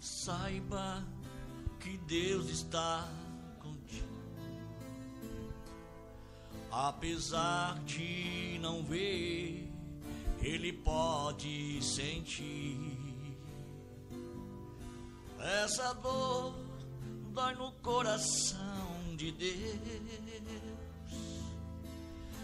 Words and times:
Saiba 0.00 1.04
que 1.80 1.96
Deus 1.98 2.48
está 2.48 3.08
contigo. 3.58 4.06
Apesar 6.70 7.78
de 7.84 8.58
não 8.60 8.82
ver, 8.82 9.68
Ele 10.40 10.72
pode 10.72 11.82
sentir. 11.82 12.98
Essa 15.40 15.94
dor 15.94 16.54
dói 17.32 17.54
no 17.54 17.72
coração 17.72 19.16
de 19.16 19.32
Deus. 19.32 19.78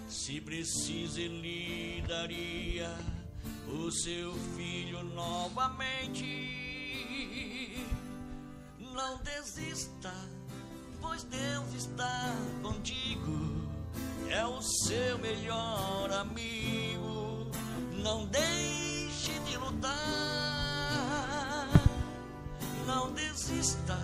Se 0.09 0.41
precisa, 0.41 1.21
Ele 1.21 2.03
daria 2.07 2.91
o 3.69 3.91
seu 3.91 4.33
filho 4.57 5.03
novamente. 5.05 6.64
Não 8.95 9.19
desista, 9.25 10.13
pois 11.03 11.25
Deus 11.25 11.75
está 11.75 12.37
contigo. 12.63 13.67
É 14.31 14.47
o 14.47 14.63
seu 14.63 15.19
melhor 15.19 16.13
amigo. 16.13 17.51
Não 17.97 18.25
deixe 18.27 19.37
de 19.41 19.57
lutar. 19.57 19.91
Não 22.87 23.11
desista, 23.13 23.99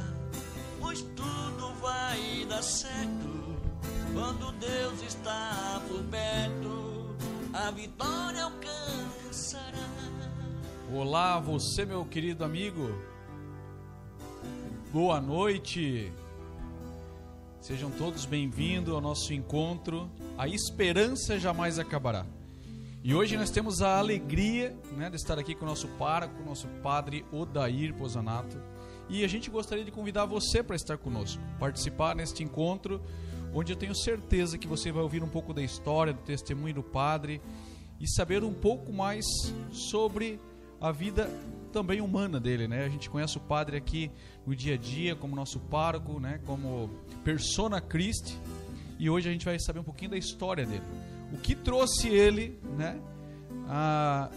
pois 0.81 1.03
tudo 1.03 1.73
vai 1.81 2.45
dar 2.49 2.63
certo. 2.63 3.61
Quando 4.13 4.51
Deus 4.59 5.03
está 5.03 5.81
por 5.87 6.03
perto, 6.07 7.15
a 7.53 7.71
vitória 7.71 8.43
alcançará. 8.43 9.89
Olá, 10.93 11.39
você, 11.39 11.85
meu 11.87 12.05
querido 12.05 12.45
amigo. 12.45 12.91
Boa 14.93 15.21
noite. 15.21 16.13
Sejam 17.61 17.93
todos 17.93 18.25
bem-vindos 18.25 18.93
ao 18.93 19.01
nosso 19.01 19.33
encontro. 19.33 20.11
A 20.37 20.49
esperança 20.49 21.39
jamais 21.39 21.79
acabará. 21.79 22.27
E 23.05 23.15
hoje 23.15 23.37
nós 23.37 23.51
temos 23.51 23.83
a 23.83 24.01
alegria 24.01 24.77
né, 24.97 25.09
de 25.09 25.15
estar 25.15 25.39
aqui 25.39 25.55
com 25.55 25.65
o 25.65 25.69
nosso 25.69 25.87
pároco, 25.91 26.43
nosso 26.43 26.67
padre 26.83 27.25
Odair 27.31 27.95
Posanato. 27.95 28.61
E 29.09 29.23
a 29.23 29.29
gente 29.29 29.49
gostaria 29.49 29.85
de 29.85 29.93
convidar 29.93 30.25
você 30.25 30.61
para 30.61 30.75
estar 30.75 30.99
conosco, 30.99 31.41
participar 31.61 32.17
neste 32.17 32.43
encontro, 32.43 33.01
onde 33.55 33.73
eu 33.73 33.77
tenho 33.77 33.95
certeza 33.95 34.59
que 34.59 34.67
você 34.67 34.91
vai 34.91 35.05
ouvir 35.05 35.23
um 35.23 35.29
pouco 35.29 35.55
da 35.55 35.63
história, 35.63 36.13
do 36.13 36.23
testemunho 36.23 36.75
do 36.75 36.83
padre 36.83 37.41
e 38.01 38.09
saber 38.11 38.43
um 38.43 38.53
pouco 38.53 38.93
mais 38.93 39.25
sobre 39.71 40.41
a 40.81 40.91
vida 40.91 41.31
também 41.73 42.01
humana 42.01 42.41
dele, 42.41 42.67
né? 42.67 42.85
A 42.85 42.89
gente 42.89 43.09
conhece 43.09 43.37
o 43.37 43.41
padre 43.41 43.77
aqui 43.77 44.11
no 44.47 44.57
dia 44.57 44.75
a 44.75 44.77
dia 44.77 45.15
como 45.15 45.37
nosso 45.37 45.61
pároco, 45.61 46.19
né? 46.19 46.41
Como 46.47 46.91
persona 47.23 47.81
Christi. 47.81 48.37
E 48.99 49.09
hoje 49.09 49.29
a 49.29 49.33
gente 49.33 49.45
vai 49.45 49.59
saber 49.59 49.81
um 49.81 49.85
pouquinho 49.85 50.13
da 50.13 50.19
história 50.19 50.67
dele. 50.67 50.83
O 51.33 51.39
que 51.39 51.55
trouxe 51.55 52.09
ele, 52.09 52.59
né? 52.77 53.01
A 53.69 54.31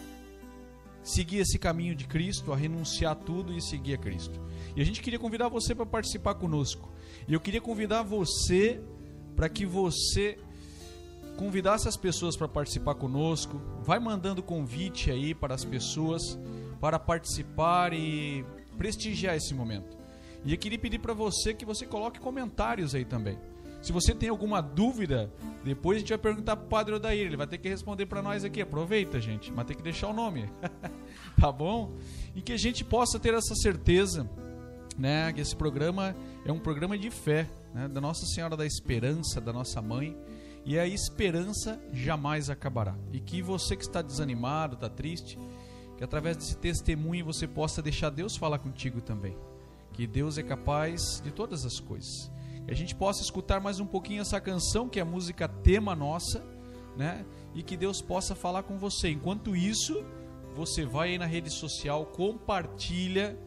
seguir 1.04 1.40
esse 1.40 1.60
caminho 1.60 1.94
de 1.96 2.06
Cristo, 2.06 2.54
a 2.54 2.56
renunciar 2.56 3.16
tudo 3.16 3.54
e 3.54 3.62
seguir 3.62 3.96
a 3.96 3.98
Cristo. 3.98 4.40
E 4.76 4.82
a 4.82 4.86
gente 4.86 5.02
queria 5.02 5.20
convidar 5.20 5.50
você 5.50 5.76
para 5.76 5.86
participar 5.86 6.36
conosco. 6.36 6.90
E 7.28 7.34
eu 7.34 7.42
queria 7.42 7.60
convidar 7.60 8.04
você 8.04 8.82
para 9.36 9.50
que 9.50 9.66
você 9.66 10.38
convidasse 11.38 11.88
as 11.88 11.98
pessoas 11.98 12.36
para 12.36 12.48
participar 12.48 12.96
conosco. 12.96 13.62
Vai 13.82 14.00
mandando 14.00 14.42
convite 14.42 15.12
aí 15.12 15.34
para 15.34 15.54
as 15.54 15.66
pessoas 15.66 16.38
para 16.80 17.00
participar 17.00 17.94
e 17.94 18.46
prestigiar 18.78 19.36
esse 19.36 19.54
momento. 19.54 19.98
E 20.46 20.52
eu 20.52 20.58
queria 20.58 20.78
pedir 20.78 21.00
para 21.00 21.14
você 21.14 21.54
que 21.54 21.66
você 21.66 21.86
coloque 21.86 22.20
comentários 22.20 22.94
aí 22.94 23.06
também. 23.06 23.38
Se 23.82 23.92
você 23.92 24.16
tem 24.16 24.30
alguma 24.30 24.62
dúvida, 24.62 25.30
depois 25.64 25.98
a 25.98 26.00
gente 26.00 26.10
vai 26.10 26.18
perguntar 26.18 26.56
para 26.56 26.66
o 26.66 26.70
Padre 26.70 26.96
Odair, 26.96 27.26
ele 27.26 27.36
vai 27.36 27.46
ter 27.46 27.58
que 27.58 27.68
responder 27.68 28.06
para 28.06 28.22
nós 28.22 28.44
aqui. 28.46 28.62
Aproveita, 28.62 29.20
gente, 29.20 29.52
mas 29.52 29.66
tem 29.66 29.76
que 29.76 29.84
deixar 29.84 30.08
o 30.08 30.14
nome, 30.14 30.50
tá 31.40 31.52
bom? 31.52 31.94
E 32.34 32.42
que 32.42 32.54
a 32.54 32.58
gente 32.58 32.84
possa 32.86 33.20
ter 33.20 33.34
essa 33.34 33.54
certeza, 33.56 34.30
né, 34.98 35.34
que 35.34 35.42
esse 35.42 35.54
programa 35.54 36.16
é 36.46 36.52
um 36.52 36.60
programa 36.60 36.98
de 36.98 37.10
fé, 37.10 37.46
né, 37.74 37.90
da 37.90 38.00
Nossa 38.00 38.26
Senhora 38.26 38.56
da 38.56 38.66
Esperança, 38.66 39.42
da 39.42 39.52
nossa 39.52 39.82
mãe, 39.82 40.18
e 40.66 40.80
a 40.80 40.88
esperança 40.88 41.82
jamais 41.92 42.50
acabará. 42.50 42.96
E 43.12 43.20
que 43.20 43.42
você 43.42 43.76
que 43.76 43.84
está 43.84 44.02
desanimado, 44.02 44.76
está 44.76 44.90
triste, 44.90 45.38
que 45.98 46.04
através 46.04 46.38
desse 46.38 46.58
testemunho 46.58 47.26
você 47.26 47.48
possa 47.48 47.82
deixar 47.82 48.10
Deus 48.10 48.38
falar 48.38 48.60
contigo 48.60 49.02
também. 49.02 49.38
Que 49.92 50.08
Deus 50.08 50.38
é 50.38 50.44
capaz 50.44 51.22
de 51.22 51.32
todas 51.32 51.66
as 51.66 51.80
coisas. 51.80 52.32
Que 52.66 52.72
a 52.72 52.76
gente 52.76 52.96
possa 52.96 53.22
escutar 53.22 53.60
mais 53.60 53.80
um 53.80 53.86
pouquinho 53.86 54.22
essa 54.22 54.40
canção, 54.40 54.88
que 54.88 55.00
é 55.00 55.02
a 55.02 55.06
música 55.06 55.48
tema 55.48 55.96
nossa, 55.96 56.44
né? 56.96 57.26
E 57.54 57.62
que 57.62 57.76
Deus 57.76 58.02
possa 58.02 58.34
falar 58.34 58.64
com 58.64 58.78
você. 58.78 59.10
Enquanto 59.10 59.56
isso, 59.56 60.04
você 60.56 60.86
vai 60.86 61.10
aí 61.10 61.18
na 61.18 61.26
rede 61.26 61.50
social, 61.50 62.06
compartilha, 62.06 63.38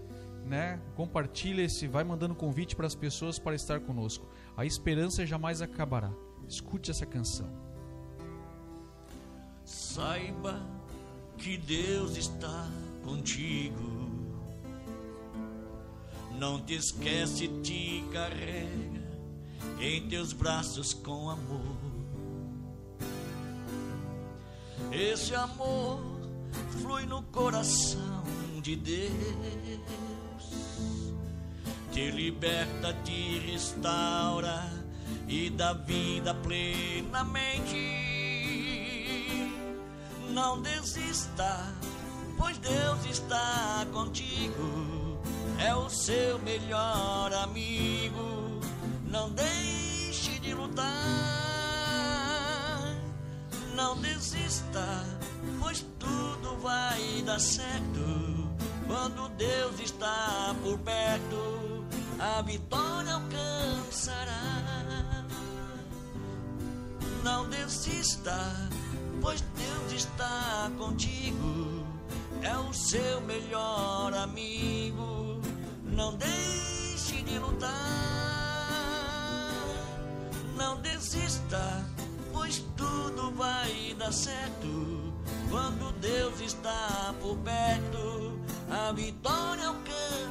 né? 0.44 0.80
Compartilha 0.94 1.62
esse, 1.62 1.88
vai 1.88 2.04
mandando 2.04 2.34
convite 2.34 2.76
para 2.76 2.86
as 2.86 2.94
pessoas 2.94 3.38
para 3.38 3.56
estar 3.56 3.80
conosco. 3.80 4.28
A 4.56 4.64
esperança 4.64 5.24
jamais 5.24 5.62
acabará. 5.62 6.12
Escute 6.48 6.90
essa 6.90 7.04
canção. 7.04 7.48
Saiba 9.64 10.60
que 11.36 11.56
Deus 11.56 12.16
está 12.16 12.70
contigo. 13.04 14.06
Não 16.38 16.60
te 16.60 16.74
esquece, 16.74 17.48
te 17.62 18.04
carrega 18.12 19.06
em 19.80 20.08
teus 20.08 20.32
braços 20.32 20.94
com 20.94 21.30
amor. 21.30 21.76
Esse 24.92 25.34
amor 25.34 26.00
flui 26.80 27.06
no 27.06 27.22
coração 27.24 28.24
de 28.62 28.76
Deus, 28.76 29.10
te 31.92 32.10
liberta, 32.10 32.94
te 33.04 33.38
restaura 33.40 34.85
e 35.28 35.50
dá 35.50 35.72
vida 35.72 36.34
plenamente 36.34 38.06
não 40.36 40.60
desista, 40.60 41.74
pois 42.36 42.58
Deus 42.58 43.06
está 43.06 43.86
contigo. 43.90 45.18
É 45.58 45.74
o 45.74 45.88
seu 45.88 46.38
melhor 46.40 47.32
amigo. 47.32 48.60
Não 49.06 49.30
deixe 49.30 50.38
de 50.38 50.52
lutar. 50.52 50.84
Não 53.74 53.96
desista, 53.96 55.06
pois 55.58 55.86
tudo 55.98 56.58
vai 56.60 57.22
dar 57.24 57.40
certo. 57.40 58.50
Quando 58.86 59.30
Deus 59.38 59.80
está 59.80 60.54
por 60.62 60.78
perto, 60.80 61.86
a 62.20 62.42
vitória 62.42 63.14
alcançará. 63.14 64.75
Não 67.26 67.48
desista 67.48 68.38
pois 69.20 69.40
Deus 69.40 69.92
está 69.92 70.70
contigo, 70.78 71.84
é 72.40 72.56
o 72.56 72.72
seu 72.72 73.20
melhor 73.22 74.14
amigo. 74.14 75.40
Não 75.82 76.14
deixe 76.14 77.22
de 77.24 77.36
lutar, 77.40 77.68
não 80.56 80.76
desista, 80.76 81.84
pois 82.32 82.64
tudo 82.76 83.32
vai 83.32 83.96
dar 83.98 84.12
certo. 84.12 85.12
Quando 85.50 85.90
Deus 86.00 86.40
está 86.40 87.12
por 87.20 87.36
perto, 87.38 88.38
a 88.70 88.92
vitória 88.92 89.66
alcançará. 89.66 90.25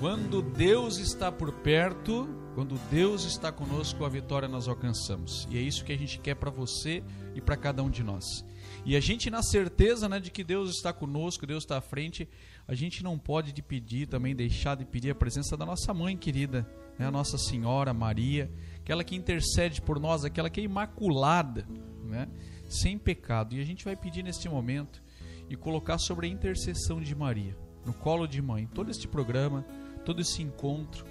Quando 0.00 0.42
Deus 0.42 0.98
está 0.98 1.30
por 1.30 1.52
perto, 1.52 2.28
quando 2.54 2.78
Deus 2.90 3.24
está 3.24 3.50
conosco, 3.50 4.04
a 4.04 4.08
vitória 4.08 4.48
nós 4.48 4.68
alcançamos. 4.68 5.46
E 5.50 5.56
é 5.56 5.60
isso 5.60 5.84
que 5.84 5.92
a 5.92 5.96
gente 5.96 6.18
quer 6.18 6.34
para 6.34 6.50
você 6.50 7.02
e 7.34 7.40
para 7.40 7.56
cada 7.56 7.82
um 7.82 7.88
de 7.88 8.02
nós. 8.02 8.44
E 8.84 8.96
a 8.96 9.00
gente, 9.00 9.30
na 9.30 9.42
certeza 9.42 10.08
né, 10.08 10.20
de 10.20 10.30
que 10.30 10.44
Deus 10.44 10.70
está 10.70 10.92
conosco, 10.92 11.46
Deus 11.46 11.64
está 11.64 11.78
à 11.78 11.80
frente, 11.80 12.28
a 12.66 12.74
gente 12.74 13.02
não 13.02 13.18
pode 13.18 13.52
de 13.52 13.62
pedir, 13.62 14.06
também 14.06 14.34
deixar 14.34 14.76
de 14.76 14.84
pedir 14.84 15.10
a 15.10 15.14
presença 15.14 15.56
da 15.56 15.64
nossa 15.64 15.94
mãe 15.94 16.16
querida, 16.16 16.68
né, 16.98 17.06
a 17.06 17.10
Nossa 17.10 17.38
Senhora 17.38 17.94
Maria, 17.94 18.50
aquela 18.76 19.04
que 19.04 19.16
intercede 19.16 19.80
por 19.80 19.98
nós, 19.98 20.24
aquela 20.24 20.50
que 20.50 20.60
é 20.60 20.64
imaculada, 20.64 21.66
né, 22.04 22.28
sem 22.68 22.98
pecado. 22.98 23.54
E 23.54 23.60
a 23.60 23.64
gente 23.64 23.84
vai 23.84 23.96
pedir 23.96 24.22
neste 24.22 24.48
momento 24.48 25.02
e 25.48 25.56
colocar 25.56 25.98
sobre 25.98 26.26
a 26.26 26.30
intercessão 26.30 27.00
de 27.00 27.14
Maria, 27.14 27.56
no 27.86 27.94
colo 27.94 28.26
de 28.26 28.42
mãe, 28.42 28.66
todo 28.66 28.90
este 28.90 29.08
programa, 29.08 29.64
todo 30.04 30.20
esse 30.20 30.42
encontro 30.42 31.06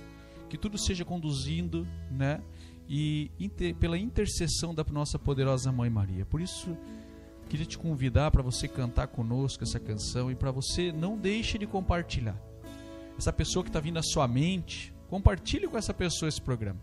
que 0.49 0.57
tudo 0.57 0.77
seja 0.77 1.03
conduzindo, 1.03 1.87
né? 2.11 2.39
E 2.87 3.31
inter, 3.39 3.73
pela 3.75 3.97
intercessão 3.97 4.73
da 4.73 4.83
nossa 4.83 5.17
poderosa 5.17 5.71
Mãe 5.71 5.89
Maria. 5.89 6.25
Por 6.25 6.39
isso, 6.39 6.77
queria 7.49 7.65
te 7.65 7.77
convidar 7.77 8.29
para 8.29 8.43
você 8.43 8.67
cantar 8.67 9.07
conosco 9.07 9.63
essa 9.63 9.79
canção 9.79 10.29
e 10.29 10.35
para 10.35 10.51
você 10.51 10.91
não 10.91 11.17
deixe 11.17 11.57
de 11.57 11.65
compartilhar. 11.65 12.39
Essa 13.17 13.33
pessoa 13.33 13.63
que 13.63 13.69
está 13.69 13.79
vindo 13.79 13.97
à 13.97 14.03
sua 14.03 14.27
mente, 14.27 14.93
compartilhe 15.09 15.67
com 15.67 15.77
essa 15.77 15.93
pessoa 15.93 16.29
esse 16.29 16.41
programa. 16.41 16.79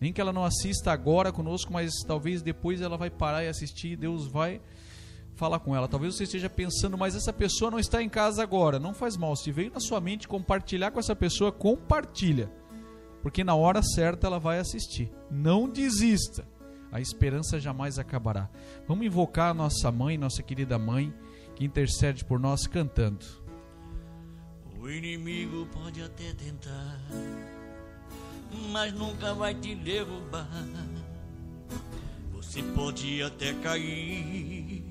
Nem 0.00 0.12
que 0.12 0.20
ela 0.20 0.32
não 0.32 0.44
assista 0.44 0.90
agora 0.90 1.30
conosco, 1.30 1.72
mas 1.72 1.92
talvez 2.04 2.42
depois 2.42 2.80
ela 2.80 2.96
vai 2.96 3.08
parar 3.08 3.44
e 3.44 3.48
assistir 3.48 3.92
e 3.92 3.96
Deus 3.96 4.26
vai 4.26 4.60
falar 5.34 5.58
com 5.60 5.74
ela. 5.74 5.88
Talvez 5.88 6.14
você 6.14 6.24
esteja 6.24 6.48
pensando, 6.48 6.96
mas 6.96 7.14
essa 7.14 7.32
pessoa 7.32 7.70
não 7.70 7.78
está 7.78 8.02
em 8.02 8.08
casa 8.08 8.42
agora. 8.42 8.78
Não 8.78 8.94
faz 8.94 9.16
mal. 9.16 9.34
Se 9.36 9.50
veio 9.50 9.72
na 9.72 9.80
sua 9.80 10.00
mente 10.00 10.28
compartilhar 10.28 10.90
com 10.90 11.00
essa 11.00 11.16
pessoa, 11.16 11.52
compartilha. 11.52 12.50
Porque 13.22 13.44
na 13.44 13.54
hora 13.54 13.82
certa 13.82 14.26
ela 14.26 14.38
vai 14.38 14.58
assistir. 14.58 15.10
Não 15.30 15.68
desista. 15.68 16.46
A 16.90 17.00
esperança 17.00 17.58
jamais 17.58 17.98
acabará. 17.98 18.50
Vamos 18.86 19.06
invocar 19.06 19.50
a 19.50 19.54
nossa 19.54 19.90
mãe, 19.90 20.18
nossa 20.18 20.42
querida 20.42 20.78
mãe, 20.78 21.12
que 21.54 21.64
intercede 21.64 22.24
por 22.24 22.38
nós 22.38 22.66
cantando. 22.66 23.24
O 24.78 24.90
inimigo 24.90 25.66
pode 25.72 26.02
até 26.02 26.34
tentar, 26.34 27.00
mas 28.72 28.92
nunca 28.92 29.32
vai 29.32 29.54
te 29.54 29.74
derrubar. 29.76 30.48
Você 32.32 32.62
pode 32.74 33.22
até 33.22 33.54
cair, 33.54 34.81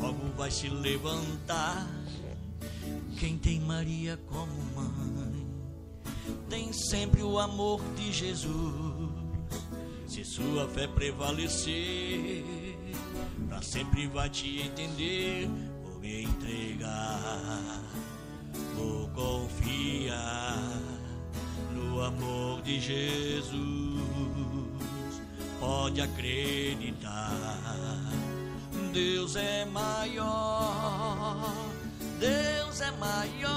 logo 0.00 0.32
vai 0.36 0.50
se 0.50 0.68
levantar. 0.68 1.88
Quem 3.18 3.38
tem 3.38 3.60
Maria 3.60 4.18
como 4.28 4.52
mãe, 4.74 5.46
tem 6.48 6.72
sempre 6.72 7.22
o 7.22 7.38
amor 7.38 7.80
de 7.96 8.12
Jesus. 8.12 9.10
Se 10.06 10.24
sua 10.24 10.68
fé 10.68 10.86
prevalecer, 10.86 12.44
pra 13.48 13.60
sempre 13.62 14.06
vai 14.06 14.30
te 14.30 14.60
entender. 14.60 15.48
Vou 15.84 16.00
me 16.00 16.22
entregar, 16.22 17.82
vou 18.74 19.08
confiar 19.08 20.80
no 21.72 22.02
amor 22.02 22.62
de 22.62 22.80
Jesus. 22.80 23.56
Pode 25.58 26.00
acreditar, 26.00 27.32
Deus 28.96 29.36
é 29.36 29.66
maior, 29.66 31.52
Deus 32.18 32.80
é 32.80 32.90
maior. 32.92 33.52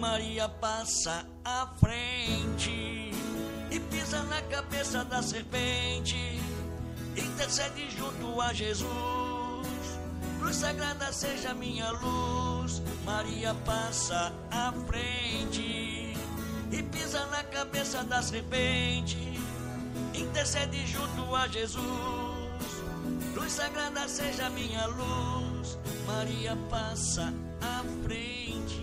Maria 0.00 0.48
passa 0.48 1.24
à 1.44 1.68
frente 1.78 3.12
e 3.70 3.78
pisa 3.88 4.24
na 4.24 4.42
cabeça 4.42 5.04
da 5.04 5.22
serpente. 5.22 6.40
Intercede 7.16 7.88
junto 7.96 8.40
a 8.40 8.52
Jesus. 8.52 8.88
Luz 10.40 10.56
sagrada 10.56 11.12
seja 11.12 11.54
minha 11.54 11.92
luz. 11.92 12.82
Maria 13.04 13.54
passa 13.64 14.32
à 14.50 14.72
frente 14.88 16.16
e 16.72 16.82
pisa 16.90 17.24
na 17.26 17.44
cabeça 17.44 18.02
da 18.02 18.20
serpente. 18.20 19.40
Intercede 20.12 20.84
junto 20.84 21.36
a 21.36 21.46
Jesus. 21.46 22.19
Luz 23.34 23.52
sagrada 23.52 24.08
seja 24.08 24.50
minha 24.50 24.86
luz. 24.86 25.78
Maria 26.06 26.56
passa 26.68 27.32
à 27.60 27.84
frente. 28.02 28.80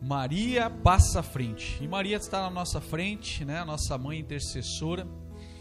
Maria 0.00 0.68
passa 0.68 1.20
à 1.20 1.22
frente. 1.22 1.82
E 1.82 1.88
Maria 1.88 2.18
está 2.18 2.42
na 2.42 2.50
nossa 2.50 2.80
frente, 2.80 3.44
né? 3.44 3.60
A 3.60 3.64
nossa 3.64 3.96
mãe 3.96 4.18
intercessora. 4.18 5.06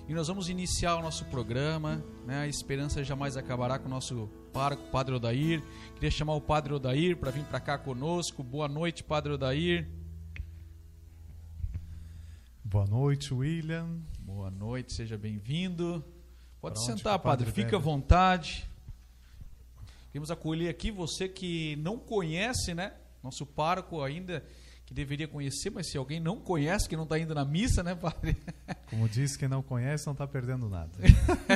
E 0.07 0.13
nós 0.13 0.27
vamos 0.27 0.49
iniciar 0.49 0.97
o 0.97 1.01
nosso 1.01 1.23
programa, 1.25 2.03
né? 2.25 2.41
A 2.41 2.47
esperança 2.47 3.01
jamais 3.05 3.37
acabará 3.37 3.79
com 3.79 3.85
o 3.85 3.89
nosso 3.89 4.29
pároco, 4.51 4.83
Padre 4.91 5.15
Odair. 5.15 5.63
Queria 5.95 6.11
chamar 6.11 6.35
o 6.35 6.41
Padre 6.41 6.73
Odair 6.73 7.15
para 7.15 7.31
vir 7.31 7.45
para 7.45 7.61
cá 7.61 7.77
conosco. 7.77 8.43
Boa 8.43 8.67
noite, 8.67 9.01
Padre 9.01 9.31
Odair. 9.31 10.02
Boa 12.73 12.87
noite, 12.87 13.31
William. 13.31 13.99
Boa 14.17 14.49
noite, 14.49 14.95
seja 14.95 15.15
bem-vindo. 15.15 16.03
Pode 16.59 16.73
Pra 16.73 16.83
sentar, 16.83 17.19
padre 17.19 17.45
Padre, 17.45 17.63
deve? 17.65 17.75
à 17.75 17.77
vontade. 17.77 18.67
Queremos 20.11 20.31
acolher 20.31 20.69
aqui 20.69 20.89
você 20.89 21.29
que 21.29 21.75
não 21.75 21.99
conhece, 21.99 22.73
né? 22.73 22.93
Nosso 23.21 23.45
pároco 23.45 24.01
ainda, 24.01 24.43
que 24.87 24.91
deveria 24.91 25.27
conhecer, 25.27 25.69
mas 25.69 25.91
se 25.91 25.99
alguém 25.99 26.19
não 26.19 26.39
conhece, 26.39 26.89
que 26.89 26.95
não 26.95 27.03
está 27.03 27.19
indo 27.19 27.35
na 27.35 27.45
missa, 27.45 27.83
né, 27.83 27.93
Padre? 27.93 28.35
Como 28.89 29.07
diz, 29.07 29.37
quem 29.37 29.47
não 29.47 29.61
conhece 29.61 30.07
não 30.07 30.13
está 30.13 30.25
perdendo 30.25 30.67
nada. 30.67 30.93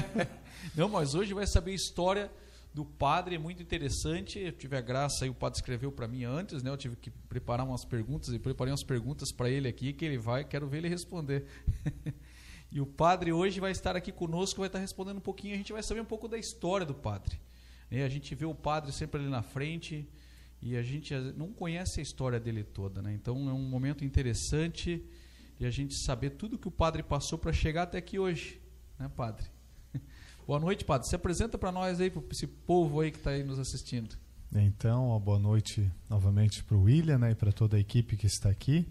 Não, 0.76 0.88
mas 0.88 1.16
hoje 1.16 1.34
vai 1.34 1.48
saber 1.48 1.72
a 1.72 1.76
história 1.76 2.32
do 2.78 2.86
padre, 2.86 3.34
é 3.34 3.40
muito 3.40 3.64
interessante. 3.64 4.38
Eu 4.38 4.52
tive 4.52 4.78
a 4.78 4.82
graça 4.82 5.26
aí, 5.26 5.32
o 5.32 5.34
padre 5.34 5.58
escreveu 5.58 5.92
para 5.92 6.08
mim 6.08 6.26
antes, 6.26 6.62
né? 6.62 6.70
Eu 6.70 6.78
tive 6.78 6.96
que 6.96 7.10
preparar 7.10 7.66
umas 7.66 7.84
perguntas 7.84 8.32
e 8.32 8.38
preparei 8.38 8.72
umas 8.72 8.84
perguntas 8.84 9.32
para 9.32 9.50
ele 9.50 9.68
aqui 9.68 9.94
que 9.94 10.06
ele 10.06 10.20
vai, 10.20 10.44
quero 10.44 10.68
ver 10.68 10.78
ele 10.78 10.88
responder. 10.88 11.48
e 12.72 12.80
o 12.80 12.86
padre 12.86 13.34
hoje 13.34 13.60
vai 13.60 13.72
estar 13.72 13.96
aqui 13.96 14.12
conosco, 14.12 14.60
vai 14.60 14.68
estar 14.68 14.78
respondendo 14.78 15.18
um 15.18 15.22
pouquinho, 15.22 15.56
a 15.56 15.58
gente 15.58 15.74
vai 15.74 15.82
saber 15.82 16.02
um 16.02 16.06
pouco 16.06 16.28
da 16.28 16.38
história 16.38 16.86
do 16.86 16.94
padre. 16.94 17.40
né? 17.90 18.04
A 18.04 18.10
gente 18.10 18.36
vê 18.36 18.46
o 18.46 18.54
padre 18.54 18.92
sempre 18.92 19.22
ali 19.22 19.30
na 19.30 19.42
frente 19.42 20.08
e 20.62 20.78
a 20.78 20.84
gente 20.84 21.16
não 21.36 21.52
conhece 21.52 22.00
a 22.00 22.04
história 22.04 22.40
dele 22.40 22.64
toda, 22.64 23.02
né? 23.02 23.12
Então 23.12 23.50
é 23.50 23.54
um 23.54 23.68
momento 23.68 24.06
interessante 24.06 25.04
de 25.58 25.66
a 25.66 25.72
gente 25.72 25.96
saber 25.96 26.30
tudo 26.30 26.60
que 26.60 26.68
o 26.68 26.72
padre 26.72 27.02
passou 27.02 27.40
para 27.40 27.52
chegar 27.52 27.84
até 27.84 27.98
aqui 27.98 28.20
hoje, 28.20 28.62
né, 29.00 29.10
padre? 29.16 29.57
Boa 30.48 30.62
noite, 30.62 30.86
padre. 30.86 31.10
Se 31.10 31.14
apresenta 31.14 31.58
para 31.58 31.74
nós 31.74 32.00
aí, 32.00 32.10
para 32.10 32.24
esse 32.32 32.48
povo 32.48 33.02
aí 33.02 33.12
que 33.12 33.18
está 33.18 33.32
aí 33.32 33.44
nos 33.44 33.60
assistindo. 33.60 34.16
Então, 34.56 35.20
boa 35.20 35.38
noite 35.38 35.92
novamente 36.10 36.64
para 36.64 36.78
o 36.78 36.84
William 36.84 37.18
né, 37.18 37.32
e 37.32 37.36
para 37.36 37.52
toda 37.52 37.76
a 37.76 37.80
equipe 37.82 38.16
que 38.16 38.28
está 38.28 38.50
aqui. 38.50 38.88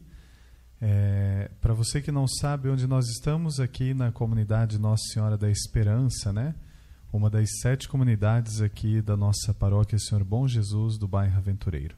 É, 0.78 1.50
para 1.58 1.72
você 1.72 2.02
que 2.02 2.12
não 2.12 2.28
sabe 2.28 2.68
onde 2.68 2.86
nós 2.86 3.08
estamos, 3.08 3.58
aqui 3.58 3.94
na 3.94 4.12
comunidade 4.12 4.78
Nossa 4.78 5.02
Senhora 5.14 5.38
da 5.38 5.50
Esperança, 5.50 6.30
né? 6.30 6.54
uma 7.10 7.30
das 7.30 7.48
sete 7.62 7.88
comunidades 7.88 8.60
aqui 8.60 9.00
da 9.00 9.16
nossa 9.16 9.54
paróquia 9.54 9.98
Senhor 9.98 10.22
Bom 10.22 10.46
Jesus, 10.46 10.98
do 10.98 11.08
bairro 11.08 11.38
Aventureiro. 11.38 11.96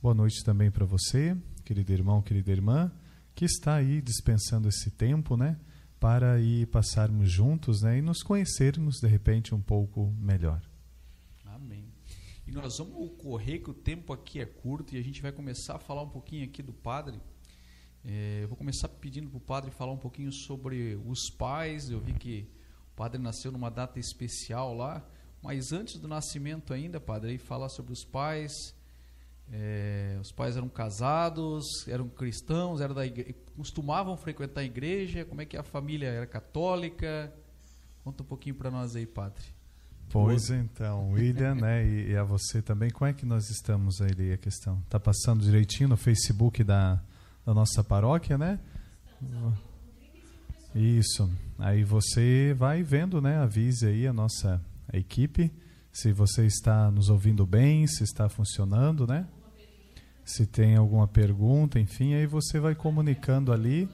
Boa 0.00 0.14
noite 0.14 0.44
também 0.44 0.70
para 0.70 0.86
você, 0.86 1.36
querido 1.64 1.92
irmão, 1.92 2.22
querida 2.22 2.52
irmã, 2.52 2.92
que 3.34 3.44
está 3.44 3.74
aí 3.74 4.00
dispensando 4.00 4.68
esse 4.68 4.92
tempo, 4.92 5.36
né? 5.36 5.56
Para 6.04 6.38
ir 6.38 6.66
passarmos 6.66 7.32
juntos 7.32 7.80
né, 7.80 7.96
e 7.96 8.02
nos 8.02 8.22
conhecermos 8.22 9.00
de 9.00 9.06
repente 9.06 9.54
um 9.54 9.62
pouco 9.62 10.12
melhor. 10.18 10.60
Amém. 11.46 11.86
E 12.46 12.52
nós 12.52 12.76
vamos 12.76 13.10
correr 13.16 13.60
que 13.60 13.70
o 13.70 13.72
tempo 13.72 14.12
aqui 14.12 14.38
é 14.38 14.44
curto 14.44 14.94
e 14.94 14.98
a 14.98 15.02
gente 15.02 15.22
vai 15.22 15.32
começar 15.32 15.76
a 15.76 15.78
falar 15.78 16.02
um 16.02 16.10
pouquinho 16.10 16.44
aqui 16.44 16.62
do 16.62 16.74
padre. 16.74 17.18
É, 18.04 18.40
eu 18.42 18.48
vou 18.48 18.56
começar 18.58 18.86
pedindo 18.86 19.30
para 19.30 19.38
o 19.38 19.40
padre 19.40 19.70
falar 19.70 19.92
um 19.92 19.96
pouquinho 19.96 20.30
sobre 20.30 20.94
os 21.06 21.30
pais. 21.30 21.88
Eu 21.88 22.00
vi 22.00 22.12
que 22.12 22.50
o 22.92 22.94
padre 22.94 23.18
nasceu 23.18 23.50
numa 23.50 23.70
data 23.70 23.98
especial 23.98 24.74
lá, 24.74 25.02
mas 25.42 25.72
antes 25.72 25.98
do 25.98 26.06
nascimento 26.06 26.74
ainda, 26.74 27.00
padre, 27.00 27.30
aí 27.30 27.38
falar 27.38 27.70
sobre 27.70 27.94
os 27.94 28.04
pais. 28.04 28.74
É, 29.52 30.16
os 30.20 30.32
pais 30.32 30.56
eram 30.56 30.68
casados, 30.68 31.86
eram 31.86 32.08
cristãos, 32.08 32.80
eram 32.80 32.94
da 32.94 33.06
igre... 33.06 33.34
costumavam 33.56 34.16
frequentar 34.16 34.62
a 34.62 34.64
igreja. 34.64 35.24
Como 35.24 35.40
é 35.40 35.44
que 35.44 35.56
a 35.56 35.62
família 35.62 36.08
era 36.08 36.26
católica? 36.26 37.32
Conta 38.02 38.22
um 38.22 38.26
pouquinho 38.26 38.54
para 38.54 38.70
nós 38.70 38.96
aí, 38.96 39.06
padre. 39.06 39.44
Pois 40.10 40.50
então, 40.50 41.10
William, 41.12 41.54
né, 41.54 41.84
e, 41.84 42.10
e 42.10 42.16
a 42.16 42.22
você 42.22 42.60
também, 42.60 42.90
como 42.90 43.08
é 43.08 43.12
que 43.12 43.24
nós 43.24 43.48
estamos 43.50 44.00
aí 44.00 44.32
a 44.32 44.36
questão? 44.36 44.80
Tá 44.88 45.00
passando 45.00 45.42
direitinho 45.42 45.88
no 45.88 45.96
Facebook 45.96 46.62
da, 46.62 47.02
da 47.44 47.54
nossa 47.54 47.82
paróquia, 47.82 48.36
né? 48.36 48.60
Isso. 50.74 51.30
Aí 51.58 51.82
você 51.82 52.54
vai 52.56 52.82
vendo, 52.82 53.20
né, 53.20 53.38
avise 53.38 53.86
aí 53.86 54.06
a 54.06 54.12
nossa 54.12 54.60
equipe 54.92 55.50
se 55.94 56.12
você 56.12 56.44
está 56.44 56.90
nos 56.90 57.08
ouvindo 57.08 57.46
bem, 57.46 57.86
se 57.86 58.02
está 58.02 58.28
funcionando, 58.28 59.06
né? 59.06 59.28
Se 60.24 60.46
tem 60.46 60.76
alguma 60.76 61.06
pergunta, 61.06 61.78
enfim, 61.78 62.14
aí 62.14 62.26
você 62.26 62.58
vai 62.58 62.74
comunicando 62.74 63.52
ali 63.52 63.88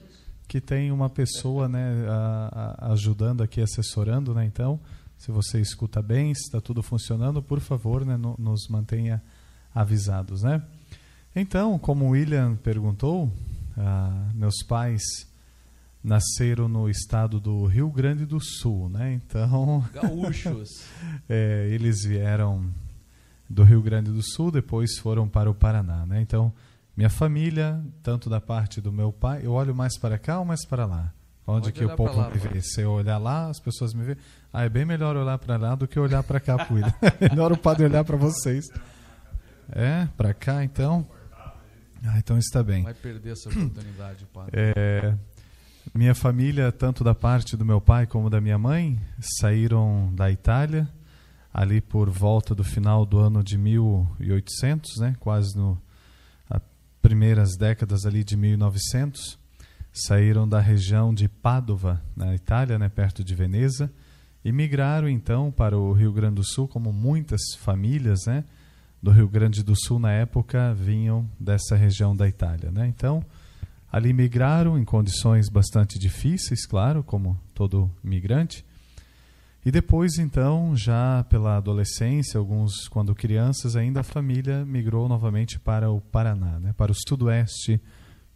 que 0.47 0.59
tem 0.61 0.91
uma 0.91 1.09
pessoa, 1.09 1.67
né, 1.67 2.05
a- 2.09 2.75
a- 2.87 2.91
ajudando 2.93 3.41
aqui, 3.41 3.61
assessorando, 3.61 4.33
né? 4.33 4.45
Então, 4.45 4.79
se 5.17 5.31
você 5.31 5.59
escuta 5.61 6.01
bem, 6.01 6.33
se 6.33 6.41
está 6.43 6.59
tudo 6.61 6.81
funcionando, 6.83 7.41
por 7.41 7.59
favor, 7.59 8.05
né, 8.05 8.17
no- 8.17 8.35
nos 8.39 8.67
mantenha 8.69 9.21
avisados, 9.73 10.41
né? 10.43 10.61
Então, 11.35 11.77
como 11.79 12.05
o 12.05 12.09
William 12.09 12.55
perguntou, 12.57 13.31
ah, 13.77 14.29
meus 14.33 14.61
pais 14.67 15.01
nasceram 16.03 16.67
no 16.67 16.89
estado 16.89 17.39
do 17.39 17.65
Rio 17.65 17.89
Grande 17.89 18.25
do 18.25 18.39
Sul, 18.41 18.89
né? 18.89 19.13
Então, 19.13 19.83
Gaúchos. 19.93 20.69
é, 21.29 21.67
eles 21.71 22.03
vieram 22.03 22.65
do 23.51 23.63
Rio 23.63 23.81
Grande 23.81 24.11
do 24.11 24.21
Sul, 24.23 24.49
depois 24.49 24.97
foram 24.97 25.27
para 25.27 25.49
o 25.49 25.53
Paraná, 25.53 26.05
né? 26.05 26.21
Então, 26.21 26.53
Minha 26.95 27.09
família, 27.09 27.81
tanto 28.03 28.29
da 28.29 28.41
parte 28.41 28.81
do 28.81 28.91
meu 28.91 29.13
pai, 29.13 29.41
eu 29.43 29.53
olho 29.53 29.73
mais 29.73 29.97
para 29.97 30.19
cá 30.19 30.39
ou 30.39 30.45
mais 30.45 30.65
para 30.65 30.85
lá? 30.85 31.13
Onde 31.47 31.71
Pode 31.71 31.73
que 31.73 31.85
o 31.85 31.95
povo 31.95 32.19
lá, 32.19 32.29
me 32.29 32.37
vê? 32.37 32.61
Se 32.61 32.81
eu 32.81 32.91
olhar 32.91 33.17
lá, 33.17 33.49
as 33.49 33.59
pessoas 33.59 33.93
me 33.93 34.03
veem. 34.03 34.17
Ah, 34.53 34.65
é 34.65 34.69
bem 34.69 34.85
melhor 34.85 35.15
olhar 35.15 35.37
para 35.37 35.57
lá 35.57 35.73
do 35.73 35.87
que 35.87 35.99
olhar 35.99 36.21
para 36.21 36.39
cá, 36.39 36.65
Puíra. 36.65 36.93
É 37.19 37.29
melhor 37.29 37.51
o 37.51 37.57
padre 37.57 37.85
olhar 37.85 38.03
para 38.03 38.17
vocês. 38.17 38.65
É, 39.71 40.07
para 40.17 40.33
cá 40.33 40.63
então. 40.63 41.07
Ah, 42.05 42.17
então 42.17 42.37
está 42.37 42.61
bem. 42.61 42.83
Vai 42.83 42.93
perder 42.93 43.31
essa 43.31 43.49
oportunidade, 43.49 44.25
padre. 44.25 44.51
É, 44.53 45.15
minha 45.93 46.13
família, 46.13 46.71
tanto 46.71 47.03
da 47.03 47.15
parte 47.15 47.55
do 47.55 47.65
meu 47.65 47.79
pai 47.79 48.05
como 48.05 48.29
da 48.29 48.41
minha 48.41 48.57
mãe, 48.57 48.99
saíram 49.39 50.11
da 50.13 50.29
Itália 50.29 50.87
ali 51.53 51.81
por 51.81 52.09
volta 52.09 52.55
do 52.55 52.63
final 52.63 53.05
do 53.05 53.17
ano 53.19 53.43
de 53.43 53.57
1800, 53.57 54.97
né? 54.99 55.15
Quase 55.19 55.55
no 55.57 55.77
as 56.49 56.61
primeiras 57.01 57.57
décadas 57.57 58.05
ali 58.05 58.23
de 58.23 58.37
1900, 58.37 59.39
saíram 59.91 60.47
da 60.47 60.59
região 60.59 61.13
de 61.13 61.27
Padova, 61.27 62.01
na 62.15 62.33
Itália, 62.35 62.79
né, 62.79 62.87
perto 62.87 63.23
de 63.23 63.35
Veneza, 63.35 63.91
e 64.43 64.51
migraram 64.51 65.09
então 65.09 65.51
para 65.51 65.77
o 65.77 65.93
Rio 65.93 66.13
Grande 66.13 66.35
do 66.35 66.43
Sul, 66.43 66.67
como 66.67 66.93
muitas 66.93 67.41
famílias, 67.59 68.21
né? 68.25 68.43
do 69.01 69.09
Rio 69.09 69.27
Grande 69.27 69.63
do 69.63 69.73
Sul 69.75 69.97
na 69.97 70.11
época 70.11 70.73
vinham 70.75 71.27
dessa 71.39 71.75
região 71.75 72.15
da 72.15 72.27
Itália, 72.27 72.71
né? 72.71 72.87
Então, 72.87 73.25
ali 73.91 74.13
migraram 74.13 74.77
em 74.77 74.85
condições 74.85 75.49
bastante 75.49 75.97
difíceis, 75.97 76.67
claro, 76.67 77.03
como 77.03 77.39
todo 77.55 77.89
migrante. 78.03 78.63
E 79.63 79.71
depois, 79.71 80.17
então, 80.17 80.75
já 80.75 81.23
pela 81.29 81.57
adolescência, 81.57 82.39
alguns 82.39 82.87
quando 82.87 83.13
crianças 83.13 83.75
ainda, 83.75 83.99
a 83.99 84.03
família 84.03 84.65
migrou 84.65 85.07
novamente 85.07 85.59
para 85.59 85.91
o 85.91 86.01
Paraná, 86.01 86.59
né? 86.59 86.73
Para 86.75 86.91
o 86.91 86.95
sudoeste 86.95 87.79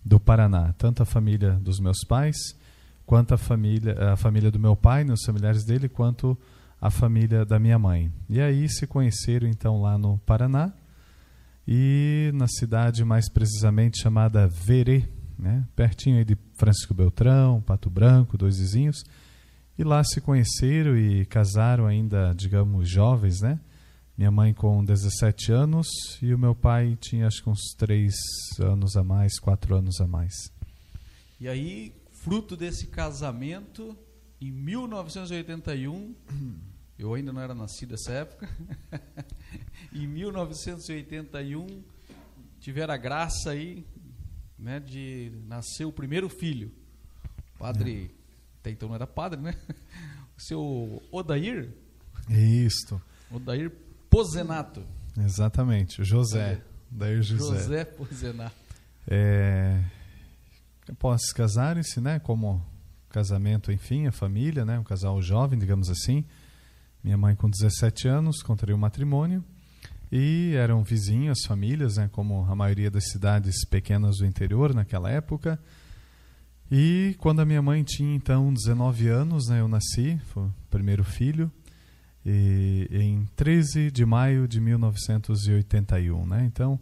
do 0.03 0.20
Paraná, 0.20 0.72
tanto 0.77 1.01
a 1.01 1.05
família 1.05 1.53
dos 1.53 1.79
meus 1.79 2.03
pais, 2.08 2.38
quanto 3.08 3.34
a 3.34 3.38
família, 3.38 4.13
a 4.13 4.15
família 4.15 4.51
do 4.51 4.60
meu 4.60 4.75
pai, 4.75 5.03
né, 5.03 5.13
os 5.13 5.25
familiares 5.25 5.65
dele, 5.65 5.89
quanto 5.89 6.38
a 6.79 6.91
família 6.91 7.44
da 7.44 7.58
minha 7.58 7.79
mãe. 7.79 8.12
E 8.29 8.39
aí 8.39 8.70
se 8.70 8.86
conheceram 8.86 9.48
então 9.48 9.82
lá 9.82 9.98
no 9.98 10.20
Paraná 10.20 10.72
e 11.67 12.29
na 12.36 12.48
cidade 12.48 13.03
mais 13.03 13.27
precisamente 13.27 14.00
chamada 14.00 14.48
Verê, 14.48 15.08
né? 15.38 15.65
pertinho 15.75 16.17
aí 16.17 16.24
de 16.24 16.38
Francisco 16.53 16.94
Beltrão, 16.94 17.62
Pato 17.62 17.89
Branco, 17.89 18.38
dois 18.38 18.60
vizinhos. 18.60 19.03
E 19.77 19.84
lá 19.84 20.01
se 20.05 20.22
conheceram 20.22 20.98
e 20.98 21.25
casaram 21.25 21.86
ainda, 21.86 22.34
digamos, 22.34 22.89
jovens, 22.89 23.41
né? 23.41 23.60
Minha 24.17 24.32
mãe 24.32 24.53
com 24.53 24.84
17 24.86 25.51
anos 25.51 25.88
e 26.22 26.34
o 26.34 26.39
meu 26.39 26.55
pai 26.55 26.98
tinha 27.01 27.27
acho 27.27 27.44
que 27.44 27.50
uns 27.50 27.75
3 27.77 28.13
anos 28.62 28.96
a 28.96 29.03
mais, 29.03 29.38
4 29.38 29.75
anos 29.75 30.00
a 30.00 30.08
mais. 30.08 30.34
E 31.41 31.50
aí, 31.50 31.94
fruto 32.24 32.55
desse 32.55 32.88
casamento, 32.88 33.98
em 34.39 34.50
1981, 34.50 36.15
eu 36.98 37.13
ainda 37.13 37.34
não 37.34 37.41
era 37.41 37.53
nascido 37.53 37.91
nessa 37.91 38.13
época, 38.13 38.50
em 39.91 40.08
1981 40.08 41.84
tiveram 42.62 42.94
a 42.94 42.98
graça 42.98 43.50
aí 43.50 43.86
né, 44.58 44.79
de 44.79 45.34
nascer 45.46 45.84
o 45.84 45.91
primeiro 45.91 46.29
filho. 46.29 46.72
Padre, 47.60 48.15
até 48.65 48.72
então 48.72 48.89
não 48.89 48.95
era 48.95 49.05
padre, 49.05 49.39
né? 49.39 49.53
O 50.38 50.41
seu 50.41 51.01
Odair, 51.12 51.69
Isto, 52.27 53.01
Odair 53.31 53.72
Pozenato. 54.10 54.84
exatamente, 55.17 56.01
o 56.01 56.03
José, 56.03 56.62
daí 56.91 57.22
José. 57.22 57.57
José 57.57 57.86
Pozenato. 57.86 58.55
É, 59.07 59.81
após 60.89 61.31
casarem-se, 61.31 62.01
né, 62.01 62.19
como 62.19 62.62
casamento, 63.07 63.72
enfim, 63.72 64.07
a 64.07 64.12
família, 64.12 64.65
né, 64.65 64.77
um 64.77 64.84
casal 64.84 65.22
jovem, 65.22 65.57
digamos 65.57 65.89
assim. 65.89 66.25
Minha 67.01 67.17
mãe 67.17 67.34
com 67.34 67.50
17 67.50 68.07
anos 68.10 68.41
contraiu 68.41 68.77
matrimônio 68.77 69.41
e 70.12 70.53
eram 70.55 70.84
vizinhos, 70.84 71.45
famílias, 71.45 71.95
né, 71.95 72.10
como 72.12 72.43
a 72.43 72.55
maioria 72.55 72.91
das 72.91 73.10
cidades 73.10 73.63
pequenas 73.63 74.17
do 74.17 74.25
interior 74.25 74.74
naquela 74.74 75.10
época. 75.10 75.57
E 76.77 77.15
quando 77.20 77.39
a 77.39 77.46
minha 77.46 77.62
mãe 77.62 77.86
tinha 77.86 78.13
então 78.13 78.53
19 78.53 79.08
anos, 79.08 79.48
né, 79.48 79.62
eu 79.62 79.67
nasci, 79.70 80.20
foi 80.25 80.44
o 80.44 80.53
primeiro 80.70 81.05
filho, 81.05 81.50
e, 82.25 82.89
em 82.91 83.25
13 83.34 83.89
de 83.89 84.05
maio 84.05 84.46
de 84.46 84.60
1981, 84.60 86.27
né? 86.27 86.44
Então, 86.46 86.77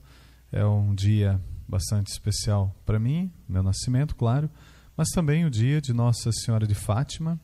é 0.51 0.65
um 0.65 0.95
dia 0.95 1.39
bastante 1.67 2.07
especial 2.07 2.75
para 2.83 2.97
mim, 2.97 3.31
meu 3.47 3.61
nascimento, 3.61 4.15
claro, 4.15 4.49
mas 4.97 5.09
também 5.09 5.45
o 5.45 5.49
dia 5.51 5.79
de 5.79 5.93
Nossa 5.93 6.31
Senhora 6.31 6.65
de 6.65 6.73
Fátima. 6.73 7.39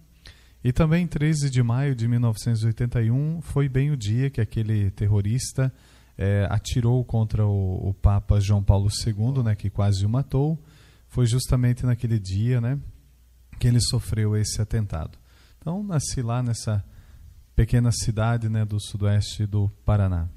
E 0.63 0.73
também 0.73 1.05
13 1.05 1.51
de 1.51 1.61
maio 1.61 1.93
de 1.93 2.07
1981 2.07 3.41
foi 3.41 3.69
bem 3.69 3.91
o 3.91 3.95
dia 3.95 4.31
que 4.31 4.41
aquele 4.41 4.89
terrorista 4.89 5.71
eh, 6.17 6.47
atirou 6.49 7.05
contra 7.05 7.45
o, 7.45 7.89
o 7.89 7.93
Papa 7.93 8.39
João 8.39 8.63
Paulo 8.63 8.89
II, 9.05 9.43
né, 9.43 9.55
que 9.55 9.69
quase 9.69 10.03
o 10.03 10.09
matou. 10.09 10.59
Foi 11.09 11.25
justamente 11.25 11.85
naquele 11.85 12.19
dia, 12.19 12.61
né, 12.61 12.79
que 13.59 13.67
ele 13.67 13.81
sofreu 13.81 14.37
esse 14.37 14.61
atentado. 14.61 15.17
Então 15.57 15.83
nasci 15.83 16.21
lá 16.21 16.41
nessa 16.41 16.85
pequena 17.55 17.91
cidade, 17.91 18.47
né, 18.47 18.63
do 18.63 18.79
sudoeste 18.79 19.45
do 19.45 19.69
Paraná. 19.83 20.29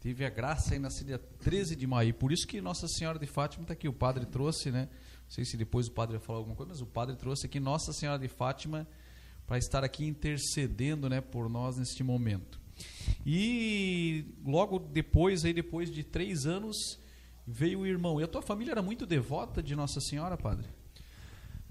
Teve 0.00 0.24
a 0.24 0.30
graça 0.30 0.74
aí 0.74 0.78
nascer 0.78 1.04
dia 1.04 1.18
13 1.18 1.76
de 1.76 1.86
maio. 1.86 2.14
Por 2.14 2.32
isso 2.32 2.46
que 2.46 2.60
Nossa 2.60 2.88
Senhora 2.88 3.18
de 3.18 3.26
Fátima 3.26 3.62
está 3.62 3.74
aqui. 3.74 3.86
O 3.86 3.92
padre 3.92 4.24
trouxe, 4.24 4.70
né? 4.70 4.88
Não 5.24 5.30
sei 5.30 5.44
se 5.44 5.56
depois 5.56 5.88
o 5.88 5.92
padre 5.92 6.16
vai 6.16 6.26
falar 6.26 6.38
alguma 6.38 6.56
coisa, 6.56 6.72
mas 6.72 6.80
o 6.80 6.86
padre 6.86 7.14
trouxe 7.16 7.46
aqui 7.46 7.60
Nossa 7.60 7.92
Senhora 7.92 8.18
de 8.18 8.28
Fátima 8.28 8.88
para 9.46 9.58
estar 9.58 9.84
aqui 9.84 10.06
intercedendo, 10.06 11.08
né, 11.08 11.20
por 11.20 11.48
nós 11.48 11.76
neste 11.76 12.02
momento. 12.02 12.58
E 13.26 14.24
logo 14.44 14.78
depois, 14.78 15.44
aí 15.44 15.52
depois 15.52 15.90
de 15.90 16.02
três 16.02 16.46
anos, 16.46 16.98
veio 17.50 17.80
o 17.80 17.86
irmão. 17.86 18.20
E 18.20 18.24
a 18.24 18.28
tua 18.28 18.42
família 18.42 18.72
era 18.72 18.82
muito 18.82 19.06
devota 19.06 19.62
de 19.62 19.74
Nossa 19.74 20.00
Senhora, 20.00 20.36
padre? 20.36 20.66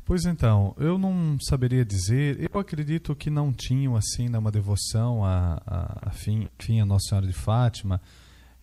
Pois 0.03 0.25
então, 0.25 0.73
eu 0.77 0.97
não 0.97 1.37
saberia 1.39 1.85
dizer. 1.85 2.49
Eu 2.51 2.59
acredito 2.59 3.15
que 3.15 3.29
não 3.29 3.53
tinham 3.53 3.95
assim 3.95 4.29
né, 4.29 4.37
uma 4.37 4.51
devoção 4.51 5.23
a, 5.23 5.61
a, 5.65 6.09
a 6.09 6.11
fim, 6.11 6.47
enfim, 6.59 6.79
a 6.79 6.85
Nossa 6.85 7.09
Senhora 7.09 7.27
de 7.27 7.33
Fátima. 7.33 8.01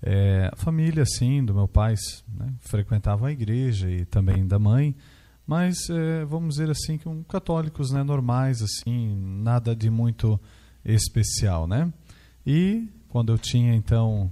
É, 0.03 0.51
a 0.53 0.57
família, 0.57 1.03
assim, 1.03 1.45
do 1.45 1.55
meu 1.55 1.69
pai, 1.69 1.95
né, 2.29 2.53
frequentava 2.61 3.29
a 3.29 3.33
igreja 3.33 3.91
e 3.91 4.05
também 4.05 4.47
da 4.47 4.59
mãe, 4.59 4.95
mas 5.47 5.89
é, 5.89 6.25
vamos 6.25 6.57
dizer 6.57 6.71
assim 6.71 6.99
que 6.99 7.09
um 7.09 7.23
católicos, 7.23 7.91
né, 7.91 8.03
normais, 8.03 8.61
assim, 8.61 9.15
nada 9.43 9.75
de 9.75 9.89
muito 9.89 10.39
especial, 10.85 11.67
né? 11.67 11.93
E 12.47 12.89
quando 13.09 13.33
eu 13.33 13.39
tinha 13.39 13.75
então 13.75 14.31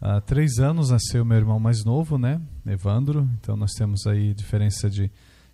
há 0.00 0.20
três 0.20 0.58
anos 0.58 0.90
nasceu 0.90 1.24
meu 1.24 1.36
irmão 1.36 1.58
mais 1.58 1.84
novo, 1.84 2.18
né, 2.18 2.40
Evandro. 2.66 3.28
Então 3.40 3.56
nós 3.56 3.72
temos 3.72 4.06
aí 4.06 4.34
diferença 4.34 4.88
de 4.88 5.10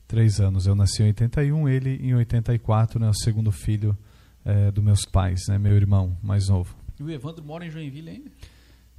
três 0.06 0.40
anos. 0.40 0.66
Eu 0.66 0.74
nasci 0.74 1.02
em 1.02 1.06
81, 1.06 1.68
ele 1.68 1.96
em 1.96 2.14
84, 2.14 3.00
né, 3.00 3.08
o 3.08 3.14
segundo 3.14 3.50
filho 3.50 3.96
é, 4.44 4.70
dos 4.70 4.84
meus 4.84 5.04
pais, 5.04 5.42
né, 5.48 5.58
meu 5.58 5.74
irmão 5.74 6.16
mais 6.22 6.48
novo. 6.48 6.76
E 6.98 7.02
o 7.02 7.10
Evandro 7.10 7.44
mora 7.44 7.66
em 7.66 7.70
Joinville 7.70 8.10
ainda? 8.10 8.30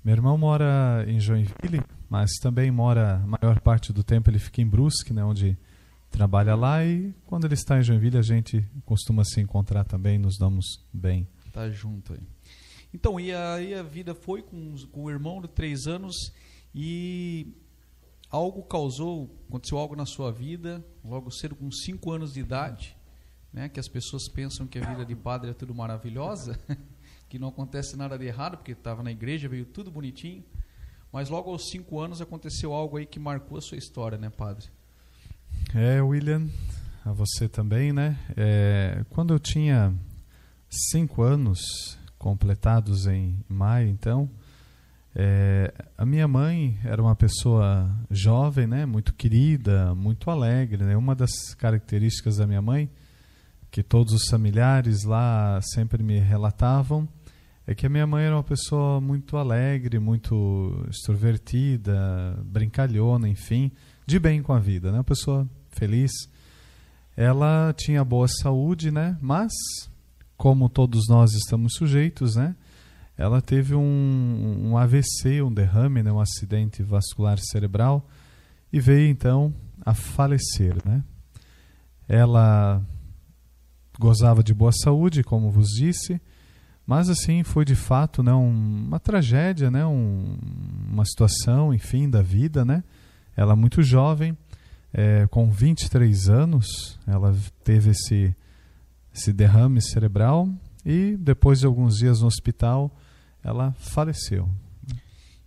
Meu 0.04 0.14
irmão 0.14 0.38
mora 0.38 1.04
em 1.08 1.20
Joinville, 1.20 1.82
mas 2.10 2.32
também 2.42 2.70
mora, 2.70 3.16
a 3.24 3.28
maior 3.28 3.60
parte 3.60 3.92
do 3.92 4.04
tempo 4.04 4.30
ele 4.30 4.38
fica 4.38 4.62
em 4.62 4.68
Brusque, 4.68 5.14
né, 5.14 5.24
onde 5.24 5.58
trabalha 6.12 6.56
lá 6.56 6.86
e 6.86 7.14
quando 7.26 7.46
ele 7.46 7.56
está 7.56 7.78
em 7.80 7.84
Joinville 7.84 8.18
a 8.18 8.22
gente 8.22 8.64
costuma 8.86 9.24
se 9.24 9.42
encontrar 9.42 9.84
também, 9.84 10.18
nos 10.18 10.38
damos 10.38 10.66
bem. 10.94 11.28
Tá 11.52 11.70
junto 11.70 12.14
aí. 12.14 12.35
Então, 12.96 13.20
e 13.20 13.34
aí 13.34 13.74
a 13.74 13.84
vida 13.84 14.16
foi 14.16 14.42
com, 14.42 14.74
com 14.90 15.04
o 15.04 15.12
irmão 15.12 15.42
de 15.42 15.50
três 15.50 15.86
anos 15.86 16.32
e 16.74 17.54
algo 18.30 18.64
causou, 18.64 19.38
aconteceu 19.50 19.78
algo 19.78 19.98
na 19.98 20.06
sua 20.06 20.32
vida, 20.32 20.82
logo 21.04 21.30
cedo 21.30 21.58
com 21.58 21.70
cinco 21.70 22.10
anos 22.14 22.32
de 22.34 22.40
idade, 22.40 22.96
né? 23.52 23.68
Que 23.68 23.82
as 23.82 23.90
pessoas 23.90 24.30
pensam 24.30 24.66
que 24.66 24.80
a 24.80 24.90
vida 24.90 25.06
de 25.06 25.14
padre 25.14 25.52
é 25.52 25.54
tudo 25.54 25.76
maravilhosa, 25.76 26.58
que 27.28 27.38
não 27.38 27.50
acontece 27.50 27.98
nada 27.98 28.18
de 28.18 28.28
errado, 28.28 28.56
porque 28.56 28.72
estava 28.72 29.04
na 29.04 29.12
igreja, 29.12 29.50
veio 29.50 29.66
tudo 29.66 29.92
bonitinho. 29.92 30.42
Mas 31.12 31.30
logo 31.30 31.52
aos 31.52 31.70
cinco 31.70 32.00
anos 32.00 32.22
aconteceu 32.22 32.72
algo 32.72 32.96
aí 32.96 33.06
que 33.06 33.20
marcou 33.20 33.58
a 33.58 33.62
sua 33.62 33.78
história, 33.78 34.18
né, 34.18 34.30
padre? 34.30 34.68
É, 35.74 36.02
William, 36.02 36.48
a 37.04 37.12
você 37.12 37.50
também, 37.50 37.92
né? 37.92 38.18
É, 38.38 39.04
quando 39.10 39.34
eu 39.34 39.40
tinha 39.40 39.94
cinco 40.70 41.24
anos 41.24 41.60
completados 42.26 43.06
em 43.06 43.38
maio, 43.48 43.88
então, 43.88 44.28
é, 45.14 45.72
a 45.96 46.04
minha 46.04 46.28
mãe 46.28 46.76
era 46.84 47.00
uma 47.00 47.16
pessoa 47.16 47.88
jovem, 48.10 48.66
né? 48.66 48.84
Muito 48.84 49.14
querida, 49.14 49.94
muito 49.94 50.32
alegre, 50.32 50.84
né? 50.84 50.98
Uma 50.98 51.14
das 51.14 51.54
características 51.54 52.38
da 52.38 52.48
minha 52.48 52.64
mãe 52.64 52.90
que 53.70 53.84
todos 53.84 54.12
os 54.12 54.28
familiares 54.28 55.04
lá 55.04 55.60
sempre 55.62 56.02
me 56.02 56.18
relatavam 56.18 57.08
é 57.68 57.76
que 57.76 57.86
a 57.86 57.90
minha 57.90 58.08
mãe 58.08 58.26
era 58.26 58.36
uma 58.36 58.44
pessoa 58.44 59.00
muito 59.00 59.38
alegre, 59.38 60.00
muito 60.00 60.84
extrovertida, 60.90 62.40
brincalhona, 62.44 63.30
enfim, 63.30 63.72
de 64.04 64.18
bem 64.18 64.42
com 64.42 64.52
a 64.52 64.60
vida, 64.60 64.92
né? 64.92 64.98
Uma 64.98 65.04
pessoa 65.04 65.48
feliz. 65.70 66.12
Ela 67.16 67.72
tinha 67.78 68.04
boa 68.04 68.28
saúde, 68.28 68.90
né? 68.90 69.16
Mas, 69.22 69.52
como 70.38 70.70
todos 70.70 71.08
nós 71.08 71.34
estamos 71.34 71.74
sujeitos, 71.74 72.36
né? 72.36 72.56
Ela 73.18 73.42
teve 73.42 73.74
um, 73.74 74.60
um 74.72 74.78
AVC, 74.78 75.42
um 75.42 75.54
derrame, 75.54 76.04
né? 76.04 76.12
um 76.12 76.20
acidente 76.20 76.84
vascular 76.84 77.40
cerebral 77.40 78.06
e 78.72 78.80
veio 78.80 79.10
então 79.10 79.54
a 79.86 79.94
falecer, 79.94 80.76
né? 80.86 81.04
Ela 82.08 82.82
gozava 83.98 84.44
de 84.44 84.54
boa 84.54 84.72
saúde, 84.72 85.24
como 85.24 85.50
vos 85.50 85.70
disse, 85.70 86.22
mas 86.86 87.10
assim 87.10 87.44
foi 87.44 87.66
de 87.66 87.76
fato 87.76 88.22
né, 88.22 88.34
um, 88.34 88.86
uma 88.88 89.00
tragédia, 89.00 89.72
né, 89.72 89.86
um, 89.86 90.38
uma 90.92 91.06
situação, 91.06 91.74
enfim, 91.74 92.10
da 92.10 92.22
vida. 92.22 92.64
Né? 92.64 92.84
Ela 93.36 93.56
muito 93.56 93.82
jovem, 93.82 94.38
é, 94.94 95.26
com 95.28 95.50
23 95.50 96.30
anos, 96.30 97.00
ela 97.08 97.36
teve 97.64 97.92
esse, 97.92 98.36
esse 99.16 99.32
derrame 99.32 99.82
cerebral 99.82 100.54
e 100.86 101.16
depois 101.16 101.60
de 101.60 101.66
alguns 101.66 101.96
dias 101.96 102.20
no 102.20 102.28
hospital, 102.28 103.00
ela 103.42 103.72
faleceu. 103.74 104.50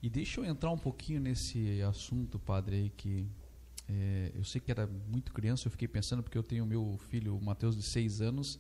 E 0.03 0.09
deixa 0.09 0.41
eu 0.41 0.45
entrar 0.47 0.71
um 0.71 0.79
pouquinho 0.79 1.21
nesse 1.21 1.83
assunto, 1.83 2.39
padre, 2.39 2.77
aí, 2.77 2.91
que 2.91 3.29
é, 3.87 4.33
eu 4.35 4.45
sei 4.45 4.61
que 4.61 4.71
era 4.71 4.87
muito 4.87 5.33
criança, 5.33 5.67
eu 5.67 5.71
fiquei 5.71 5.87
pensando, 5.87 6.23
porque 6.23 6.39
eu 6.39 6.43
tenho 6.43 6.65
meu 6.65 6.99
filho, 7.11 7.37
o 7.37 7.45
Mateus, 7.45 7.77
de 7.77 7.83
6 7.83 8.23
anos, 8.23 8.59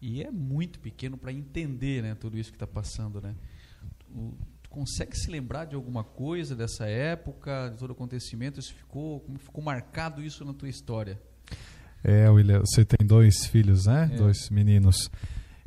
e 0.00 0.22
é 0.22 0.30
muito 0.30 0.80
pequeno 0.80 1.16
para 1.16 1.32
entender 1.32 2.02
né, 2.02 2.16
tudo 2.16 2.36
isso 2.36 2.50
que 2.50 2.56
está 2.56 2.66
passando. 2.66 3.20
Né? 3.20 3.36
O, 4.10 4.34
consegue 4.68 5.16
se 5.16 5.30
lembrar 5.30 5.66
de 5.66 5.76
alguma 5.76 6.02
coisa 6.02 6.56
dessa 6.56 6.86
época, 6.86 7.68
de 7.68 7.78
todo 7.78 7.90
o 7.90 7.92
acontecimento? 7.92 8.58
Isso 8.58 8.74
ficou, 8.74 9.20
como 9.20 9.38
ficou 9.38 9.62
marcado 9.62 10.22
isso 10.22 10.44
na 10.44 10.52
tua 10.52 10.68
história? 10.68 11.20
É, 12.04 12.28
William, 12.28 12.60
você 12.60 12.84
tem 12.84 13.06
dois 13.06 13.46
filhos, 13.46 13.86
né? 13.86 14.10
É. 14.12 14.16
Dois 14.16 14.50
meninos. 14.50 15.10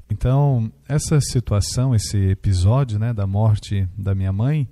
Então, 0.09 0.71
essa 0.87 1.19
situação, 1.19 1.95
esse 1.95 2.17
episódio 2.29 2.99
né, 2.99 3.13
da 3.13 3.25
morte 3.25 3.87
da 3.97 4.13
minha 4.13 4.31
mãe, 4.31 4.67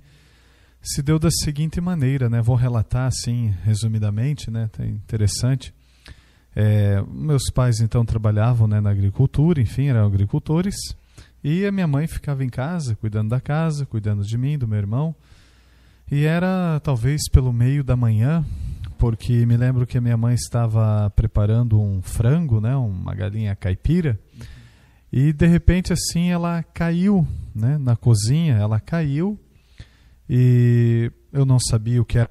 se 0.80 1.02
deu 1.02 1.18
da 1.18 1.30
seguinte 1.30 1.80
maneira, 1.80 2.28
né? 2.28 2.42
Vou 2.42 2.56
relatar 2.56 3.06
assim, 3.06 3.54
resumidamente, 3.64 4.50
né? 4.50 4.70
É 4.78 4.86
interessante. 4.86 5.74
É, 6.54 7.02
meus 7.10 7.50
pais 7.50 7.80
então 7.80 8.04
trabalhavam 8.04 8.68
né, 8.68 8.80
na 8.80 8.90
agricultura, 8.90 9.60
enfim, 9.60 9.88
eram 9.88 10.06
agricultores, 10.06 10.76
e 11.42 11.66
a 11.66 11.72
minha 11.72 11.86
mãe 11.86 12.06
ficava 12.06 12.44
em 12.44 12.48
casa, 12.48 12.94
cuidando 12.94 13.30
da 13.30 13.40
casa, 13.40 13.84
cuidando 13.84 14.22
de 14.22 14.38
mim, 14.38 14.56
do 14.56 14.68
meu 14.68 14.78
irmão. 14.78 15.14
E 16.10 16.24
era 16.24 16.80
talvez 16.80 17.28
pelo 17.30 17.52
meio 17.52 17.82
da 17.82 17.96
manhã, 17.96 18.44
porque 19.04 19.44
me 19.44 19.54
lembro 19.54 19.86
que 19.86 19.98
a 19.98 20.00
minha 20.00 20.16
mãe 20.16 20.34
estava 20.34 21.10
preparando 21.10 21.78
um 21.78 22.00
frango, 22.00 22.58
né, 22.58 22.74
uma 22.74 23.14
galinha 23.14 23.54
caipira, 23.54 24.18
e 25.12 25.30
de 25.30 25.46
repente 25.46 25.92
assim 25.92 26.30
ela 26.30 26.62
caiu, 26.62 27.28
né, 27.54 27.76
na 27.76 27.96
cozinha, 27.96 28.54
ela 28.54 28.80
caiu 28.80 29.38
e 30.26 31.12
eu 31.30 31.44
não 31.44 31.58
sabia 31.60 32.00
o 32.00 32.04
que 32.06 32.16
era 32.16 32.30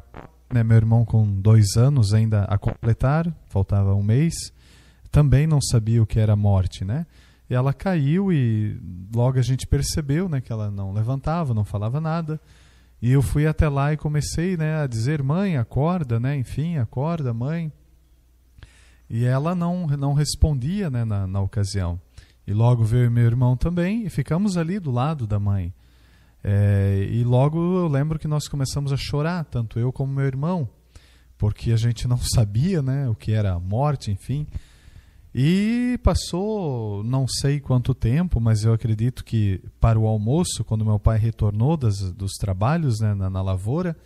né, 0.51 0.63
meu 0.63 0.75
irmão 0.75 1.05
com 1.05 1.39
dois 1.39 1.77
anos 1.77 2.11
ainda 2.11 2.45
a 2.45 2.57
completar, 2.57 3.31
faltava 3.49 3.93
um 3.93 4.01
mês, 4.01 4.33
também 5.11 5.45
não 5.45 5.61
sabia 5.61 6.01
o 6.01 6.07
que 6.07 6.19
era 6.19 6.35
morte, 6.35 6.83
né? 6.83 7.05
E 7.47 7.53
ela 7.53 7.71
caiu 7.71 8.33
e 8.33 8.81
logo 9.15 9.37
a 9.37 9.43
gente 9.43 9.67
percebeu, 9.67 10.27
né, 10.27 10.41
que 10.41 10.51
ela 10.51 10.71
não 10.71 10.91
levantava, 10.91 11.53
não 11.53 11.63
falava 11.63 12.01
nada. 12.01 12.41
E 13.03 13.11
eu 13.11 13.21
fui 13.21 13.45
até 13.45 13.67
lá 13.67 13.91
e 13.91 13.97
comecei, 13.97 14.55
né, 14.55 14.81
a 14.81 14.87
dizer: 14.87 15.21
"Mãe, 15.21 15.57
acorda", 15.57 16.21
né? 16.21 16.37
Enfim, 16.37 16.77
acorda, 16.77 17.33
mãe. 17.33 17.69
E 19.09 19.25
ela 19.25 19.53
não 19.53 19.85
não 19.87 20.13
respondia, 20.13 20.89
né, 20.89 21.03
na, 21.03 21.27
na 21.27 21.41
ocasião. 21.41 21.99
E 22.47 22.53
logo 22.53 22.81
veio 22.81 23.11
meu 23.11 23.25
irmão 23.25 23.57
também 23.57 24.05
e 24.05 24.09
ficamos 24.09 24.55
ali 24.55 24.79
do 24.79 24.89
lado 24.89 25.27
da 25.27 25.37
mãe. 25.37 25.73
É, 26.41 27.05
e 27.11 27.25
logo 27.25 27.57
eu 27.59 27.89
lembro 27.89 28.17
que 28.17 28.27
nós 28.27 28.47
começamos 28.47 28.93
a 28.93 28.97
chorar, 28.97 29.43
tanto 29.43 29.77
eu 29.77 29.91
como 29.91 30.13
meu 30.13 30.25
irmão, 30.25 30.69
porque 31.37 31.73
a 31.73 31.77
gente 31.77 32.07
não 32.07 32.19
sabia 32.33 32.81
né, 32.81 33.09
o 33.09 33.15
que 33.15 33.33
era 33.33 33.51
a 33.51 33.59
morte, 33.59 34.11
enfim. 34.11 34.47
E 35.33 35.99
passou 36.03 37.03
não 37.03 37.27
sei 37.27 37.59
quanto 37.59 37.93
tempo, 37.93 38.39
mas 38.39 38.63
eu 38.63 38.73
acredito 38.73 39.23
que 39.23 39.61
para 39.79 39.99
o 39.99 40.05
almoço, 40.05 40.63
quando 40.63 40.85
meu 40.85 40.99
pai 40.99 41.17
retornou 41.17 41.75
das, 41.75 42.11
dos 42.11 42.33
trabalhos 42.33 42.99
né, 42.99 43.15
na, 43.15 43.29
na, 43.29 43.41
lavoura, 43.41 43.97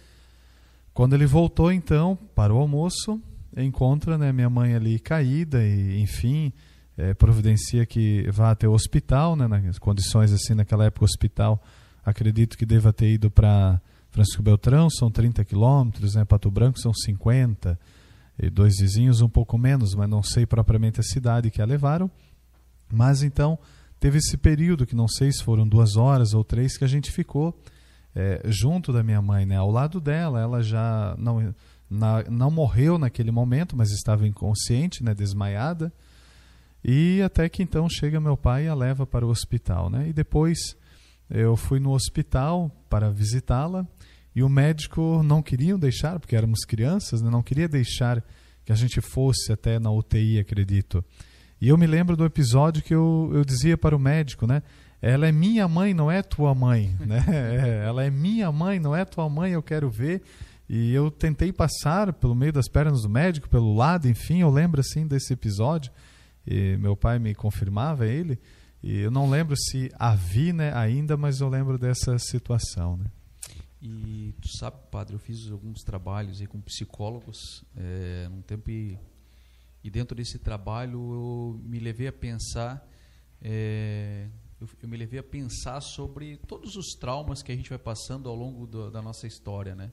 quando 0.93 1.13
ele 1.13 1.25
voltou 1.25 1.71
então 1.71 2.17
para 2.33 2.53
o 2.53 2.57
almoço, 2.57 3.21
encontra 3.57 4.17
né, 4.17 4.31
minha 4.31 4.49
mãe 4.49 4.73
ali 4.73 4.99
caída 4.99 5.61
e 5.63 6.01
enfim 6.01 6.53
é, 6.97 7.13
providencia 7.13 7.85
que 7.85 8.29
vá 8.31 8.51
até 8.51 8.67
o 8.67 8.71
hospital, 8.71 9.35
né, 9.35 9.47
nas 9.47 9.77
condições 9.77 10.31
assim 10.31 10.53
naquela 10.53 10.85
época 10.85 11.03
hospital 11.03 11.61
acredito 12.07 12.57
que 12.57 12.65
deva 12.65 12.93
ter 12.93 13.11
ido 13.11 13.29
para 13.29 13.81
Francisco 14.11 14.41
Beltrão, 14.41 14.89
são 14.89 15.11
30 15.11 15.43
quilômetros, 15.43 16.15
né? 16.15 16.23
Pato 16.23 16.49
Branco 16.49 16.79
são 16.79 16.93
50, 16.93 17.77
e 18.39 18.49
dois 18.49 18.77
vizinhos 18.79 19.21
um 19.21 19.29
pouco 19.29 19.57
menos, 19.57 19.95
mas 19.95 20.09
não 20.09 20.21
sei 20.21 20.45
propriamente 20.45 20.99
a 20.99 21.03
cidade 21.03 21.49
que 21.49 21.61
a 21.61 21.65
levaram. 21.65 22.09
Mas 22.91 23.23
então 23.23 23.57
teve 23.99 24.19
esse 24.19 24.37
período 24.37 24.85
que 24.85 24.95
não 24.95 25.07
sei 25.07 25.31
se 25.31 25.43
foram 25.43 25.67
duas 25.67 25.95
horas 25.95 26.33
ou 26.33 26.43
três 26.43 26.77
que 26.77 26.83
a 26.83 26.87
gente 26.87 27.11
ficou 27.11 27.59
é, 28.15 28.41
junto 28.45 28.93
da 28.93 29.03
minha 29.03 29.21
mãe, 29.21 29.45
né? 29.45 29.57
Ao 29.57 29.69
lado 29.69 29.99
dela, 29.99 30.39
ela 30.39 30.61
já 30.61 31.15
não 31.17 31.53
na, 31.89 32.23
não 32.29 32.51
morreu 32.51 32.97
naquele 32.97 33.31
momento, 33.31 33.75
mas 33.75 33.91
estava 33.91 34.27
inconsciente, 34.27 35.03
né? 35.03 35.13
Desmaiada. 35.13 35.91
E 36.83 37.21
até 37.21 37.49
que 37.49 37.63
então 37.63 37.89
chega 37.89 38.19
meu 38.19 38.37
pai 38.37 38.65
e 38.65 38.67
a 38.67 38.73
leva 38.73 39.05
para 39.05 39.25
o 39.25 39.29
hospital, 39.29 39.89
né? 39.89 40.09
E 40.09 40.13
depois 40.13 40.75
eu 41.29 41.55
fui 41.55 41.79
no 41.79 41.91
hospital 41.91 42.71
para 42.89 43.09
visitá-la 43.09 43.85
e 44.37 44.43
o 44.43 44.49
médico 44.49 45.23
não 45.23 45.41
queria 45.41 45.75
deixar, 45.79 46.19
porque 46.19 46.35
éramos 46.35 46.59
crianças, 46.59 47.23
né? 47.23 47.29
não 47.31 47.41
queria 47.41 47.67
deixar 47.67 48.23
que 48.63 48.71
a 48.71 48.75
gente 48.75 49.01
fosse 49.01 49.51
até 49.51 49.79
na 49.79 49.89
UTI, 49.89 50.37
acredito. 50.37 51.03
E 51.59 51.69
eu 51.69 51.75
me 51.75 51.87
lembro 51.87 52.15
do 52.15 52.23
episódio 52.23 52.83
que 52.83 52.93
eu, 52.93 53.31
eu 53.33 53.43
dizia 53.43 53.75
para 53.75 53.95
o 53.95 53.99
médico, 53.99 54.45
né? 54.45 54.61
Ela 55.01 55.27
é 55.27 55.31
minha 55.31 55.67
mãe, 55.67 55.91
não 55.91 56.11
é 56.11 56.21
tua 56.21 56.53
mãe, 56.53 56.95
né? 57.03 57.25
É, 57.27 57.87
ela 57.87 58.03
é 58.03 58.11
minha 58.11 58.51
mãe, 58.51 58.79
não 58.79 58.95
é 58.95 59.03
tua 59.05 59.27
mãe, 59.27 59.53
eu 59.53 59.63
quero 59.63 59.89
ver. 59.89 60.21
E 60.69 60.93
eu 60.93 61.09
tentei 61.09 61.51
passar 61.51 62.13
pelo 62.13 62.35
meio 62.35 62.53
das 62.53 62.69
pernas 62.69 63.01
do 63.01 63.09
médico, 63.09 63.49
pelo 63.49 63.73
lado, 63.73 64.07
enfim, 64.07 64.41
eu 64.41 64.51
lembro 64.51 64.81
assim 64.81 65.07
desse 65.07 65.33
episódio. 65.33 65.91
E 66.45 66.77
meu 66.77 66.95
pai 66.95 67.17
me 67.17 67.33
confirmava 67.33 68.05
ele. 68.05 68.39
E 68.83 68.99
eu 68.99 69.09
não 69.09 69.27
lembro 69.27 69.57
se 69.57 69.91
a 69.97 70.13
vi 70.13 70.53
né, 70.53 70.71
ainda, 70.75 71.17
mas 71.17 71.41
eu 71.41 71.49
lembro 71.49 71.79
dessa 71.79 72.19
situação. 72.19 72.97
Né? 72.97 73.05
E 73.81 74.33
tu 74.41 74.47
sabe, 74.47 74.77
padre, 74.89 75.15
eu 75.15 75.19
fiz 75.19 75.51
alguns 75.51 75.83
trabalhos 75.83 76.41
aí 76.41 76.47
com 76.47 76.59
psicólogos 76.59 77.63
é, 77.75 78.27
tempo 78.47 78.71
e, 78.71 78.97
e 79.83 79.89
dentro 79.89 80.15
desse 80.15 80.39
trabalho 80.39 80.97
eu 80.97 81.61
me 81.63 81.79
levei 81.79 82.07
a 82.07 82.11
pensar, 82.11 82.87
é, 83.39 84.29
eu, 84.59 84.67
eu, 84.81 84.89
me 84.89 84.97
levei 84.97 85.19
a 85.19 85.23
pensar 85.23 85.79
sobre 85.81 86.37
todos 86.37 86.75
os 86.75 86.95
traumas 86.95 87.43
que 87.43 87.51
a 87.51 87.55
gente 87.55 87.69
vai 87.69 87.77
passando 87.77 88.27
ao 88.27 88.35
longo 88.35 88.65
do, 88.65 88.89
da 88.89 89.01
nossa 89.01 89.27
história, 89.27 89.75
né? 89.75 89.91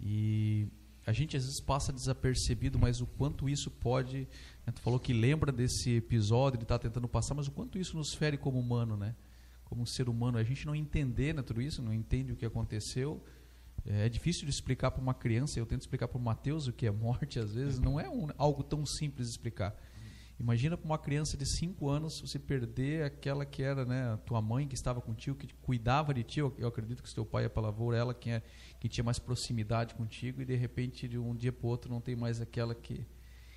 E 0.00 0.66
a 1.06 1.12
gente 1.12 1.36
às 1.36 1.44
vezes 1.44 1.60
passa 1.60 1.92
desapercebido, 1.92 2.78
mas 2.78 3.02
o 3.02 3.06
quanto 3.06 3.48
isso 3.48 3.70
pode. 3.70 4.26
Né, 4.66 4.72
tu 4.74 4.80
falou 4.80 4.98
que 4.98 5.12
lembra 5.12 5.52
desse 5.52 5.96
episódio, 5.96 6.56
ele 6.56 6.64
está 6.64 6.78
tentando 6.78 7.06
passar, 7.06 7.34
mas 7.34 7.46
o 7.46 7.52
quanto 7.52 7.78
isso 7.78 7.96
nos 7.96 8.14
fere 8.14 8.38
como 8.38 8.58
humano, 8.58 8.96
né? 8.96 9.14
Como 9.74 9.84
ser 9.88 10.08
humano. 10.08 10.38
A 10.38 10.44
gente 10.44 10.64
não 10.64 10.74
entender 10.74 11.34
né, 11.34 11.42
tudo 11.42 11.60
isso, 11.60 11.82
não 11.82 11.92
entende 11.92 12.32
o 12.32 12.36
que 12.36 12.46
aconteceu. 12.46 13.20
É, 13.84 14.06
é 14.06 14.08
difícil 14.08 14.44
de 14.44 14.50
explicar 14.50 14.92
para 14.92 15.02
uma 15.02 15.12
criança. 15.12 15.58
Eu 15.58 15.66
tento 15.66 15.80
explicar 15.80 16.06
para 16.06 16.16
o 16.16 16.20
Mateus 16.20 16.68
o 16.68 16.72
que 16.72 16.86
é 16.86 16.92
morte, 16.92 17.40
às 17.40 17.54
vezes. 17.54 17.80
Não 17.80 17.98
é 17.98 18.08
um, 18.08 18.28
algo 18.38 18.62
tão 18.62 18.86
simples 18.86 19.26
de 19.26 19.32
explicar. 19.32 19.76
Imagina 20.38 20.76
para 20.76 20.84
uma 20.84 20.98
criança 20.98 21.36
de 21.36 21.44
5 21.44 21.88
anos 21.88 22.20
você 22.20 22.38
perder 22.38 23.04
aquela 23.04 23.44
que 23.44 23.62
era 23.62 23.84
né, 23.84 24.16
tua 24.24 24.40
mãe 24.40 24.68
que 24.68 24.74
estava 24.76 25.00
contigo, 25.00 25.36
que 25.36 25.52
cuidava 25.62 26.14
de 26.14 26.22
ti. 26.22 26.38
Eu, 26.38 26.54
acredito 26.66 27.02
que 27.02 27.08
se 27.08 27.14
teu 27.16 27.26
pai 27.26 27.46
é 27.46 27.48
para 27.48 27.62
lavoura, 27.62 27.96
ela 27.96 28.14
quem, 28.14 28.34
é, 28.34 28.42
que 28.78 28.88
tinha 28.88 29.02
mais 29.04 29.18
proximidade 29.18 29.94
contigo 29.94 30.40
e 30.40 30.44
de 30.44 30.54
repente 30.54 31.08
de 31.08 31.18
um 31.18 31.34
dia 31.34 31.52
para 31.52 31.66
o 31.66 31.68
outro 31.68 31.90
não 31.90 32.00
tem 32.00 32.14
mais 32.14 32.40
aquela 32.40 32.76
que, 32.76 33.04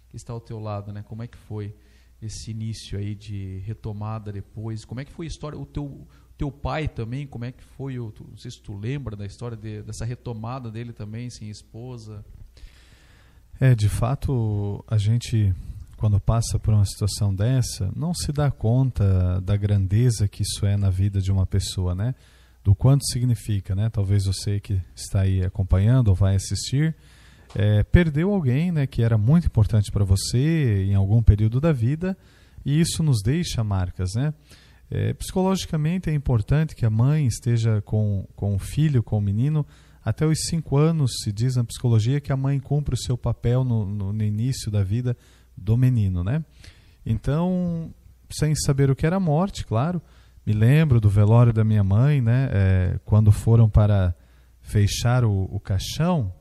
que 0.09 0.15
está 0.15 0.33
ao 0.33 0.41
teu 0.41 0.59
lado. 0.59 0.91
Né? 0.91 1.03
Como 1.03 1.21
é 1.21 1.27
que 1.27 1.37
foi 1.37 1.75
esse 2.21 2.51
início 2.51 2.97
aí 2.97 3.15
de 3.15 3.59
retomada 3.65 4.31
depois? 4.31 4.85
Como 4.85 4.99
é 4.99 5.05
que 5.05 5.11
foi 5.11 5.25
a 5.25 5.29
história? 5.29 5.57
O 5.57 5.65
teu, 5.65 6.07
teu 6.37 6.51
pai 6.51 6.87
também, 6.87 7.27
como 7.27 7.45
é 7.45 7.51
que 7.51 7.63
foi? 7.63 7.99
O, 7.99 8.13
não 8.27 8.37
sei 8.37 8.51
se 8.51 8.61
tu 8.61 8.75
lembra 8.75 9.15
da 9.15 9.25
história 9.25 9.57
de, 9.57 9.81
dessa 9.83 10.05
retomada 10.05 10.71
dele 10.71 10.93
também, 10.93 11.29
sem 11.29 11.49
esposa. 11.49 12.25
É, 13.59 13.73
de 13.73 13.89
fato, 13.89 14.83
a 14.87 14.97
gente 14.97 15.53
quando 15.97 16.19
passa 16.19 16.59
por 16.59 16.73
uma 16.73 16.85
situação 16.85 17.33
dessa, 17.33 17.91
não 17.95 18.13
se 18.13 18.31
dá 18.31 18.51
conta 18.51 19.41
da 19.41 19.57
grandeza 19.57 20.27
que 20.27 20.43
isso 20.43 20.63
é 20.63 20.77
na 20.77 20.91
vida 20.91 21.19
de 21.19 21.31
uma 21.31 21.45
pessoa, 21.45 21.95
né? 21.95 22.13
Do 22.63 22.75
quanto 22.75 23.03
significa, 23.05 23.75
né? 23.75 23.89
Talvez 23.89 24.25
você 24.25 24.59
que 24.59 24.79
está 24.95 25.21
aí 25.21 25.43
acompanhando 25.43 26.09
ou 26.09 26.15
vai 26.15 26.35
assistir, 26.35 26.95
é, 27.59 27.81
perdeu 27.81 28.31
alguém, 28.31 28.71
né? 28.71 28.85
Que 28.85 29.01
era 29.01 29.17
muito 29.17 29.47
importante 29.47 29.91
para 29.91 30.05
você 30.05 30.85
em 30.85 30.93
algum 30.93 31.23
período 31.23 31.59
da 31.59 31.73
vida 31.73 32.15
e 32.63 32.79
isso 32.79 33.01
nos 33.01 33.23
deixa 33.23 33.63
marcas, 33.63 34.13
né? 34.15 34.31
É, 34.91 35.11
psicologicamente 35.15 36.07
é 36.07 36.13
importante 36.13 36.75
que 36.75 36.85
a 36.85 36.89
mãe 36.89 37.25
esteja 37.25 37.81
com, 37.81 38.27
com 38.35 38.55
o 38.55 38.59
filho, 38.59 39.01
com 39.01 39.17
o 39.17 39.21
menino, 39.21 39.65
até 40.05 40.23
os 40.25 40.45
cinco 40.45 40.77
anos, 40.77 41.11
se 41.23 41.31
diz 41.31 41.55
na 41.55 41.63
psicologia, 41.63 42.21
que 42.21 42.31
a 42.31 42.37
mãe 42.37 42.59
cumpre 42.59 42.93
o 42.93 42.97
seu 42.97 43.17
papel 43.17 43.63
no, 43.63 43.85
no, 43.85 44.13
no 44.13 44.23
início 44.23 44.69
da 44.69 44.83
vida 44.83 45.17
do 45.57 45.75
menino, 45.75 46.23
né? 46.23 46.45
Então, 47.03 47.91
sem 48.29 48.53
saber 48.53 48.91
o 48.91 48.95
que 48.95 49.05
era 49.05 49.19
morte, 49.19 49.65
claro, 49.65 49.99
me 50.45 50.53
lembro 50.53 51.01
do 51.01 51.09
velório 51.09 51.51
da 51.51 51.63
minha 51.63 51.83
mãe, 51.83 52.21
né? 52.21 52.49
É, 52.51 52.99
quando 53.03 53.31
foram 53.31 53.67
para 53.67 54.13
fechar 54.61 55.25
o, 55.25 55.49
o 55.51 55.59
caixão, 55.59 56.31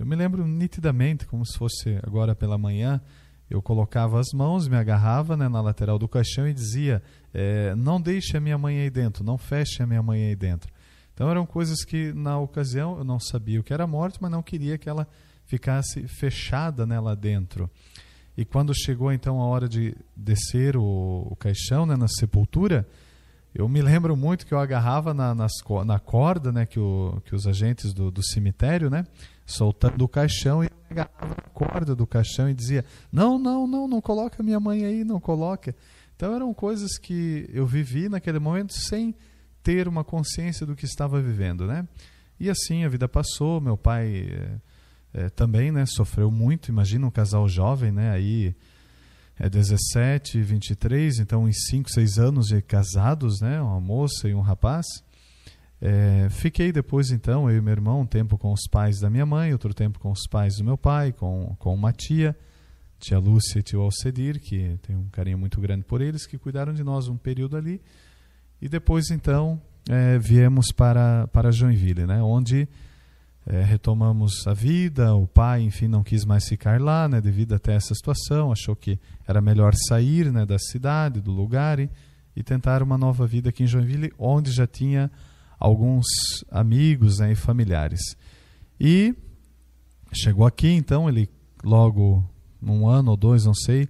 eu 0.00 0.06
me 0.06 0.16
lembro 0.16 0.46
nitidamente, 0.46 1.26
como 1.26 1.44
se 1.44 1.58
fosse 1.58 1.98
agora 2.02 2.34
pela 2.34 2.56
manhã, 2.56 3.02
eu 3.50 3.60
colocava 3.60 4.18
as 4.18 4.28
mãos, 4.32 4.66
me 4.66 4.74
agarrava 4.74 5.36
né, 5.36 5.46
na 5.46 5.60
lateral 5.60 5.98
do 5.98 6.08
caixão 6.08 6.48
e 6.48 6.54
dizia: 6.54 7.02
é, 7.34 7.74
Não 7.74 8.00
deixe 8.00 8.34
a 8.34 8.40
minha 8.40 8.56
mãe 8.56 8.80
aí 8.80 8.88
dentro, 8.88 9.22
não 9.22 9.36
feche 9.36 9.82
a 9.82 9.86
minha 9.86 10.02
mãe 10.02 10.24
aí 10.24 10.34
dentro. 10.34 10.72
Então 11.12 11.28
eram 11.28 11.44
coisas 11.44 11.84
que 11.84 12.14
na 12.14 12.38
ocasião 12.38 12.96
eu 12.96 13.04
não 13.04 13.20
sabia 13.20 13.60
o 13.60 13.62
que 13.62 13.74
era 13.74 13.86
morte, 13.86 14.16
mas 14.22 14.30
não 14.30 14.42
queria 14.42 14.78
que 14.78 14.88
ela 14.88 15.06
ficasse 15.44 16.08
fechada 16.08 16.86
né, 16.86 16.98
lá 16.98 17.14
dentro. 17.14 17.70
E 18.34 18.42
quando 18.42 18.72
chegou 18.74 19.12
então 19.12 19.38
a 19.38 19.44
hora 19.44 19.68
de 19.68 19.94
descer 20.16 20.78
o, 20.78 21.26
o 21.30 21.36
caixão 21.36 21.84
né, 21.84 21.94
na 21.94 22.08
sepultura, 22.08 22.88
eu 23.54 23.68
me 23.68 23.82
lembro 23.82 24.16
muito 24.16 24.46
que 24.46 24.54
eu 24.54 24.58
agarrava 24.58 25.12
na, 25.12 25.34
nas, 25.34 25.52
na 25.84 25.98
corda 25.98 26.52
né, 26.52 26.64
que, 26.64 26.80
o, 26.80 27.20
que 27.24 27.34
os 27.34 27.46
agentes 27.46 27.92
do, 27.92 28.10
do 28.10 28.22
cemitério, 28.24 28.88
né, 28.88 29.04
soltando 29.50 30.02
o 30.02 30.08
caixão, 30.08 30.64
e 30.64 30.68
agarrava 30.90 31.34
a 31.38 31.50
corda 31.50 31.94
do 31.94 32.06
caixão 32.06 32.48
e 32.48 32.54
dizia: 32.54 32.84
Não, 33.12 33.38
não, 33.38 33.66
não, 33.66 33.86
não 33.86 34.00
coloca 34.00 34.42
minha 34.42 34.60
mãe 34.60 34.84
aí, 34.84 35.04
não 35.04 35.20
coloca. 35.20 35.74
Então 36.16 36.34
eram 36.34 36.52
coisas 36.52 36.98
que 36.98 37.48
eu 37.52 37.66
vivi 37.66 38.08
naquele 38.08 38.38
momento 38.38 38.74
sem 38.74 39.14
ter 39.62 39.88
uma 39.88 40.04
consciência 40.04 40.66
do 40.66 40.74
que 40.76 40.84
estava 40.84 41.20
vivendo, 41.20 41.66
né? 41.66 41.86
E 42.38 42.48
assim 42.48 42.84
a 42.84 42.88
vida 42.88 43.08
passou, 43.08 43.60
meu 43.60 43.76
pai 43.76 44.60
é, 45.12 45.28
também, 45.28 45.70
né, 45.70 45.84
sofreu 45.86 46.30
muito. 46.30 46.70
Imagina 46.70 47.06
um 47.06 47.10
casal 47.10 47.48
jovem, 47.48 47.92
né, 47.92 48.10
aí 48.10 48.54
é 49.38 49.48
17, 49.48 50.40
23, 50.42 51.18
então 51.18 51.48
em 51.48 51.52
5, 51.52 51.90
6 51.90 52.18
anos 52.18 52.48
de 52.48 52.60
casados, 52.62 53.40
né, 53.40 53.60
uma 53.60 53.80
moça 53.80 54.28
e 54.28 54.34
um 54.34 54.40
rapaz. 54.40 54.86
É, 55.82 56.28
fiquei 56.28 56.72
depois, 56.72 57.10
então, 57.10 57.50
eu 57.50 57.56
e 57.56 57.60
meu 57.60 57.72
irmão, 57.72 58.02
um 58.02 58.06
tempo 58.06 58.36
com 58.36 58.52
os 58.52 58.66
pais 58.70 59.00
da 59.00 59.08
minha 59.08 59.24
mãe, 59.24 59.52
outro 59.52 59.72
tempo 59.72 59.98
com 59.98 60.10
os 60.10 60.26
pais 60.28 60.56
do 60.56 60.64
meu 60.64 60.76
pai, 60.76 61.10
com, 61.12 61.56
com 61.58 61.74
uma 61.74 61.90
tia, 61.90 62.36
tia 62.98 63.18
Lúcia 63.18 63.60
e 63.60 63.62
tio 63.62 63.80
Alcedir, 63.80 64.40
que 64.40 64.78
tem 64.82 64.94
um 64.94 65.08
carinho 65.08 65.38
muito 65.38 65.58
grande 65.58 65.84
por 65.84 66.02
eles, 66.02 66.26
que 66.26 66.36
cuidaram 66.36 66.74
de 66.74 66.84
nós 66.84 67.08
um 67.08 67.16
período 67.16 67.56
ali. 67.56 67.80
E 68.60 68.68
depois, 68.68 69.10
então, 69.10 69.60
é, 69.88 70.18
viemos 70.18 70.70
para, 70.70 71.26
para 71.28 71.50
Joinville, 71.50 72.06
né, 72.06 72.22
onde 72.22 72.68
é, 73.46 73.62
retomamos 73.62 74.46
a 74.46 74.52
vida. 74.52 75.14
O 75.14 75.26
pai, 75.26 75.62
enfim, 75.62 75.88
não 75.88 76.02
quis 76.02 76.26
mais 76.26 76.46
ficar 76.46 76.78
lá, 76.78 77.08
né, 77.08 77.22
devido 77.22 77.54
até 77.54 77.72
essa 77.74 77.94
situação. 77.94 78.52
Achou 78.52 78.76
que 78.76 78.98
era 79.26 79.40
melhor 79.40 79.72
sair 79.88 80.30
né, 80.30 80.44
da 80.44 80.58
cidade, 80.58 81.22
do 81.22 81.30
lugar 81.30 81.80
e, 81.80 81.88
e 82.36 82.42
tentar 82.42 82.82
uma 82.82 82.98
nova 82.98 83.26
vida 83.26 83.48
aqui 83.48 83.62
em 83.62 83.66
Joinville, 83.66 84.12
onde 84.18 84.52
já 84.52 84.66
tinha 84.66 85.10
alguns 85.60 86.06
amigos 86.50 87.18
né, 87.18 87.32
e 87.32 87.36
familiares. 87.36 88.00
E 88.80 89.14
chegou 90.10 90.46
aqui, 90.46 90.68
então, 90.68 91.08
ele 91.08 91.28
logo, 91.62 92.24
um 92.62 92.88
ano 92.88 93.10
ou 93.10 93.16
dois, 93.16 93.44
não 93.44 93.54
sei, 93.54 93.86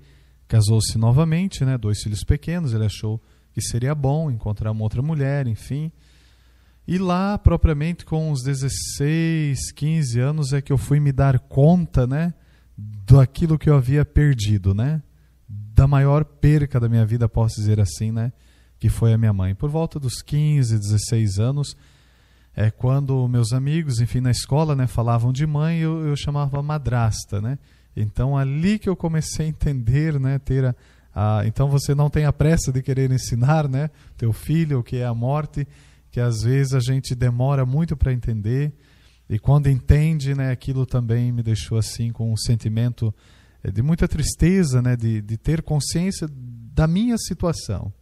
casou-se 0.49 0.99
novamente, 0.99 1.65
né, 1.65 1.79
dois 1.79 2.03
filhos 2.03 2.25
pequenos. 2.25 2.75
Ele 2.75 2.85
achou 2.85 3.23
que 3.53 3.63
seria 3.63 3.95
bom 3.95 4.31
encontrar 4.31 4.73
uma 4.73 4.83
outra 4.83 5.01
mulher, 5.01 5.47
enfim. 5.47 5.93
E 6.87 6.99
lá, 6.99 7.39
propriamente 7.39 8.05
com 8.05 8.33
os 8.33 8.43
16, 8.43 9.71
15 9.71 10.19
anos, 10.19 10.53
é 10.53 10.61
que 10.61 10.73
eu 10.73 10.79
fui 10.79 10.99
me 10.99 11.13
dar 11.13 11.39
conta, 11.39 12.05
né, 12.05 12.35
daquilo 12.77 13.59
que 13.59 13.71
eu 13.71 13.77
havia 13.77 14.05
perdido, 14.05 14.75
né? 14.75 15.01
Da 15.49 15.87
maior 15.87 16.25
perca 16.25 16.81
da 16.81 16.89
minha 16.89 17.07
vida, 17.07 17.29
posso 17.29 17.57
dizer 17.57 17.79
assim, 17.79 18.11
né? 18.11 18.33
Que 18.81 18.89
foi 18.89 19.13
a 19.13 19.19
minha 19.19 19.33
mãe. 19.33 19.55
Por 19.55 19.71
volta 19.71 20.01
dos 20.01 20.21
15, 20.23 20.77
16 20.77 21.39
anos, 21.39 21.77
é 22.57 22.71
quando 22.71 23.29
meus 23.29 23.53
amigos, 23.53 24.01
enfim, 24.01 24.21
na 24.21 24.33
escola, 24.33 24.75
né, 24.75 24.89
falavam 24.89 25.33
de 25.33 25.47
mãe, 25.47 25.79
eu, 25.79 26.05
eu 26.07 26.17
chamava 26.17 26.61
madrasta, 26.63 27.41
né? 27.41 27.59
Então, 27.95 28.37
ali 28.37 28.79
que 28.79 28.89
eu 28.89 28.97
comecei 28.97 29.47
a 29.47 29.49
entender, 29.49 30.19
né, 30.19 30.39
ter 30.39 30.65
a, 30.65 30.75
a, 31.15 31.47
então 31.47 31.69
você 31.69 31.95
não 31.95 32.11
tem 32.11 32.25
a 32.25 32.33
pressa 32.33 32.73
de 32.73 32.83
querer 32.83 33.11
ensinar, 33.13 33.69
né, 33.69 33.91
teu 34.17 34.33
filho 34.33 34.81
o 34.81 34.83
que 34.83 34.97
é 34.97 35.07
a 35.07 35.15
morte 35.15 35.67
que 36.11 36.21
às 36.21 36.43
vezes 36.43 36.75
a 36.75 36.81
gente 36.81 37.15
demora 37.15 37.65
muito 37.65 37.97
para 37.97 38.13
entender 38.13 38.73
e 39.29 39.39
quando 39.39 39.69
entende, 39.69 40.35
né, 40.35 40.51
aquilo 40.51 40.85
também 40.85 41.31
me 41.31 41.43
deixou 41.43 41.79
assim 41.79 42.11
com 42.11 42.33
um 42.33 42.37
sentimento 42.37 43.15
eh, 43.63 43.71
de 43.71 43.81
muita 43.81 44.09
tristeza, 44.09 44.83
né, 44.83 44.97
de, 44.97 45.23
de 45.23 45.37
ter 45.37 45.63
consciência 45.63 46.29
da 46.75 46.89
minha 46.89 47.17
situação. 47.17 47.93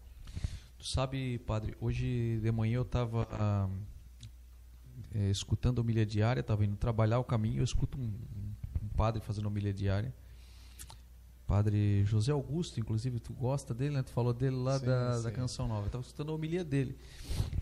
Tu 0.79 0.87
sabe, 0.87 1.39
padre, 1.41 1.77
hoje 1.81 2.39
de 2.41 2.53
manhã 2.53 2.77
eu 2.77 2.83
estava 2.83 3.27
ah, 3.33 3.69
é, 5.15 5.31
escutando 5.31 5.79
a 5.79 5.83
humilha 5.83 6.07
diária, 6.07 6.41
estava 6.41 6.65
indo 6.65 6.77
trabalhar 6.77 7.19
o 7.19 7.25
caminho, 7.25 7.59
eu 7.59 7.65
escuto 7.65 7.99
um, 7.99 8.13
um 8.83 8.89
padre 8.97 9.21
fazendo 9.21 9.47
humilha 9.47 9.73
diária 9.73 10.15
Padre 11.49 12.05
José 12.05 12.31
Augusto, 12.31 12.79
inclusive, 12.79 13.19
tu 13.19 13.33
gosta 13.33 13.73
dele, 13.73 13.95
né? 13.95 14.03
Tu 14.03 14.11
falou 14.11 14.35
dele 14.35 14.55
lá 14.55 14.79
sim, 14.79 14.85
da, 14.85 15.17
sim. 15.17 15.23
da 15.23 15.33
Canção 15.33 15.67
Nova. 15.67 15.81
Eu 15.81 15.87
estava 15.87 16.05
escutando 16.05 16.31
a 16.31 16.35
homilia 16.35 16.63
dele. 16.63 16.95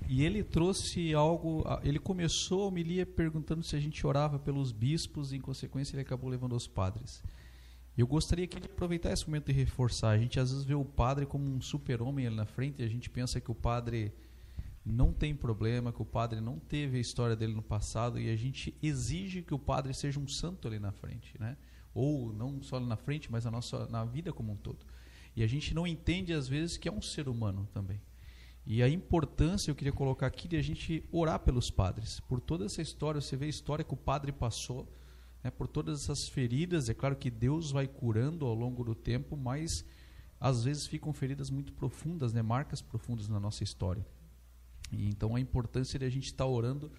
E 0.08 0.24
ele 0.24 0.42
trouxe 0.42 1.14
algo. 1.14 1.64
Ele 1.84 2.00
começou 2.00 2.64
a 2.64 2.66
homilia 2.66 3.06
perguntando 3.06 3.62
se 3.62 3.76
a 3.76 3.78
gente 3.78 4.04
orava 4.04 4.40
pelos 4.40 4.72
bispos 4.72 5.30
e, 5.30 5.36
em 5.36 5.40
consequência, 5.40 5.94
ele 5.94 6.02
acabou 6.02 6.28
levando 6.28 6.54
aos 6.54 6.66
padres. 6.66 7.22
Eu 7.96 8.06
gostaria 8.06 8.46
que 8.46 8.58
ele 8.58 8.66
aproveitasse 8.66 9.22
esse 9.22 9.26
momento 9.26 9.50
e 9.50 9.54
reforçar. 9.54 10.10
A 10.10 10.18
gente 10.18 10.38
às 10.38 10.50
vezes 10.50 10.64
vê 10.64 10.74
o 10.74 10.84
padre 10.84 11.24
como 11.24 11.44
um 11.46 11.60
super-homem 11.60 12.26
ali 12.26 12.36
na 12.36 12.44
frente 12.44 12.82
e 12.82 12.84
a 12.84 12.88
gente 12.88 13.08
pensa 13.08 13.40
que 13.40 13.50
o 13.50 13.54
padre 13.54 14.12
não 14.84 15.12
tem 15.12 15.34
problema, 15.34 15.92
que 15.92 16.02
o 16.02 16.04
padre 16.04 16.40
não 16.40 16.58
teve 16.58 16.98
a 16.98 17.00
história 17.00 17.34
dele 17.34 17.54
no 17.54 17.62
passado 17.62 18.20
e 18.20 18.30
a 18.30 18.36
gente 18.36 18.74
exige 18.82 19.42
que 19.42 19.54
o 19.54 19.58
padre 19.58 19.94
seja 19.94 20.20
um 20.20 20.28
santo 20.28 20.68
ali 20.68 20.78
na 20.78 20.92
frente, 20.92 21.34
né? 21.40 21.56
ou 21.96 22.30
não 22.30 22.62
só 22.62 22.78
na 22.78 22.94
frente, 22.94 23.32
mas 23.32 23.46
na 23.46 23.50
nossa 23.50 23.86
na 23.86 24.04
vida 24.04 24.30
como 24.30 24.52
um 24.52 24.56
todo. 24.56 24.84
E 25.34 25.42
a 25.42 25.46
gente 25.46 25.74
não 25.74 25.86
entende 25.86 26.34
às 26.34 26.46
vezes 26.46 26.76
que 26.76 26.88
é 26.88 26.92
um 26.92 27.00
ser 27.00 27.26
humano 27.26 27.66
também. 27.72 28.00
E 28.66 28.82
a 28.82 28.88
importância 28.88 29.70
eu 29.70 29.74
queria 29.74 29.92
colocar 29.92 30.26
aqui 30.26 30.46
de 30.46 30.56
a 30.56 30.62
gente 30.62 31.02
orar 31.10 31.38
pelos 31.40 31.70
padres, 31.70 32.20
por 32.20 32.38
toda 32.38 32.66
essa 32.66 32.82
história, 32.82 33.20
você 33.20 33.36
vê 33.36 33.46
a 33.46 33.48
história 33.48 33.84
que 33.84 33.94
o 33.94 33.96
padre 33.96 34.30
passou, 34.30 34.86
né, 35.46 35.50
por 35.50 35.68
todas 35.68 36.02
essas 36.02 36.28
feridas, 36.28 36.88
é 36.88 36.94
claro 36.94 37.14
que 37.14 37.30
Deus 37.30 37.70
vai 37.70 37.86
curando 37.86 38.46
ao 38.46 38.54
longo 38.54 38.82
do 38.82 38.94
tempo, 38.94 39.36
mas 39.36 39.84
às 40.40 40.64
vezes 40.64 40.86
ficam 40.86 41.12
feridas 41.12 41.50
muito 41.50 41.72
profundas, 41.72 42.32
né, 42.32 42.42
marcas 42.42 42.82
profundas 42.82 43.28
na 43.28 43.38
nossa 43.38 43.62
história. 43.62 44.04
E 44.90 45.08
então 45.08 45.36
a 45.36 45.40
importância 45.40 45.98
de 45.98 46.04
a 46.04 46.10
gente 46.10 46.26
estar 46.26 46.46
orando 46.46 46.90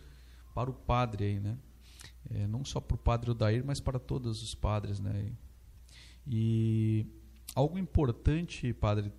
para 0.53 0.69
o 0.69 0.73
padre 0.73 1.25
aí, 1.25 1.39
né? 1.39 1.57
é, 2.29 2.47
não 2.47 2.63
só 2.63 2.79
para 2.79 2.95
o 2.95 2.97
padre 2.97 3.31
Odair, 3.31 3.63
mas 3.65 3.79
para 3.79 3.99
todos 3.99 4.41
os 4.41 4.55
padres. 4.55 4.99
Né? 4.99 5.31
E 6.25 7.05
algo 7.55 7.77
importante, 7.77 8.73
padre, 8.73 9.12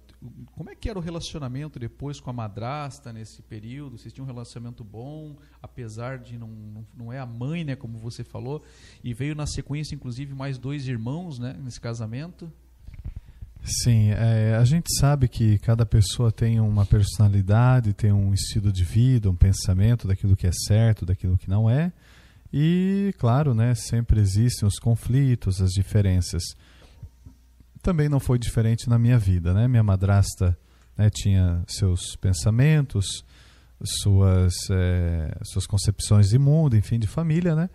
como 0.53 0.71
é 0.71 0.75
que 0.75 0.91
era 0.91 0.99
o 0.99 1.03
relacionamento 1.03 1.79
depois 1.79 2.19
com 2.19 2.29
a 2.31 2.33
madrasta 2.33 3.13
nesse 3.13 3.41
período? 3.43 3.97
Vocês 3.97 4.13
tinham 4.13 4.25
um 4.25 4.27
relacionamento 4.27 4.83
bom, 4.83 5.37
apesar 5.63 6.19
de 6.19 6.37
não, 6.37 6.49
não, 6.49 6.87
não 6.97 7.13
é 7.13 7.19
a 7.19 7.27
mãe, 7.27 7.63
né, 7.63 7.77
como 7.77 7.99
você 7.99 8.25
falou, 8.25 8.63
e 9.05 9.15
veio 9.15 9.35
na 9.35 9.47
sequência, 9.47 9.95
inclusive, 9.95 10.35
mais 10.35 10.59
dois 10.59 10.89
irmãos 10.89 11.39
né, 11.39 11.57
nesse 11.63 11.81
casamento? 11.81 12.51
Sim, 13.63 14.11
é, 14.11 14.57
a 14.57 14.65
gente 14.65 14.87
sabe 14.99 15.29
que 15.29 15.59
cada 15.59 15.85
pessoa 15.85 16.33
tem 16.33 16.59
uma 16.61 16.87
personalidade, 16.87 17.93
tem 17.93 18.13
um 18.13 18.33
estilo 18.33 18.73
de 18.73 18.85
vida, 18.85 19.31
um 19.31 19.37
pensamento 19.37 20.07
daquilo 20.07 20.37
que 20.37 20.47
é 20.47 20.53
certo, 20.53 21.05
daquilo 21.05 21.37
que 21.37 21.49
não 21.49 21.69
é. 21.69 21.93
E, 22.53 23.15
claro, 23.19 23.55
né, 23.55 23.75
sempre 23.75 24.21
existem 24.21 24.67
os 24.67 24.79
conflitos, 24.79 25.61
as 25.61 25.71
diferenças. 25.73 26.43
Também 27.83 28.09
não 28.09 28.21
foi 28.21 28.39
diferente 28.39 28.89
na 28.89 28.99
minha 28.99 29.19
vida. 29.19 29.55
Né? 29.55 29.69
Minha 29.69 29.83
madrasta 29.83 30.59
né, 30.97 31.09
tinha 31.11 31.63
seus 31.67 32.17
pensamentos, 32.17 33.25
suas, 34.03 34.55
é, 34.71 35.39
suas 35.45 35.67
concepções 35.67 36.29
de 36.29 36.39
mundo, 36.39 36.77
enfim, 36.77 36.99
de 36.99 37.07
família. 37.07 37.55
Né? 37.55 37.71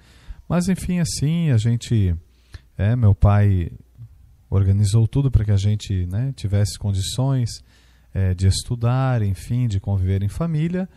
Mas, 0.47 0.67
enfim, 0.67 0.99
assim, 0.99 1.51
a 1.51 1.57
gente. 1.57 2.15
É, 2.77 2.95
meu 2.95 3.13
pai 3.13 3.71
organizou 4.49 5.07
tudo 5.07 5.31
para 5.31 5.45
que 5.45 5.51
a 5.51 5.57
gente 5.57 6.05
né, 6.07 6.33
tivesse 6.35 6.77
condições 6.77 7.63
é, 8.13 8.33
de 8.33 8.47
estudar, 8.47 9.21
enfim, 9.21 9.67
de 9.67 9.79
conviver 9.79 10.21
em 10.21 10.29
família. 10.29 10.87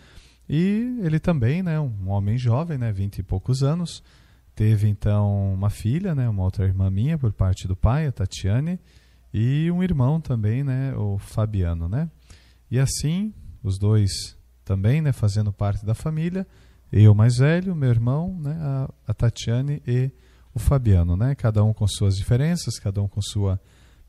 E 0.49 0.99
ele 1.03 1.19
também, 1.19 1.63
né, 1.63 1.81
um 1.81 2.09
homem 2.09 2.37
jovem, 2.37 2.79
né, 2.79 2.93
vinte 2.93 3.19
e 3.19 3.23
poucos 3.23 3.63
anos, 3.63 4.03
teve 4.57 4.89
então 4.89 5.53
uma 5.53 5.69
filha, 5.69 6.15
né, 6.15 6.27
uma 6.27 6.43
outra 6.43 6.65
irmã 6.65 6.91
minha 6.91 7.19
por 7.19 7.31
parte 7.31 7.69
do 7.69 7.77
pai, 7.77 8.07
a 8.07 8.13
Tatiane, 8.13 8.81
e 9.33 9.71
um 9.71 9.83
irmão 9.83 10.19
também, 10.19 10.65
né, 10.65 10.95
o 10.97 11.19
Fabiano, 11.19 11.91
né. 11.91 12.11
E 12.71 12.81
assim, 12.81 13.35
os 13.63 13.79
dois 13.79 14.35
também, 14.65 15.03
né, 15.03 15.13
fazendo 15.13 15.53
parte 15.53 15.85
da 15.85 15.95
família, 15.95 16.47
eu 16.91 17.15
mais 17.15 17.37
velho, 17.37 17.77
meu 17.77 17.91
irmão, 17.91 18.35
né, 18.41 18.57
a, 18.59 18.91
a 19.07 19.15
Tatiane 19.15 19.83
e 19.87 20.11
o 20.55 20.59
Fabiano, 20.59 21.19
né, 21.19 21.35
cada 21.35 21.63
um 21.63 21.75
com 21.75 21.87
suas 21.87 22.17
diferenças, 22.17 22.79
cada 22.79 23.03
um 23.03 23.07
com 23.07 23.21
sua 23.21 23.61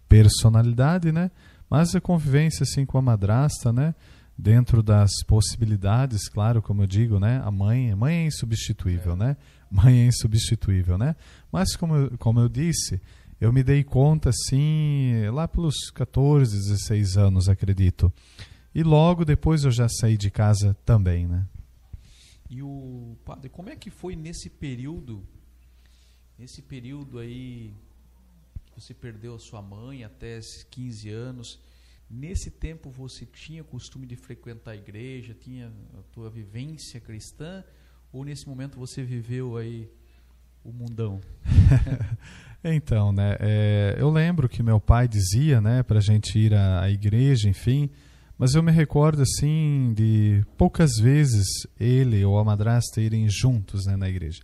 personalidade, 0.08 1.12
né, 1.12 1.30
mas 1.70 1.94
a 1.94 2.00
convivência 2.00 2.64
assim 2.64 2.86
com 2.86 2.98
a 2.98 3.02
madrasta, 3.02 3.74
né, 3.74 3.94
dentro 4.38 4.82
das 4.82 5.12
possibilidades, 5.28 6.30
claro, 6.30 6.62
como 6.62 6.84
eu 6.84 6.88
digo, 6.88 7.20
né, 7.20 7.42
a 7.44 7.52
mãe, 7.52 7.92
a 7.92 7.98
mãe 7.98 8.16
é 8.16 8.26
insubstituível, 8.28 9.12
é. 9.12 9.16
né, 9.18 9.38
mãe 9.70 10.02
é 10.02 10.06
insubstituível, 10.08 10.98
né, 10.98 11.16
mas 11.52 11.76
como 11.76 11.96
eu, 11.96 12.18
como 12.18 12.40
eu 12.40 12.50
disse, 12.50 13.02
eu 13.40 13.54
me 13.54 13.64
dei 13.64 13.84
conta 13.84 14.30
assim 14.30 15.30
lá 15.32 15.48
pelos 15.48 15.90
14, 15.92 16.56
16 16.56 17.18
anos, 17.18 17.50
acredito, 17.50 18.12
e 18.74 18.84
logo 18.84 19.24
depois 19.26 19.64
eu 19.64 19.72
já 19.72 19.88
saí 19.88 20.18
de 20.18 20.32
casa 20.32 20.76
também, 20.86 21.28
né. 21.28 21.48
E 22.50 22.62
o 22.64 23.18
padre, 23.26 23.50
como 23.50 23.70
é 23.70 23.76
que 23.76 23.90
foi 23.90 24.16
nesse 24.16 24.50
período, 24.50 25.28
nesse 26.38 26.62
período 26.62 27.20
aí 27.20 27.74
você 28.76 28.94
perdeu 28.94 29.36
a 29.36 29.40
sua 29.40 29.62
mãe 29.62 30.04
até 30.04 30.38
esses 30.38 30.64
15 30.64 31.10
anos? 31.10 31.60
Nesse 32.10 32.50
tempo 32.50 32.90
você 32.90 33.26
tinha 33.26 33.64
costume 33.64 34.06
de 34.06 34.16
frequentar 34.16 34.72
a 34.72 34.76
igreja, 34.76 35.34
tinha 35.34 35.74
a 35.98 36.02
tua 36.14 36.30
vivência 36.30 37.02
cristã, 37.02 37.64
ou 38.18 38.26
nesse 38.26 38.48
momento 38.48 38.80
você 38.80 39.04
viveu 39.04 39.58
aí 39.58 39.88
o 40.64 40.72
mundão? 40.72 41.22
então, 42.64 43.12
né, 43.12 43.38
é, 43.40 43.96
eu 44.00 44.10
lembro 44.10 44.50
que 44.50 44.64
meu 44.64 44.80
pai 44.80 45.08
dizia, 45.08 45.62
né, 45.62 45.84
para 45.84 46.00
gente 46.00 46.38
ir 46.38 46.52
à, 46.52 46.82
à 46.82 46.90
igreja, 46.90 47.48
enfim, 47.48 47.92
mas 48.36 48.56
eu 48.56 48.64
me 48.64 48.72
recordo 48.72 49.22
assim 49.22 49.94
de 49.96 50.44
poucas 50.58 50.98
vezes 50.98 51.46
ele 51.80 52.26
ou 52.26 52.40
a 52.40 52.44
madrasta 52.44 53.00
irem 53.00 53.30
juntos 53.30 53.86
né, 53.86 53.96
na 53.96 54.10
igreja. 54.10 54.42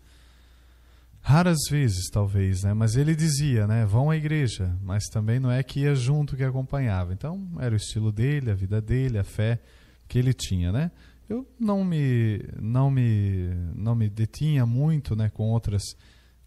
Raras 1.19 1.59
vezes, 1.69 2.09
talvez, 2.11 2.63
né? 2.63 2.73
Mas 2.73 2.97
ele 2.97 3.15
dizia, 3.15 3.65
né? 3.65 3.85
Vão 3.85 4.11
à 4.11 4.17
igreja, 4.17 4.75
mas 4.83 5.05
também 5.05 5.39
não 5.39 5.49
é 5.49 5.63
que 5.63 5.79
ia 5.79 5.95
junto 5.95 6.35
que 6.35 6.43
acompanhava. 6.43 7.13
Então, 7.13 7.47
era 7.59 7.73
o 7.73 7.77
estilo 7.77 8.11
dele, 8.11 8.51
a 8.51 8.53
vida 8.53 8.81
dele, 8.81 9.17
a 9.17 9.23
fé 9.23 9.61
que 10.05 10.19
ele 10.19 10.33
tinha, 10.33 10.69
né? 10.73 10.91
Eu 11.29 11.47
não 11.59 11.83
me 11.83 12.43
não 12.61 12.91
me 12.91 13.49
não 13.75 13.95
me 13.95 14.09
detinha 14.09 14.65
muito, 14.65 15.15
né, 15.15 15.29
com 15.29 15.49
outras 15.49 15.83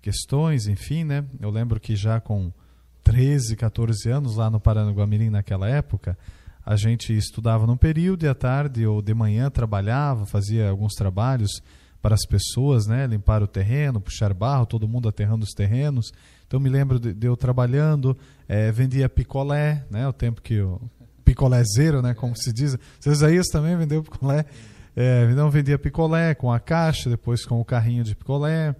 questões, 0.03 0.67
enfim, 0.67 1.03
né? 1.05 1.25
Eu 1.41 1.51
lembro 1.51 1.81
que 1.81 1.97
já 1.97 2.21
com 2.21 2.53
13, 3.03 3.57
14 3.57 4.11
anos 4.11 4.37
lá 4.37 4.51
no 4.51 4.61
Paranaguamirim 4.61 5.31
naquela 5.31 5.69
época, 5.69 6.19
a 6.65 6.77
gente 6.77 7.17
estudava 7.17 7.67
num 7.67 7.77
período 7.77 8.25
e 8.25 8.29
à 8.29 8.35
tarde 8.35 8.87
ou 8.87 9.01
de 9.01 9.15
manhã 9.15 9.49
trabalhava, 9.51 10.27
fazia 10.27 10.69
alguns 10.69 10.95
trabalhos 10.95 11.63
para 12.03 12.15
as 12.15 12.27
pessoas, 12.27 12.87
né? 12.87 13.07
Limpar 13.07 13.43
o 13.43 13.47
terreno, 13.47 14.01
puxar 14.01 14.33
barro, 14.33 14.67
todo 14.67 14.87
mundo 14.89 15.09
aterrando 15.09 15.45
os 15.45 15.53
terrenos. 15.53 16.13
Então 16.47 16.61
me 16.61 16.69
lembro 16.69 17.01
de, 17.01 17.13
de 17.13 17.27
eu 17.27 17.37
trabalhando, 17.37 18.17
é, 18.49 18.71
vendia 18.71 19.09
picolé, 19.09 19.85
né? 19.91 20.07
O 20.07 20.13
tempo 20.13 20.41
que 20.41 20.61
o 20.61 20.81
picolézeiro, 21.27 22.01
né? 22.01 22.15
Como 22.15 22.35
se 22.37 22.53
diz. 22.53 22.79
Seu 23.01 23.13
Isaías 23.13 23.49
também 23.49 23.77
vendeu 23.77 24.03
picolé. 24.03 24.47
É, 24.95 25.29
então 25.31 25.51
vendia 25.51 25.79
picolé 25.79 26.35
com 26.35 26.51
a 26.51 26.59
caixa, 26.59 27.11
depois 27.11 27.45
com 27.45 27.61
o 27.61 27.65
carrinho 27.65 28.05
de 28.05 28.15
picolé. 28.15 28.75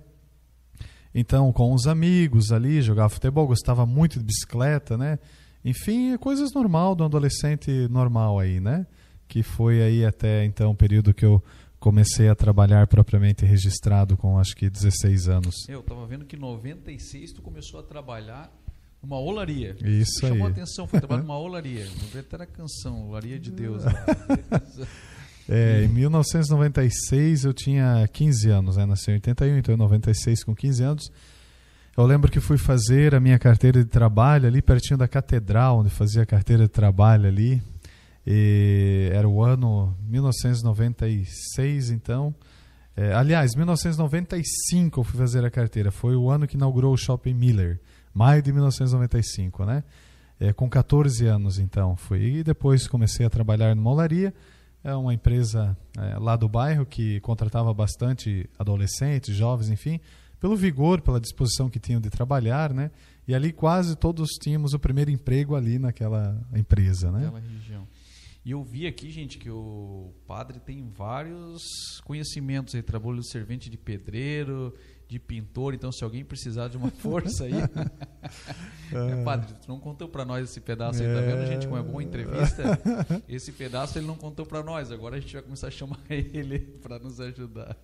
Então 1.15 1.53
com 1.53 1.75
os 1.75 1.87
amigos 1.87 2.53
ali, 2.53 2.81
jogava 2.81 3.09
futebol, 3.09 3.47
gostava 3.47 3.85
muito 3.85 4.19
de 4.19 4.25
bicicleta, 4.25 4.97
né? 4.97 5.19
Enfim, 5.65 6.13
é 6.13 6.19
coisas 6.19 6.53
normal 6.55 6.95
do 6.95 7.05
adolescente 7.05 7.71
normal 7.91 8.39
aí, 8.39 8.61
né? 8.61 8.87
Que 9.27 9.43
foi 9.43 9.83
aí 9.83 10.07
até 10.07 10.45
então 10.45 10.71
o 10.71 10.77
período 10.77 11.13
que 11.13 11.25
eu 11.25 11.43
comecei 11.81 12.29
a 12.29 12.35
trabalhar 12.35 12.87
propriamente 12.87 13.45
registrado 13.45 14.17
com 14.17 14.39
acho 14.39 14.55
que 14.55 14.71
16 14.71 15.29
anos. 15.29 15.55
Eu 15.69 15.81
estava 15.81 16.07
vendo 16.07 16.25
que 16.25 16.37
em 16.37 16.39
96 16.39 17.33
tu 17.33 17.43
começou 17.43 17.81
a 17.81 17.83
trabalhar 17.83 18.51
numa 19.07 19.19
olaria. 19.21 19.77
Isso 19.85 20.27
aí. 20.27 20.33
Chamou 20.33 20.49
a 20.49 20.51
atenção, 20.51 20.87
foi 20.89 20.99
trabalhar 20.99 21.23
numa 21.23 21.39
olaria. 21.39 21.87
Até 22.19 22.43
a 22.43 22.47
canção, 22.47 23.09
Olaria 23.09 23.39
de 23.39 23.53
Deus. 23.53 23.85
é, 25.49 25.85
em 25.85 25.89
1996 25.89 27.45
eu 27.45 27.55
tinha 27.55 28.09
15 28.13 28.51
anos, 28.51 28.77
né? 28.77 28.85
nasci 28.85 29.13
em 29.13 29.15
81, 29.15 29.59
então 29.59 29.75
em 29.75 29.79
96 29.79 30.45
com 30.45 30.55
15 30.55 30.83
anos. 30.83 31.13
Eu 31.97 32.05
lembro 32.05 32.31
que 32.31 32.41
fui 32.41 32.59
fazer 32.59 33.15
a 33.15 33.21
minha 33.21 33.39
carteira 33.39 33.83
de 33.83 33.89
trabalho 33.89 34.47
ali 34.47 34.61
pertinho 34.61 34.99
da 34.99 35.09
catedral, 35.09 35.79
onde 35.79 35.89
fazia 35.89 36.23
a 36.23 36.27
carteira 36.27 36.65
de 36.65 36.69
trabalho 36.69 37.27
ali. 37.27 37.63
E 38.27 39.09
era 39.13 39.27
o 39.27 39.43
ano 39.43 39.97
1996, 40.03 41.91
então. 41.91 42.35
É, 42.95 43.15
aliás, 43.15 43.55
1995 43.55 45.01
eu 45.01 45.05
fui 45.05 45.19
fazer 45.19 45.45
a 45.45 45.51
carteira. 45.51 45.91
Foi 45.91 46.17
o 46.17 46.29
ano 46.29 46.47
que 46.47 46.57
inaugurou 46.57 46.93
o 46.93 46.97
Shopping 46.99 47.33
Miller. 47.33 47.81
Maio 48.17 48.41
de 48.41 48.51
1995, 48.51 49.67
né? 49.67 49.85
É, 50.41 50.51
com 50.51 50.71
14 50.71 51.27
anos, 51.27 51.59
então. 51.59 51.95
Fui. 51.97 52.39
E 52.39 52.43
depois 52.43 52.89
comecei 52.89 53.27
a 53.27 53.29
trabalhar 53.29 53.77
numa 53.77 53.91
olaria. 53.91 54.33
É 54.83 54.95
uma 54.95 55.13
empresa 55.13 55.77
é, 55.99 56.19
lá 56.19 56.35
do 56.35 56.49
bairro 56.49 56.87
que 56.87 57.21
contratava 57.21 57.75
bastante 57.75 58.49
adolescentes, 58.59 59.37
jovens, 59.37 59.69
enfim, 59.69 60.01
pelo 60.41 60.57
vigor, 60.57 61.03
pela 61.03 61.21
disposição 61.21 61.69
que 61.69 61.79
tinham 61.79 62.01
de 62.01 62.09
trabalhar, 62.09 62.73
né? 62.73 62.91
E 63.29 63.35
ali 63.35 63.53
quase 63.53 63.95
todos 63.95 64.31
tínhamos 64.43 64.73
o 64.73 64.79
primeiro 64.79 65.11
emprego 65.11 65.55
ali 65.55 65.79
naquela 65.79 66.43
empresa, 66.55 67.13
né? 67.13 67.25
Naquela 67.25 67.41
região. 67.41 67.87
E 68.47 68.53
eu 68.53 68.63
vi 68.63 68.87
aqui, 68.87 69.11
gente, 69.11 69.37
que 69.37 69.51
o 69.51 70.15
padre 70.27 70.59
tem 70.61 70.89
vários 70.89 72.01
conhecimentos. 72.05 72.73
Ele 72.73 72.83
de 73.21 73.29
servente 73.29 73.69
de 73.69 73.77
pedreiro, 73.77 74.73
de 75.09 75.19
pintor. 75.19 75.75
Então, 75.75 75.93
se 75.93 76.03
alguém 76.05 76.25
precisar 76.25 76.69
de 76.69 76.77
uma 76.77 76.91
força 77.03 77.45
aí. 77.45 77.53
é, 77.55 79.25
padre, 79.25 79.55
tu 79.63 79.69
não 79.69 79.79
contou 79.79 80.09
para 80.09 80.25
nós 80.25 80.51
esse 80.51 80.61
pedaço 80.61 81.03
aí, 81.03 81.09
tá 81.09 81.21
vendo, 81.21 81.47
gente? 81.47 81.67
Como 81.67 81.79
é 81.79 81.83
boa 81.83 82.03
entrevista. 82.03 82.63
Esse 83.29 83.53
pedaço 83.53 83.99
ele 83.99 84.07
não 84.07 84.17
contou 84.17 84.45
para 84.45 84.63
nós. 84.63 84.91
Agora 84.91 85.17
a 85.17 85.21
gente 85.21 85.33
vai 85.33 85.43
começar 85.43 85.69
a 85.69 85.71
chamar 85.71 86.01
ele 86.11 86.59
para 86.83 86.99
nos 86.99 87.21
ajudar. 87.21 87.77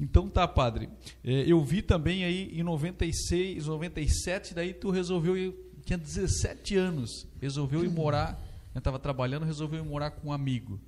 Então 0.00 0.28
tá, 0.28 0.48
padre. 0.48 0.88
É, 1.22 1.44
eu 1.46 1.62
vi 1.64 1.82
também 1.82 2.24
aí 2.24 2.50
em 2.58 2.62
96, 2.62 3.66
97, 3.66 4.54
daí 4.54 4.72
tu 4.72 4.90
resolveu 4.90 5.36
ir, 5.36 5.54
tinha 5.84 5.98
17 5.98 6.76
anos, 6.76 7.26
resolveu 7.40 7.84
ir 7.84 7.90
morar 7.90 8.50
eu 8.74 8.78
estava 8.78 8.98
trabalhando, 8.98 9.44
resolveu 9.44 9.80
ir 9.84 9.86
morar 9.86 10.12
com 10.12 10.28
um 10.28 10.32
amigo. 10.32 10.80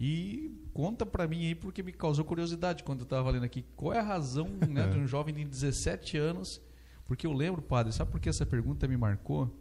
E 0.00 0.58
conta 0.72 1.04
para 1.04 1.28
mim 1.28 1.46
aí, 1.46 1.54
porque 1.54 1.82
me 1.82 1.92
causou 1.92 2.24
curiosidade 2.24 2.82
quando 2.82 3.00
eu 3.00 3.04
estava 3.04 3.30
lendo 3.30 3.44
aqui. 3.44 3.66
Qual 3.76 3.92
é 3.92 3.98
a 3.98 4.02
razão 4.02 4.48
né, 4.66 4.88
de 4.88 4.98
um 4.98 5.06
jovem 5.06 5.34
de 5.34 5.44
17 5.44 6.16
anos? 6.16 6.58
Porque 7.06 7.26
eu 7.26 7.32
lembro, 7.34 7.60
padre, 7.60 7.92
sabe 7.92 8.10
por 8.10 8.18
que 8.18 8.28
essa 8.28 8.46
pergunta 8.46 8.88
me 8.88 8.96
marcou? 8.96 9.54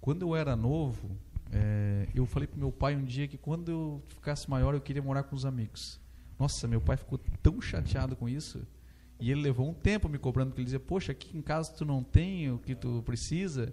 Quando 0.00 0.22
eu 0.22 0.34
era 0.34 0.56
novo, 0.56 1.18
é, 1.52 2.08
eu 2.14 2.24
falei 2.24 2.46
para 2.46 2.58
meu 2.58 2.72
pai 2.72 2.96
um 2.96 3.04
dia 3.04 3.28
que 3.28 3.36
quando 3.36 3.70
eu 3.70 4.02
ficasse 4.08 4.48
maior 4.48 4.72
eu 4.74 4.80
queria 4.80 5.02
morar 5.02 5.24
com 5.24 5.36
os 5.36 5.44
amigos. 5.44 6.00
Nossa, 6.38 6.66
meu 6.66 6.80
pai 6.80 6.96
ficou 6.96 7.20
tão 7.42 7.60
chateado 7.60 8.16
com 8.16 8.26
isso. 8.26 8.66
E 9.20 9.30
ele 9.30 9.42
levou 9.42 9.68
um 9.68 9.74
tempo 9.74 10.08
me 10.08 10.18
cobrando, 10.18 10.48
porque 10.48 10.62
ele 10.62 10.64
dizia: 10.64 10.80
Poxa, 10.80 11.12
aqui 11.12 11.36
em 11.36 11.42
casa 11.42 11.72
tu 11.72 11.84
não 11.84 12.02
tem 12.02 12.50
o 12.50 12.58
que 12.58 12.74
tu 12.74 13.02
precisa. 13.04 13.72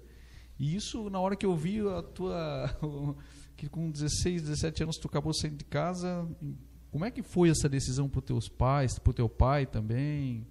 E 0.60 0.76
isso, 0.76 1.10
na 1.10 1.20
hora 1.20 1.36
que 1.36 1.46
eu 1.46 1.56
vi 1.56 1.80
a 1.80 2.04
tua. 2.04 2.70
que 3.60 3.68
com 3.68 3.92
16, 3.92 4.44
17 4.44 4.84
anos 4.84 4.98
tu 4.98 5.08
acabou 5.10 5.34
saindo 5.34 5.58
de 5.58 5.66
casa. 5.66 6.26
Como 6.90 7.04
é 7.04 7.12
que 7.12 7.22
foi 7.22 7.50
essa 7.50 7.68
decisão 7.68 8.08
para 8.08 8.20
os 8.20 8.26
teus 8.26 8.50
pais, 8.50 8.98
para 8.98 9.12
o 9.12 9.14
teu 9.14 9.28
pai 9.28 9.66
também? 9.66 10.48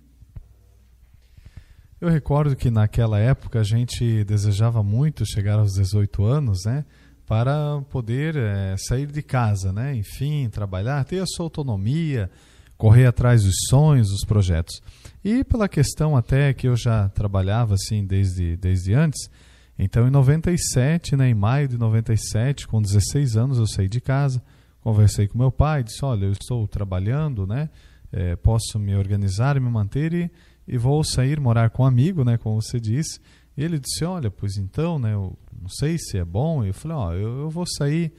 Eu 1.98 2.10
recordo 2.10 2.54
que 2.54 2.70
naquela 2.70 3.18
época 3.18 3.60
a 3.60 3.64
gente 3.64 4.24
desejava 4.24 4.82
muito 4.82 5.24
chegar 5.24 5.58
aos 5.58 5.72
18 5.72 6.22
anos, 6.22 6.64
né? 6.66 6.84
Para 7.26 7.80
poder 7.90 8.36
é, 8.36 8.76
sair 8.76 9.06
de 9.06 9.22
casa, 9.22 9.72
né? 9.72 9.94
Enfim, 9.96 10.48
trabalhar, 10.50 11.02
ter 11.04 11.20
a 11.20 11.26
sua 11.26 11.46
autonomia, 11.46 12.30
correr 12.76 13.06
atrás 13.06 13.42
dos 13.42 13.56
sonhos, 13.70 14.08
dos 14.10 14.24
projetos. 14.24 14.80
E 15.24 15.42
pela 15.42 15.68
questão 15.68 16.14
até 16.14 16.52
que 16.52 16.68
eu 16.68 16.76
já 16.76 17.08
trabalhava 17.08 17.74
assim 17.74 18.04
desde, 18.04 18.56
desde 18.56 18.92
antes, 18.92 19.30
então, 19.78 20.08
em 20.08 20.10
97, 20.10 21.16
né, 21.16 21.30
em 21.30 21.34
maio 21.34 21.68
de 21.68 21.78
97, 21.78 22.66
com 22.66 22.82
16 22.82 23.36
anos, 23.36 23.58
eu 23.58 23.66
saí 23.66 23.88
de 23.88 24.00
casa, 24.00 24.42
conversei 24.80 25.28
com 25.28 25.38
meu 25.38 25.52
pai, 25.52 25.84
disse: 25.84 26.04
Olha, 26.04 26.24
eu 26.24 26.32
estou 26.32 26.66
trabalhando, 26.66 27.46
né, 27.46 27.70
é, 28.10 28.34
posso 28.36 28.78
me 28.78 28.94
organizar 28.96 29.56
e 29.56 29.60
me 29.60 29.70
manter 29.70 30.12
e, 30.12 30.30
e 30.66 30.76
vou 30.76 31.04
sair 31.04 31.38
morar 31.38 31.70
com 31.70 31.84
um 31.84 31.86
amigo, 31.86 32.24
né, 32.24 32.36
como 32.36 32.60
você 32.60 32.80
disse. 32.80 33.20
E 33.58 33.64
ele 33.64 33.80
disse: 33.80 34.04
Olha, 34.04 34.30
pois 34.30 34.56
então, 34.56 35.00
né? 35.00 35.14
Eu 35.14 35.36
não 35.60 35.68
sei 35.68 35.98
se 35.98 36.16
é 36.16 36.24
bom. 36.24 36.64
E 36.64 36.68
eu 36.68 36.74
falei: 36.74 36.96
Ó, 36.96 37.12
eu, 37.12 37.38
eu 37.40 37.50
vou 37.50 37.66
sair. 37.66 38.12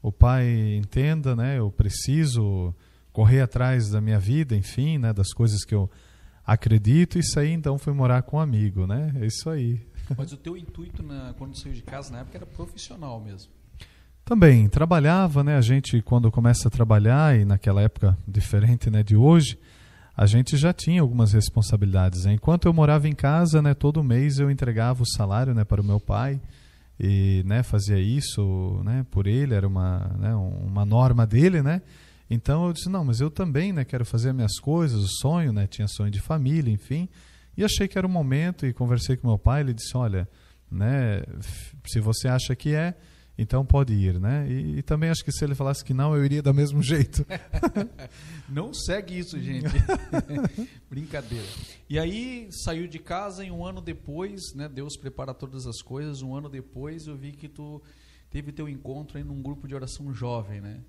O 0.00 0.12
pai 0.12 0.76
entenda, 0.76 1.34
né? 1.34 1.58
Eu 1.58 1.68
preciso 1.70 2.72
correr 3.10 3.40
atrás 3.40 3.88
da 3.90 4.00
minha 4.00 4.20
vida, 4.20 4.54
enfim, 4.54 4.98
né? 4.98 5.12
Das 5.12 5.32
coisas 5.32 5.64
que 5.64 5.74
eu 5.74 5.90
acredito. 6.46 7.18
E 7.18 7.24
saí 7.24 7.50
então 7.50 7.76
fui 7.76 7.92
morar 7.92 8.22
com 8.22 8.36
um 8.36 8.40
amigo, 8.40 8.86
né? 8.86 9.12
É 9.20 9.26
isso 9.26 9.50
aí. 9.50 9.80
Mas 10.16 10.32
o 10.32 10.36
teu 10.36 10.56
intuito 10.56 11.02
na, 11.02 11.34
quando 11.38 11.56
saiu 11.58 11.74
de 11.74 11.82
casa 11.82 12.12
na 12.12 12.20
época 12.20 12.38
era 12.38 12.46
profissional 12.46 13.20
mesmo. 13.20 13.50
Também 14.24 14.68
trabalhava, 14.68 15.44
né? 15.44 15.56
A 15.56 15.60
gente 15.60 16.00
quando 16.00 16.30
começa 16.30 16.68
a 16.68 16.70
trabalhar 16.70 17.38
e 17.38 17.44
naquela 17.44 17.82
época 17.82 18.16
diferente, 18.26 18.88
né, 18.90 19.02
de 19.02 19.14
hoje, 19.16 19.58
a 20.16 20.26
gente 20.26 20.56
já 20.56 20.72
tinha 20.72 21.02
algumas 21.02 21.32
responsabilidades. 21.32 22.24
Né? 22.24 22.34
Enquanto 22.34 22.66
eu 22.66 22.72
morava 22.72 23.08
em 23.08 23.14
casa, 23.14 23.60
né, 23.60 23.74
todo 23.74 24.02
mês 24.02 24.38
eu 24.38 24.50
entregava 24.50 25.02
o 25.02 25.06
salário, 25.06 25.54
né, 25.54 25.64
para 25.64 25.80
o 25.80 25.84
meu 25.84 26.00
pai 26.00 26.40
e, 26.98 27.42
né, 27.44 27.62
fazia 27.62 27.98
isso, 27.98 28.80
né, 28.84 29.04
por 29.10 29.26
ele 29.26 29.54
era 29.54 29.66
uma, 29.66 30.10
né, 30.18 30.34
uma 30.34 30.84
norma 30.84 31.26
dele, 31.26 31.62
né? 31.62 31.82
Então 32.30 32.66
eu 32.66 32.72
disse 32.72 32.88
não, 32.88 33.04
mas 33.04 33.20
eu 33.20 33.30
também, 33.30 33.72
né, 33.72 33.84
quero 33.84 34.04
fazer 34.04 34.32
minhas 34.32 34.58
coisas, 34.58 35.02
o 35.02 35.08
sonho, 35.20 35.52
né, 35.52 35.66
tinha 35.66 35.88
sonho 35.88 36.10
de 36.10 36.20
família, 36.20 36.72
enfim. 36.72 37.08
E 37.56 37.64
achei 37.64 37.86
que 37.88 37.96
era 37.96 38.06
o 38.06 38.10
momento 38.10 38.66
e 38.66 38.72
conversei 38.72 39.16
com 39.16 39.28
meu 39.28 39.38
pai, 39.38 39.60
ele 39.60 39.74
disse, 39.74 39.96
olha, 39.96 40.28
né, 40.70 41.22
se 41.86 42.00
você 42.00 42.28
acha 42.28 42.54
que 42.56 42.74
é, 42.74 42.94
então 43.36 43.66
pode 43.66 43.92
ir, 43.92 44.20
né? 44.20 44.46
E, 44.48 44.78
e, 44.78 44.82
também 44.82 45.10
acho 45.10 45.24
que 45.24 45.32
se 45.32 45.44
ele 45.44 45.56
falasse 45.56 45.84
que 45.84 45.92
não, 45.92 46.16
eu 46.16 46.24
iria 46.24 46.40
do 46.40 46.54
mesmo 46.54 46.80
jeito. 46.82 47.26
não 48.48 48.72
segue 48.72 49.18
isso, 49.18 49.40
gente. 49.40 49.74
Brincadeira. 50.88 51.46
E 51.88 51.98
aí 51.98 52.48
saiu 52.64 52.86
de 52.86 52.98
casa 53.00 53.44
e 53.44 53.50
um 53.50 53.64
ano 53.64 53.80
depois, 53.80 54.54
né? 54.54 54.68
Deus 54.68 54.96
prepara 54.96 55.34
todas 55.34 55.66
as 55.66 55.82
coisas. 55.82 56.22
Um 56.22 56.34
ano 56.34 56.48
depois 56.48 57.08
eu 57.08 57.16
vi 57.16 57.32
que 57.32 57.48
tu 57.48 57.82
teve 58.30 58.52
teu 58.52 58.68
encontro 58.68 59.18
aí 59.18 59.24
num 59.24 59.42
grupo 59.42 59.66
de 59.66 59.74
oração 59.74 60.14
jovem, 60.14 60.60
né? 60.60 60.80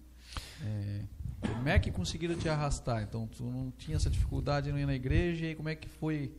É, 0.64 1.02
como 1.42 1.68
é 1.68 1.80
que 1.80 1.90
conseguiram 1.90 2.36
te 2.36 2.48
arrastar? 2.48 3.02
Então 3.02 3.28
tu 3.28 3.44
não 3.44 3.72
tinha 3.72 3.98
essa 3.98 4.10
dificuldade 4.10 4.72
de 4.72 4.78
ir 4.78 4.86
na 4.86 4.96
igreja 4.96 5.48
e 5.48 5.56
como 5.56 5.70
é 5.70 5.76
que 5.76 5.90
foi 5.90 6.32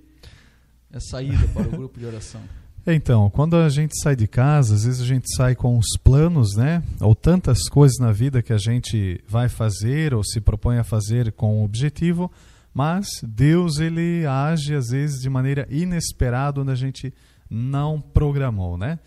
a 0.96 1.00
saída 1.00 1.46
para 1.48 1.62
o 1.68 1.70
grupo 1.70 1.98
de 1.98 2.06
oração? 2.06 2.40
Então, 2.88 3.28
quando 3.30 3.56
a 3.56 3.68
gente 3.68 4.00
sai 4.00 4.14
de 4.14 4.28
casa, 4.28 4.76
às 4.76 4.84
vezes 4.84 5.00
a 5.00 5.04
gente 5.04 5.26
sai 5.34 5.56
com 5.56 5.76
os 5.76 5.98
planos, 6.04 6.54
né? 6.54 6.84
Ou 7.00 7.16
tantas 7.16 7.68
coisas 7.68 7.98
na 7.98 8.12
vida 8.12 8.40
que 8.40 8.52
a 8.52 8.58
gente 8.58 9.20
vai 9.26 9.48
fazer 9.48 10.14
ou 10.14 10.22
se 10.22 10.40
propõe 10.40 10.78
a 10.78 10.84
fazer 10.84 11.32
com 11.32 11.58
um 11.58 11.64
objetivo, 11.64 12.30
mas 12.72 13.08
Deus 13.24 13.80
ele 13.80 14.24
age 14.24 14.72
às 14.72 14.90
vezes 14.90 15.20
de 15.20 15.28
maneira 15.28 15.66
inesperada 15.68 16.60
onde 16.60 16.70
a 16.70 16.76
gente 16.76 17.12
não 17.50 18.00
programou, 18.00 18.78
né? 18.78 19.00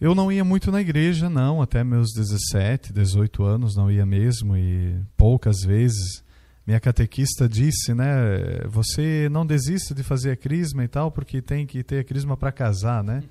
Eu 0.00 0.14
não 0.14 0.32
ia 0.32 0.42
muito 0.42 0.72
na 0.72 0.80
igreja, 0.80 1.28
não, 1.28 1.60
até 1.60 1.84
meus 1.84 2.14
17, 2.14 2.94
18 2.94 3.44
anos 3.44 3.76
não 3.76 3.90
ia 3.90 4.06
mesmo 4.06 4.56
e 4.56 4.96
poucas 5.18 5.60
vezes 5.60 6.24
minha 6.66 6.78
catequista 6.78 7.48
disse, 7.48 7.94
né, 7.94 8.60
você 8.68 9.28
não 9.30 9.46
desista 9.46 9.94
de 9.94 10.02
fazer 10.02 10.32
a 10.32 10.36
crisma 10.36 10.84
e 10.84 10.88
tal, 10.88 11.10
porque 11.10 11.40
tem 11.40 11.66
que 11.66 11.82
ter 11.82 12.00
a 12.00 12.04
crisma 12.04 12.36
para 12.36 12.52
casar, 12.52 13.02
né? 13.02 13.22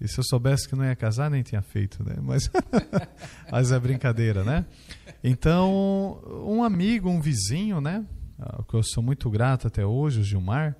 E 0.00 0.06
se 0.06 0.18
eu 0.18 0.24
soubesse 0.24 0.68
que 0.68 0.76
não 0.76 0.84
ia 0.84 0.94
casar, 0.94 1.28
nem 1.28 1.42
tinha 1.42 1.60
feito, 1.60 2.04
né? 2.04 2.14
Mas, 2.22 2.48
mas 3.50 3.72
é 3.72 3.78
brincadeira, 3.80 4.44
né? 4.44 4.64
Então, 5.24 6.22
um 6.46 6.62
amigo, 6.62 7.10
um 7.10 7.20
vizinho, 7.20 7.80
né? 7.80 8.06
Que 8.68 8.74
eu 8.74 8.82
sou 8.82 9.02
muito 9.02 9.28
grato 9.28 9.66
até 9.66 9.84
hoje, 9.84 10.20
o 10.20 10.24
Gilmar, 10.24 10.76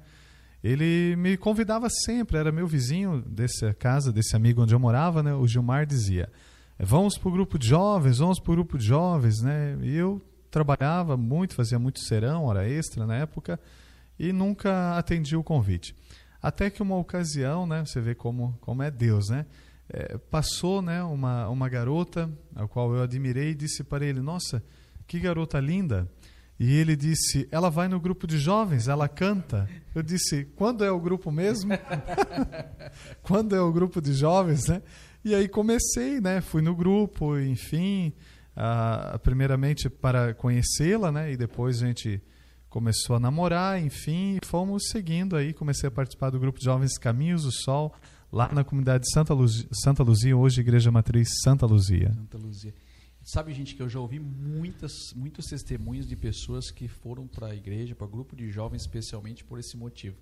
ele 0.62 1.16
me 1.16 1.36
convidava 1.36 1.88
sempre, 1.90 2.36
era 2.36 2.52
meu 2.52 2.66
vizinho 2.66 3.20
dessa 3.22 3.74
casa, 3.74 4.12
desse 4.12 4.36
amigo 4.36 4.62
onde 4.62 4.74
eu 4.74 4.78
morava, 4.78 5.22
né? 5.22 5.34
O 5.34 5.46
Gilmar 5.48 5.84
dizia, 5.84 6.30
vamos 6.78 7.18
para 7.18 7.28
o 7.28 7.32
grupo 7.32 7.58
de 7.58 7.66
jovens, 7.66 8.18
vamos 8.18 8.38
para 8.38 8.52
o 8.52 8.54
grupo 8.54 8.78
de 8.78 8.86
jovens, 8.86 9.42
né? 9.42 9.76
E 9.82 9.96
eu 9.96 10.22
trabalhava 10.50 11.16
muito, 11.16 11.54
fazia 11.54 11.78
muito 11.78 12.00
serão, 12.00 12.44
hora 12.44 12.68
extra 12.68 13.06
na 13.06 13.16
época, 13.16 13.60
e 14.18 14.32
nunca 14.32 14.96
atendi 14.96 15.36
o 15.36 15.44
convite. 15.44 15.94
Até 16.42 16.70
que 16.70 16.82
uma 16.82 16.96
ocasião, 16.96 17.66
né, 17.66 17.84
você 17.84 18.00
vê 18.00 18.14
como, 18.14 18.56
como 18.60 18.82
é 18.82 18.90
Deus, 18.90 19.28
né? 19.28 19.46
É, 19.90 20.18
passou 20.18 20.82
né, 20.82 21.02
uma, 21.02 21.48
uma 21.48 21.68
garota, 21.68 22.30
a 22.54 22.66
qual 22.68 22.94
eu 22.94 23.02
admirei, 23.02 23.50
e 23.50 23.54
disse 23.54 23.82
para 23.82 24.04
ele: 24.04 24.20
Nossa, 24.20 24.62
que 25.06 25.18
garota 25.18 25.58
linda! 25.58 26.08
E 26.60 26.74
ele 26.74 26.94
disse: 26.94 27.48
Ela 27.50 27.70
vai 27.70 27.88
no 27.88 27.98
grupo 27.98 28.26
de 28.26 28.38
jovens, 28.38 28.86
ela 28.86 29.08
canta. 29.08 29.68
Eu 29.94 30.02
disse: 30.02 30.44
Quando 30.56 30.84
é 30.84 30.90
o 30.90 31.00
grupo 31.00 31.30
mesmo? 31.32 31.72
Quando 33.22 33.56
é 33.56 33.60
o 33.60 33.72
grupo 33.72 34.00
de 34.00 34.12
jovens, 34.12 34.68
né? 34.68 34.82
E 35.24 35.34
aí 35.34 35.48
comecei, 35.48 36.20
né? 36.20 36.40
Fui 36.40 36.60
no 36.60 36.74
grupo, 36.74 37.38
enfim 37.38 38.12
uh, 38.58 39.18
primeiramente 39.20 39.88
para 39.88 40.34
conhecê-la, 40.34 41.12
né? 41.12 41.32
E 41.32 41.36
depois 41.36 41.82
a 41.82 41.86
gente 41.86 42.20
começou 42.68 43.16
a 43.16 43.20
namorar, 43.20 43.80
enfim, 43.80 44.38
fomos 44.44 44.88
seguindo 44.90 45.36
aí. 45.36 45.54
Comecei 45.54 45.88
a 45.88 45.90
participar 45.90 46.30
do 46.30 46.40
grupo 46.40 46.58
de 46.58 46.64
jovens 46.64 46.98
Caminhos 46.98 47.44
do 47.44 47.52
Sol, 47.52 47.94
lá 48.32 48.52
na 48.52 48.64
comunidade 48.64 49.10
Santa 49.10 49.32
Luzia, 49.32 49.68
Santa 49.72 50.02
Luzia 50.02 50.36
hoje 50.36 50.60
Igreja 50.60 50.90
Matriz 50.90 51.28
Santa 51.42 51.64
Luzia. 51.64 52.12
Santa 52.12 52.38
Luzia. 52.38 52.74
Sabe, 53.22 53.52
gente, 53.52 53.74
que 53.74 53.82
eu 53.82 53.88
já 53.88 54.00
ouvi 54.00 54.18
muitas, 54.18 55.12
muitos 55.14 55.46
testemunhos 55.46 56.06
de 56.06 56.16
pessoas 56.16 56.70
que 56.70 56.88
foram 56.88 57.26
para 57.26 57.48
a 57.48 57.54
igreja, 57.54 57.94
para 57.94 58.06
grupo 58.06 58.34
de 58.34 58.50
jovens, 58.50 58.82
especialmente 58.82 59.44
por 59.44 59.58
esse 59.58 59.76
motivo. 59.76 60.16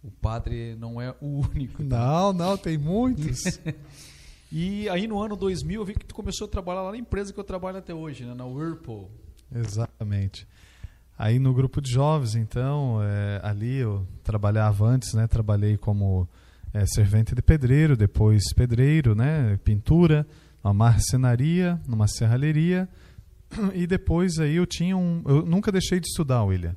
O 0.00 0.10
padre 0.12 0.76
não 0.76 1.00
é 1.00 1.12
o 1.20 1.40
único. 1.40 1.82
Tá? 1.82 1.98
Não, 1.98 2.32
não, 2.32 2.56
tem 2.56 2.78
muitos. 2.78 3.58
E 4.50 4.88
aí 4.88 5.06
no 5.06 5.20
ano 5.20 5.36
2000 5.36 5.80
eu 5.80 5.84
vi 5.84 5.94
que 5.94 6.06
tu 6.06 6.14
começou 6.14 6.46
a 6.46 6.50
trabalhar 6.50 6.82
lá 6.82 6.92
na 6.92 6.98
empresa 6.98 7.32
que 7.32 7.40
eu 7.40 7.44
trabalho 7.44 7.78
até 7.78 7.92
hoje, 7.92 8.24
né? 8.24 8.34
na 8.34 8.44
Whirlpool. 8.44 9.10
Exatamente. 9.54 10.46
Aí 11.18 11.38
no 11.38 11.54
grupo 11.54 11.80
de 11.80 11.90
jovens, 11.90 12.34
então, 12.34 13.00
é, 13.02 13.40
ali 13.42 13.76
eu 13.76 14.06
trabalhava 14.22 14.84
antes, 14.86 15.14
né? 15.14 15.26
Trabalhei 15.26 15.78
como 15.78 16.28
é, 16.74 16.84
servente 16.84 17.34
de 17.34 17.40
pedreiro, 17.40 17.96
depois 17.96 18.52
pedreiro, 18.54 19.14
né? 19.14 19.58
Pintura, 19.64 20.26
uma 20.62 20.74
marcenaria, 20.74 21.80
numa 21.88 22.06
serralheria. 22.06 22.88
E 23.74 23.86
depois 23.86 24.38
aí 24.38 24.56
eu 24.56 24.66
tinha 24.66 24.96
um... 24.96 25.22
Eu 25.26 25.46
nunca 25.46 25.72
deixei 25.72 26.00
de 26.00 26.06
estudar, 26.06 26.44
William. 26.44 26.76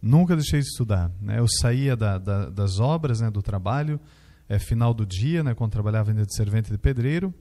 Nunca 0.00 0.34
deixei 0.34 0.60
de 0.60 0.66
estudar. 0.66 1.10
Né? 1.20 1.38
Eu 1.38 1.46
saía 1.60 1.96
da, 1.96 2.18
da, 2.18 2.48
das 2.48 2.78
obras, 2.78 3.20
né? 3.20 3.30
do 3.30 3.42
trabalho 3.42 4.00
é, 4.48 4.58
final 4.58 4.92
do 4.92 5.06
dia, 5.06 5.42
né, 5.42 5.54
quando 5.54 5.72
trabalhava 5.72 6.10
ainda 6.10 6.24
de 6.24 6.34
servente 6.34 6.70
de 6.70 6.78
pedreiro, 6.78 7.32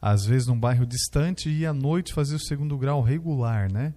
às 0.00 0.24
vezes 0.24 0.48
num 0.48 0.58
bairro 0.58 0.84
distante 0.84 1.48
e 1.48 1.64
à 1.64 1.72
noite 1.72 2.12
fazia 2.12 2.36
o 2.36 2.40
segundo 2.40 2.76
grau 2.76 3.00
regular, 3.00 3.70
né? 3.72 3.94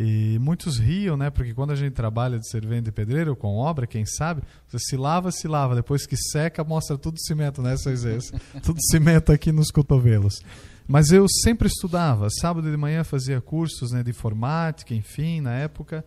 E 0.00 0.38
muitos 0.38 0.78
riam, 0.78 1.16
né? 1.16 1.28
Porque 1.28 1.52
quando 1.52 1.72
a 1.72 1.74
gente 1.74 1.92
trabalha 1.92 2.38
de 2.38 2.48
servente 2.48 2.84
de 2.84 2.92
pedreiro 2.92 3.34
com 3.34 3.56
obra, 3.56 3.84
quem 3.84 4.04
sabe, 4.06 4.42
você 4.68 4.78
se 4.78 4.96
lava, 4.96 5.32
se 5.32 5.48
lava, 5.48 5.74
depois 5.74 6.06
que 6.06 6.16
seca, 6.16 6.62
mostra 6.62 6.96
tudo 6.96 7.18
cimento, 7.20 7.60
né, 7.60 7.74
Moisés? 7.84 8.32
tudo 8.62 8.78
cimento 8.90 9.32
aqui 9.32 9.50
nos 9.50 9.72
cotovelos. 9.72 10.40
Mas 10.86 11.10
eu 11.10 11.26
sempre 11.28 11.66
estudava, 11.66 12.28
sábado 12.30 12.70
de 12.70 12.76
manhã 12.76 13.02
fazia 13.02 13.40
cursos 13.40 13.90
né, 13.90 14.02
de 14.04 14.10
informática, 14.10 14.94
enfim, 14.94 15.40
na 15.40 15.52
época, 15.54 16.04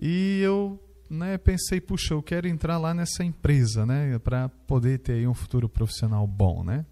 e 0.00 0.40
eu 0.42 0.78
né, 1.14 1.38
pensei, 1.38 1.80
puxa, 1.80 2.14
eu 2.14 2.22
quero 2.22 2.46
entrar 2.48 2.78
lá 2.78 2.92
nessa 2.92 3.24
empresa, 3.24 3.86
né, 3.86 4.18
para 4.18 4.48
poder 4.48 4.98
ter 4.98 5.26
um 5.28 5.34
futuro 5.34 5.68
profissional 5.68 6.26
bom, 6.26 6.62
né? 6.62 6.84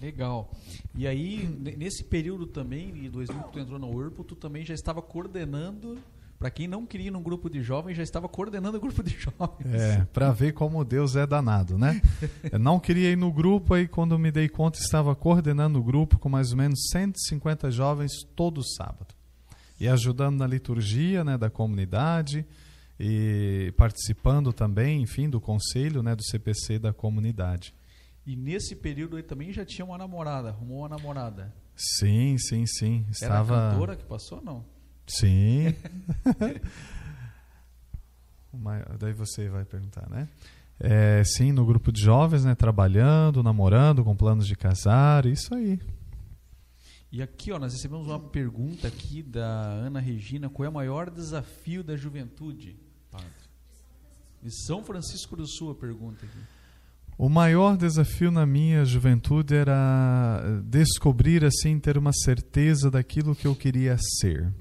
Legal. 0.00 0.50
E 0.94 1.06
aí, 1.06 1.48
nesse 1.76 2.04
período 2.04 2.46
também, 2.46 3.06
em 3.06 3.10
2000 3.10 3.42
que 3.44 3.52
tu 3.52 3.58
entrou 3.58 3.78
no 3.78 3.88
Whirlpool, 3.88 4.24
tu 4.24 4.36
também 4.36 4.64
já 4.64 4.74
estava 4.74 5.02
coordenando, 5.02 5.98
para 6.38 6.50
quem 6.50 6.68
não 6.68 6.86
queria 6.86 7.08
ir 7.08 7.10
num 7.10 7.22
grupo 7.22 7.50
de 7.50 7.62
jovens, 7.62 7.96
já 7.96 8.02
estava 8.02 8.28
coordenando 8.28 8.78
o 8.78 8.80
grupo 8.80 9.02
de 9.02 9.10
jovens. 9.18 9.74
É, 9.74 10.06
para 10.12 10.30
ver 10.30 10.52
como 10.52 10.84
Deus 10.84 11.16
é 11.16 11.26
danado, 11.26 11.76
né? 11.76 12.00
Eu 12.50 12.60
não 12.60 12.78
queria 12.78 13.10
ir 13.10 13.16
no 13.16 13.32
grupo, 13.32 13.74
aí 13.74 13.88
quando 13.88 14.16
me 14.18 14.30
dei 14.30 14.48
conta, 14.48 14.78
estava 14.78 15.14
coordenando 15.16 15.80
o 15.80 15.82
grupo 15.82 16.18
com 16.18 16.28
mais 16.28 16.52
ou 16.52 16.58
menos 16.58 16.88
150 16.92 17.70
jovens 17.72 18.12
todo 18.36 18.62
sábado. 18.62 19.14
E 19.80 19.88
ajudando 19.88 20.38
na 20.38 20.46
liturgia 20.46 21.24
né, 21.24 21.36
da 21.36 21.50
comunidade, 21.50 22.46
e 22.98 23.72
participando 23.76 24.52
também, 24.52 25.02
enfim, 25.02 25.30
do 25.30 25.40
conselho 25.40 26.02
né, 26.02 26.16
do 26.16 26.24
CPC 26.24 26.78
da 26.78 26.92
comunidade. 26.92 27.74
E 28.26 28.36
nesse 28.36 28.76
período 28.76 29.16
ele 29.16 29.26
também 29.26 29.52
já 29.52 29.64
tinha 29.64 29.84
uma 29.84 29.96
namorada, 29.96 30.48
arrumou 30.48 30.80
uma 30.80 30.88
namorada. 30.88 31.54
Sim, 31.76 32.36
sim, 32.38 32.66
sim. 32.66 33.06
Estava... 33.10 33.54
Era 33.54 33.68
a 33.68 33.70
cantora 33.70 33.96
que 33.96 34.04
passou 34.04 34.42
não? 34.42 34.64
Sim. 35.06 35.74
Daí 38.98 39.12
você 39.12 39.48
vai 39.48 39.64
perguntar, 39.64 40.10
né? 40.10 40.28
É, 40.80 41.22
sim, 41.24 41.52
no 41.52 41.64
grupo 41.64 41.92
de 41.92 42.02
jovens, 42.02 42.44
né? 42.44 42.54
Trabalhando, 42.54 43.42
namorando, 43.42 44.04
com 44.04 44.16
planos 44.16 44.46
de 44.46 44.56
casar, 44.56 45.26
isso 45.26 45.54
aí. 45.54 45.78
E 47.10 47.22
aqui, 47.22 47.50
ó, 47.50 47.58
nós 47.58 47.72
recebemos 47.72 48.06
uma 48.06 48.20
pergunta 48.20 48.86
aqui 48.86 49.22
da 49.22 49.46
Ana 49.46 50.00
Regina: 50.00 50.50
qual 50.50 50.66
é 50.66 50.68
o 50.68 50.72
maior 50.72 51.10
desafio 51.10 51.82
da 51.82 51.96
juventude? 51.96 52.76
De 54.42 54.50
São 54.66 54.84
Francisco 54.84 55.36
do 55.36 55.46
Sul, 55.46 55.70
a 55.70 55.74
pergunta 55.74 56.24
aqui. 56.24 56.38
O 57.18 57.28
maior 57.28 57.76
desafio 57.76 58.30
na 58.30 58.46
minha 58.46 58.84
juventude 58.84 59.52
era 59.52 60.40
descobrir 60.64 61.44
assim, 61.44 61.76
ter 61.80 61.98
uma 61.98 62.12
certeza 62.12 62.88
daquilo 62.92 63.34
que 63.34 63.46
eu 63.46 63.56
queria 63.56 63.96
ser. 64.20 64.52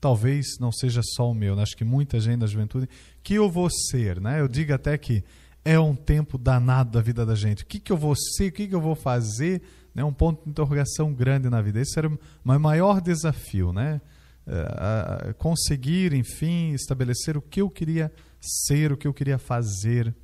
Talvez 0.00 0.58
não 0.58 0.72
seja 0.72 1.02
só 1.02 1.30
o 1.30 1.34
meu, 1.34 1.54
né? 1.54 1.62
acho 1.62 1.76
que 1.76 1.84
muita 1.84 2.18
gente 2.18 2.40
da 2.40 2.46
juventude 2.46 2.88
que 3.22 3.34
eu 3.34 3.50
vou 3.50 3.68
ser, 3.70 4.18
né? 4.18 4.40
Eu 4.40 4.48
digo 4.48 4.72
até 4.72 4.96
que 4.96 5.22
é 5.62 5.78
um 5.78 5.94
tempo 5.94 6.38
danado 6.38 6.90
da 6.90 7.02
vida 7.02 7.26
da 7.26 7.34
gente. 7.34 7.64
O 7.64 7.66
que, 7.66 7.78
que 7.78 7.92
eu 7.92 7.98
vou 7.98 8.14
ser? 8.16 8.48
O 8.48 8.52
que, 8.52 8.66
que 8.66 8.74
eu 8.74 8.80
vou 8.80 8.94
fazer? 8.94 9.60
É 9.94 10.02
um 10.02 10.12
ponto 10.12 10.42
de 10.42 10.50
interrogação 10.50 11.12
grande 11.12 11.50
na 11.50 11.60
vida. 11.60 11.80
Esse 11.80 11.98
era 11.98 12.08
o 12.08 12.18
maior 12.58 13.00
desafio, 13.00 13.72
né? 13.74 14.00
Uh, 14.46 15.32
conseguir, 15.34 16.12
enfim, 16.12 16.72
estabelecer 16.72 17.36
o 17.36 17.42
que 17.42 17.62
eu 17.62 17.70
queria 17.70 18.12
ser, 18.44 18.92
o 18.92 18.96
que 18.96 19.06
eu 19.06 19.14
queria 19.14 19.38
fazer. 19.38 20.14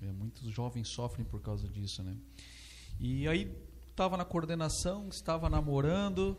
É, 0.00 0.12
muitos 0.12 0.48
jovens 0.50 0.88
sofrem 0.88 1.24
por 1.24 1.40
causa 1.40 1.68
disso, 1.68 2.02
né? 2.02 2.16
E 3.00 3.28
aí 3.28 3.52
estava 3.90 4.16
na 4.16 4.24
coordenação, 4.24 5.08
estava 5.08 5.50
namorando, 5.50 6.36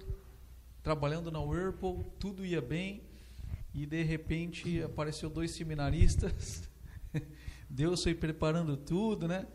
trabalhando 0.81 1.29
na 1.29 1.39
Whirlpool, 1.39 2.03
tudo 2.19 2.45
ia 2.45 2.61
bem 2.61 3.03
e 3.73 3.85
de 3.85 4.01
repente 4.03 4.81
apareceu 4.81 5.29
dois 5.29 5.51
seminaristas. 5.51 6.69
Deus 7.69 8.01
foi 8.01 8.15
preparando 8.15 8.75
tudo, 8.75 9.27
né? 9.27 9.45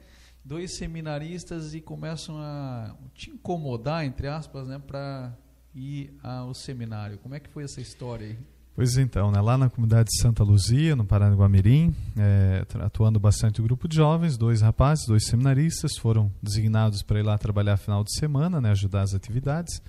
Dois 0.44 0.76
seminaristas 0.76 1.74
e 1.74 1.80
começam 1.80 2.36
a 2.38 2.94
te 3.14 3.30
incomodar 3.30 4.04
entre 4.04 4.28
aspas, 4.28 4.68
né, 4.68 4.78
para 4.78 5.36
ir 5.74 6.14
ao 6.22 6.54
seminário. 6.54 7.18
Como 7.18 7.34
é 7.34 7.40
que 7.40 7.48
foi 7.48 7.64
essa 7.64 7.80
história 7.80 8.28
aí? 8.28 8.38
Pois 8.74 8.96
então, 8.98 9.30
né, 9.30 9.40
lá 9.40 9.56
na 9.56 9.70
comunidade 9.70 10.08
de 10.08 10.20
Santa 10.20 10.42
Luzia, 10.42 10.96
no 10.96 11.04
Paranaguamirim, 11.04 11.94
é, 12.18 12.66
atuando 12.80 13.20
bastante 13.20 13.60
o 13.60 13.62
grupo 13.62 13.86
de 13.86 13.94
jovens, 13.94 14.36
dois 14.36 14.62
rapazes, 14.62 15.06
dois 15.06 15.26
seminaristas, 15.26 15.96
foram 15.96 16.28
designados 16.42 17.00
para 17.00 17.20
ir 17.20 17.22
lá 17.22 17.38
trabalhar 17.38 17.76
final 17.76 18.02
de 18.02 18.12
semana, 18.18 18.60
né, 18.60 18.72
ajudar 18.72 19.02
as 19.02 19.14
atividades, 19.14 19.80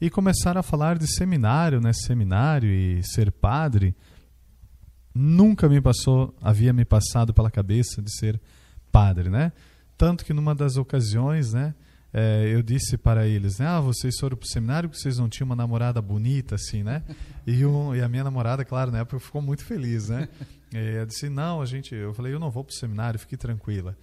e 0.00 0.08
começaram 0.08 0.58
a 0.58 0.62
falar 0.62 0.96
de 0.96 1.06
seminário, 1.06 1.82
né, 1.82 1.92
seminário 1.92 2.70
e 2.70 3.02
ser 3.02 3.30
padre. 3.30 3.94
Nunca 5.14 5.68
me 5.68 5.78
passou, 5.78 6.34
havia 6.40 6.72
me 6.72 6.86
passado 6.86 7.34
pela 7.34 7.50
cabeça 7.50 8.00
de 8.00 8.10
ser 8.10 8.40
padre, 8.90 9.28
né? 9.28 9.52
Tanto 9.98 10.24
que 10.24 10.32
numa 10.32 10.54
das 10.54 10.78
ocasiões, 10.78 11.52
né, 11.52 11.74
é, 12.12 12.52
eu 12.52 12.62
disse 12.62 12.96
para 12.98 13.26
eles, 13.26 13.58
né, 13.58 13.66
ah, 13.66 13.80
vocês 13.80 14.18
foram 14.18 14.36
para 14.36 14.44
o 14.44 14.48
seminário 14.48 14.88
porque 14.88 15.00
vocês 15.00 15.18
não 15.18 15.28
tinham 15.28 15.46
uma 15.46 15.56
namorada 15.56 16.02
bonita, 16.02 16.56
assim, 16.56 16.82
né? 16.82 17.04
E, 17.46 17.64
um, 17.64 17.94
e 17.94 18.02
a 18.02 18.08
minha 18.08 18.24
namorada, 18.24 18.64
claro, 18.64 18.90
na 18.90 18.98
época 18.98 19.20
ficou 19.20 19.40
muito 19.40 19.64
feliz, 19.64 20.08
né? 20.08 20.28
E 20.72 20.96
eu 20.96 21.06
disse, 21.06 21.28
não, 21.28 21.60
a 21.60 21.66
gente, 21.66 21.94
eu 21.94 22.12
falei, 22.14 22.32
eu 22.32 22.38
não 22.38 22.50
vou 22.50 22.64
para 22.64 22.72
o 22.72 22.76
seminário, 22.76 23.18
fique 23.18 23.36
tranquila. 23.36 23.96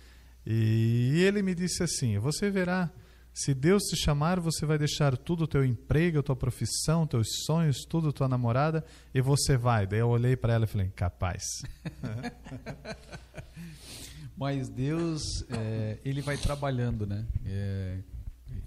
E, 0.46 1.12
e 1.16 1.24
ele 1.24 1.42
me 1.42 1.54
disse 1.54 1.84
assim, 1.84 2.18
você 2.18 2.50
verá, 2.50 2.90
se 3.34 3.54
Deus 3.54 3.84
te 3.84 3.96
chamar, 3.96 4.40
você 4.40 4.66
vai 4.66 4.78
deixar 4.78 5.16
tudo 5.16 5.44
o 5.44 5.48
teu 5.48 5.64
emprego, 5.64 6.20
a 6.20 6.24
tua 6.24 6.36
profissão, 6.36 7.06
teus 7.06 7.28
sonhos, 7.46 7.86
tudo 7.88 8.12
tua 8.12 8.28
namorada, 8.28 8.84
e 9.14 9.22
você 9.22 9.56
vai. 9.56 9.86
Daí 9.86 10.00
eu 10.00 10.08
olhei 10.08 10.36
para 10.36 10.54
ela 10.54 10.64
e 10.66 10.68
falei, 10.68 10.88
capaz. 10.96 11.44
Mas 14.38 14.70
Deus, 14.70 15.44
é, 15.50 15.98
ele 16.06 16.22
vai 16.22 16.38
trabalhando, 16.38 17.08
né? 17.08 17.26
É, 17.44 17.98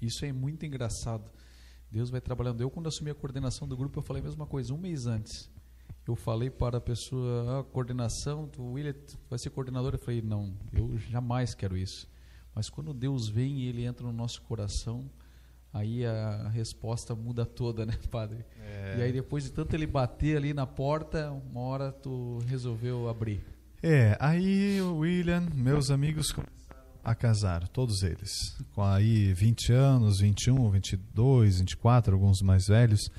isso 0.02 0.24
é 0.24 0.32
muito 0.32 0.66
engraçado. 0.66 1.30
Deus 1.88 2.10
vai 2.10 2.20
trabalhando. 2.20 2.60
Eu, 2.60 2.68
quando 2.68 2.88
assumi 2.88 3.08
a 3.10 3.14
coordenação 3.14 3.68
do 3.68 3.76
grupo, 3.76 4.00
eu 4.00 4.02
falei 4.02 4.20
a 4.20 4.24
mesma 4.24 4.46
coisa, 4.46 4.74
um 4.74 4.78
mês 4.78 5.06
antes. 5.06 5.48
Eu 6.06 6.16
falei 6.16 6.50
para 6.50 6.78
a 6.78 6.80
pessoa, 6.80 7.60
ah, 7.60 7.64
coordenação, 7.64 8.50
o 8.58 8.72
William 8.72 8.96
vai 9.28 9.38
ser 9.38 9.50
coordenador. 9.50 9.94
Eu 9.94 9.98
falei, 10.00 10.20
não, 10.20 10.52
eu 10.72 10.98
jamais 10.98 11.54
quero 11.54 11.76
isso. 11.76 12.08
Mas 12.52 12.68
quando 12.68 12.92
Deus 12.92 13.28
vem 13.28 13.60
e 13.60 13.68
ele 13.68 13.84
entra 13.84 14.04
no 14.04 14.12
nosso 14.12 14.42
coração, 14.42 15.08
aí 15.72 16.04
a 16.04 16.48
resposta 16.48 17.14
muda 17.14 17.46
toda, 17.46 17.86
né, 17.86 17.96
padre? 18.10 18.44
É. 18.60 18.96
E 18.98 19.02
aí 19.02 19.12
depois 19.12 19.44
de 19.44 19.52
tanto 19.52 19.72
ele 19.74 19.86
bater 19.86 20.36
ali 20.36 20.52
na 20.52 20.66
porta, 20.66 21.30
uma 21.30 21.60
hora 21.60 21.92
tu 21.92 22.38
resolveu 22.48 23.08
abrir. 23.08 23.40
É, 23.82 24.14
aí 24.20 24.78
o 24.82 24.98
William, 24.98 25.42
meus 25.54 25.90
amigos 25.90 26.34
a 27.02 27.14
casar, 27.14 27.66
todos 27.68 28.02
eles, 28.02 28.30
com 28.74 28.82
aí 28.82 29.32
20 29.32 29.72
anos, 29.72 30.20
21, 30.20 30.70
22, 30.70 31.60
24, 31.60 32.14
alguns 32.14 32.42
mais 32.42 32.66
velhos, 32.66 33.10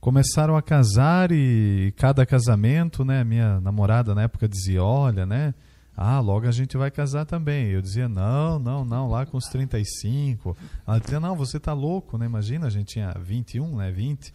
começaram 0.00 0.56
a 0.56 0.62
casar 0.62 1.30
e 1.30 1.94
cada 1.96 2.26
casamento, 2.26 3.04
né, 3.04 3.22
minha 3.22 3.60
namorada 3.60 4.12
na 4.12 4.22
época 4.22 4.48
dizia, 4.48 4.82
olha, 4.82 5.24
né, 5.24 5.54
ah, 5.96 6.18
logo 6.18 6.48
a 6.48 6.50
gente 6.50 6.76
vai 6.76 6.90
casar 6.90 7.24
também. 7.24 7.68
Eu 7.68 7.82
dizia, 7.82 8.08
não, 8.08 8.58
não, 8.58 8.84
não, 8.84 9.08
lá 9.08 9.26
com 9.26 9.36
os 9.36 9.44
35. 9.44 10.56
Ela 10.86 10.98
dizia, 10.98 11.20
não, 11.20 11.36
você 11.36 11.60
tá 11.60 11.72
louco, 11.72 12.18
né, 12.18 12.26
imagina, 12.26 12.66
a 12.66 12.70
gente 12.70 12.94
tinha 12.94 13.14
21, 13.20 13.76
né, 13.76 13.92
20. 13.92 14.32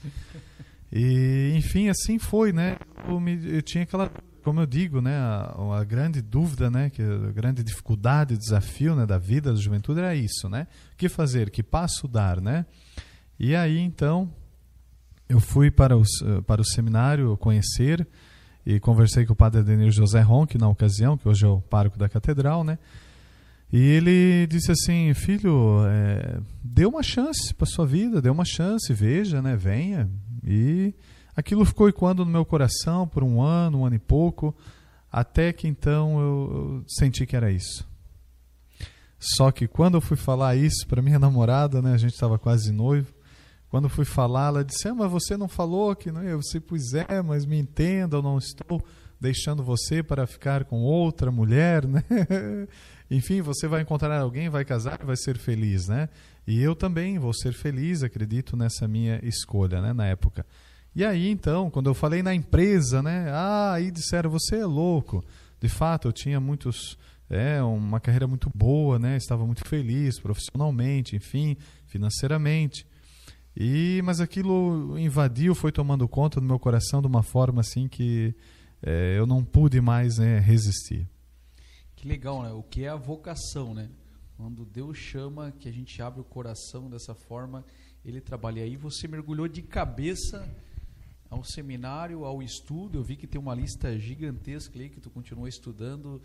E, 0.92 1.54
enfim, 1.58 1.90
assim 1.90 2.18
foi, 2.18 2.54
né, 2.54 2.78
eu, 3.10 3.20
me, 3.20 3.58
eu 3.58 3.62
tinha 3.62 3.84
aquela 3.84 4.10
como 4.46 4.60
eu 4.60 4.68
digo, 4.68 5.02
né, 5.02 5.18
a, 5.18 5.80
a, 5.80 5.84
grande 5.84 6.22
dúvida, 6.22 6.70
né, 6.70 6.92
que 6.92 7.02
a 7.02 7.32
grande 7.32 7.64
dificuldade, 7.64 8.38
desafio, 8.38 8.96
né, 8.96 9.04
da 9.04 9.18
vida 9.18 9.52
da 9.52 9.60
juventude 9.60 10.00
era 10.00 10.16
isso, 10.16 10.48
né? 10.48 10.68
O 10.94 10.98
que 10.98 11.10
fazer? 11.10 11.50
Que 11.50 11.64
passo 11.64 12.08
dar, 12.08 12.40
né? 12.40 12.64
E 13.40 13.56
aí 13.56 13.80
então 13.80 14.32
eu 15.28 15.40
fui 15.40 15.72
para, 15.72 15.98
os, 15.98 16.10
para 16.46 16.62
o 16.62 16.64
seminário 16.64 17.36
conhecer 17.38 18.08
e 18.64 18.80
conversei 18.80 19.26
com 19.26 19.34
o 19.34 19.36
padre 19.36 19.62
Adenir 19.62 19.92
José 19.92 20.22
Ronque 20.22 20.60
na 20.60 20.70
ocasião, 20.70 21.18
que 21.18 21.28
hoje 21.28 21.44
é 21.44 21.50
o 21.50 21.60
pároco 21.60 21.98
da 21.98 22.08
catedral, 22.08 22.64
né? 22.64 22.78
E 23.74 23.80
ele 23.80 24.46
disse 24.46 24.72
assim, 24.72 25.12
filho, 25.16 25.80
é, 25.88 26.40
dê 26.64 26.86
uma 26.86 27.02
chance 27.02 27.52
para 27.52 27.66
sua 27.66 27.88
vida, 27.88 28.22
dê 28.22 28.30
uma 28.30 28.46
chance, 28.46 28.94
veja, 28.94 29.42
né, 29.42 29.56
venha. 29.56 30.08
E 30.46 30.94
Aquilo 31.36 31.66
ficou 31.66 31.90
ecoando 31.90 32.24
no 32.24 32.32
meu 32.32 32.46
coração 32.46 33.08
por 33.08 33.24
um 33.24 33.42
ano, 33.42 33.80
um 33.80 33.86
ano 33.86 33.96
e 33.96 34.00
pouco, 34.00 34.56
até 35.12 35.52
que 35.52 35.68
então 35.68 36.20
eu, 36.20 36.84
senti 36.88 37.26
que 37.26 37.36
era 37.36 37.52
isso. 37.52 37.86
Só 39.20 39.52
que 39.52 39.68
quando 39.68 39.96
eu 39.96 40.02
fui 40.02 40.16
falar 40.16 40.56
isso 40.56 40.88
para 40.88 41.02
minha 41.02 41.20
namorada, 41.20 41.82
né, 41.82 41.94
a 41.94 41.98
gente 41.98 42.14
estava 42.14 42.40
quase 42.40 42.72
noivo, 42.72 43.14
quando 43.70 43.86
eu 43.86 43.90
fui 43.90 44.06
falar, 44.06 44.48
ela 44.48 44.64
disse: 44.64 44.88
ah, 44.88 44.96
Mas 44.96 45.12
você 45.12 45.36
não 45.36 45.50
falou 45.50 45.96
que 45.96 46.12
não 46.12 46.22
é? 46.22 46.32
Eu 46.32 46.40
disse: 46.40 46.60
Pois 46.60 46.94
é, 46.94 47.22
mas 47.22 47.46
me 47.46 47.60
entenda, 47.60 48.16
eu 48.16 48.22
não 48.22 48.38
estou 48.38 48.82
deixando 49.20 49.64
você 49.64 50.04
para 50.04 50.26
ficar 50.28 50.64
com 50.64 50.82
outra 50.82 51.32
mulher, 51.32 51.86
né? 51.86 52.04
Enfim, 53.12 53.42
você 53.42 53.68
vai 53.68 53.82
encontrar 53.82 54.20
alguém, 54.20 54.50
vai 54.50 54.64
casar 54.64 55.00
vai 55.04 55.18
ser 55.18 55.38
feliz, 55.38 55.88
né? 55.88 56.08
E 56.48 56.62
eu 56.62 56.76
também 56.76 57.20
vou 57.20 57.34
ser 57.34 57.54
feliz, 57.54 58.04
acredito 58.04 58.56
nessa 58.56 58.88
minha 58.88 59.20
escolha, 59.24 59.82
né? 59.82 59.94
Na 59.94 60.06
época. 60.06 60.46
E 60.96 61.04
aí, 61.04 61.30
então, 61.30 61.70
quando 61.70 61.90
eu 61.90 61.94
falei 61.94 62.24
na 62.24 62.34
empresa, 62.34 63.04
né? 63.04 63.30
Ah, 63.30 63.74
aí 63.74 63.92
disseram, 63.92 64.30
você 64.30 64.60
é 64.60 64.66
louco. 64.66 65.22
De 65.60 65.68
fato, 65.68 66.08
eu 66.08 66.14
tinha 66.14 66.40
muitos. 66.40 66.98
É, 67.30 67.62
uma 67.62 68.00
carreira 68.00 68.28
muito 68.28 68.50
boa, 68.56 68.98
né? 68.98 69.18
Estava 69.18 69.46
muito 69.46 69.68
feliz 69.68 70.20
profissionalmente, 70.20 71.16
enfim, 71.16 71.58
financeiramente. 71.88 72.88
E 73.58 74.00
mas 74.06 74.22
aquilo 74.22 74.98
invadiu, 74.98 75.56
foi 75.56 75.72
tomando 75.72 76.08
conta 76.08 76.40
do 76.40 76.46
meu 76.46 76.60
coração 76.60 77.02
de 77.02 77.08
uma 77.08 77.24
forma 77.24 77.62
assim 77.62 77.88
que 77.88 78.36
é, 78.82 79.18
eu 79.18 79.26
não 79.26 79.44
pude 79.44 79.82
mais 79.82 80.18
né, 80.18 80.40
resistir. 80.40 81.08
Que 81.96 82.08
legal, 82.08 82.44
né? 82.44 82.52
O 82.52 82.62
que 82.62 82.84
é 82.84 82.90
a 82.90 82.96
vocação, 82.96 83.74
né? 83.74 83.90
Quando 84.38 84.64
Deus 84.64 84.98
chama, 84.98 85.52
que 85.60 85.68
a 85.68 85.72
gente 85.72 86.00
abre 86.02 86.22
o 86.22 86.24
coração 86.24 86.90
dessa 86.90 87.16
forma, 87.16 87.66
Ele 88.06 88.22
trabalha. 88.22 88.60
E 88.60 88.64
aí 88.64 88.78
você 88.78 89.08
mergulhou 89.08 89.48
de 89.48 89.62
cabeça 89.62 90.48
ao 91.30 91.44
seminário, 91.44 92.26
ao 92.26 92.42
estudo. 92.42 92.98
Eu 92.98 93.04
vi 93.04 93.16
que 93.16 93.28
tem 93.28 93.40
uma 93.40 93.56
lista 93.56 93.98
gigantesca 93.98 94.80
aí 94.80 94.90
que 94.90 95.00
tu 95.00 95.10
continua 95.10 95.50
estudando 95.50 96.22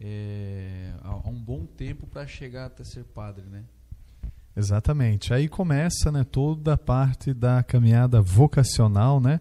é, 0.00 0.92
há 1.02 1.28
um 1.28 1.40
bom 1.40 1.66
tempo 1.66 2.06
para 2.06 2.26
chegar 2.26 2.66
até 2.66 2.84
ser 2.84 3.04
padre, 3.04 3.44
né? 3.46 3.64
Exatamente. 4.56 5.34
Aí 5.34 5.48
começa, 5.48 6.12
né, 6.12 6.22
toda 6.22 6.74
a 6.74 6.78
parte 6.78 7.34
da 7.34 7.62
caminhada 7.62 8.20
vocacional, 8.20 9.20
né, 9.20 9.40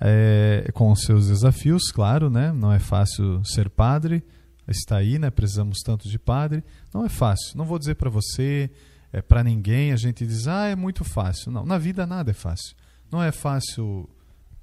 é, 0.00 0.70
com 0.72 0.90
os 0.90 1.02
seus 1.02 1.28
desafios, 1.28 1.90
claro, 1.90 2.30
né. 2.30 2.52
Não 2.52 2.72
é 2.72 2.78
fácil 2.78 3.44
ser 3.44 3.68
padre. 3.68 4.24
Está 4.68 4.96
aí, 4.96 5.16
né? 5.16 5.30
Precisamos 5.30 5.78
tanto 5.78 6.08
de 6.08 6.18
padre. 6.18 6.64
Não 6.92 7.04
é 7.04 7.08
fácil. 7.08 7.56
Não 7.56 7.64
vou 7.64 7.78
dizer 7.78 7.94
para 7.94 8.10
você, 8.10 8.68
é 9.12 9.22
para 9.22 9.44
ninguém. 9.44 9.92
A 9.92 9.96
gente 9.96 10.26
diz, 10.26 10.48
ah, 10.48 10.66
é 10.66 10.74
muito 10.74 11.04
fácil. 11.04 11.52
Não, 11.52 11.64
na 11.64 11.78
vida 11.78 12.04
nada 12.04 12.32
é 12.32 12.34
fácil. 12.34 12.74
Não 13.10 13.22
é 13.22 13.30
fácil 13.30 14.08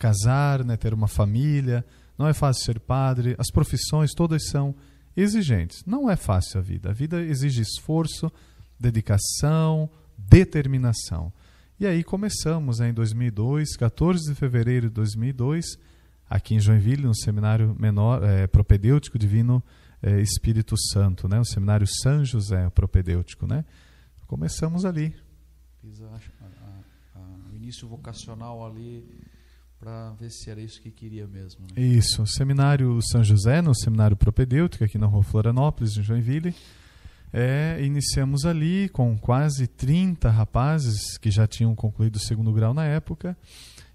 casar, 0.03 0.65
né, 0.65 0.75
ter 0.75 0.93
uma 0.93 1.07
família, 1.07 1.85
não 2.17 2.27
é 2.27 2.33
fácil 2.33 2.65
ser 2.65 2.79
padre, 2.81 3.37
as 3.39 3.49
profissões 3.49 4.11
todas 4.11 4.49
são 4.49 4.75
exigentes. 5.15 5.81
Não 5.85 6.09
é 6.09 6.17
fácil 6.17 6.59
a 6.59 6.61
vida. 6.61 6.89
A 6.89 6.93
vida 6.93 7.21
exige 7.21 7.61
esforço, 7.61 8.29
dedicação, 8.77 9.89
determinação. 10.17 11.31
E 11.79 11.87
aí 11.87 12.03
começamos 12.03 12.79
né, 12.79 12.89
em 12.89 12.93
2002, 12.93 13.77
14 13.77 14.29
de 14.29 14.35
fevereiro 14.35 14.89
de 14.89 14.93
2002, 14.93 15.77
aqui 16.29 16.55
em 16.55 16.59
Joinville, 16.59 17.03
no 17.03 17.15
seminário 17.15 17.73
menor 17.79 18.21
é, 18.23 18.45
propedêutico 18.45 19.17
divino 19.17 19.63
é, 20.01 20.19
Espírito 20.19 20.75
Santo, 20.91 21.29
né? 21.29 21.39
O 21.39 21.45
seminário 21.45 21.87
São 21.87 22.25
José 22.25 22.69
propedêutico, 22.71 23.47
né? 23.47 23.63
Começamos 24.27 24.83
ali. 24.83 25.15
Fiz 25.81 26.01
a, 26.01 26.07
a, 26.07 27.19
a, 27.19 27.49
o 27.51 27.55
início 27.55 27.87
vocacional 27.87 28.65
ali 28.65 29.23
para 29.83 30.11
ver 30.11 30.31
se 30.31 30.49
era 30.49 30.61
isso 30.61 30.81
que 30.81 30.89
queria 30.89 31.27
mesmo. 31.27 31.67
Né? 31.75 31.81
Isso, 31.83 32.25
seminário 32.25 32.97
São 33.11 33.21
José, 33.21 33.61
no 33.61 33.75
seminário 33.75 34.15
propedêutico 34.15 34.85
aqui 34.85 34.97
na 34.97 35.07
Rua 35.07 35.23
Florianópolis, 35.23 35.97
em 35.97 36.01
Joinville. 36.01 36.55
É, 37.33 37.83
iniciamos 37.83 38.45
ali 38.45 38.87
com 38.89 39.17
quase 39.17 39.67
30 39.67 40.29
rapazes 40.29 41.17
que 41.17 41.29
já 41.29 41.45
tinham 41.45 41.75
concluído 41.75 42.15
o 42.15 42.19
segundo 42.19 42.53
grau 42.53 42.73
na 42.73 42.85
época. 42.85 43.35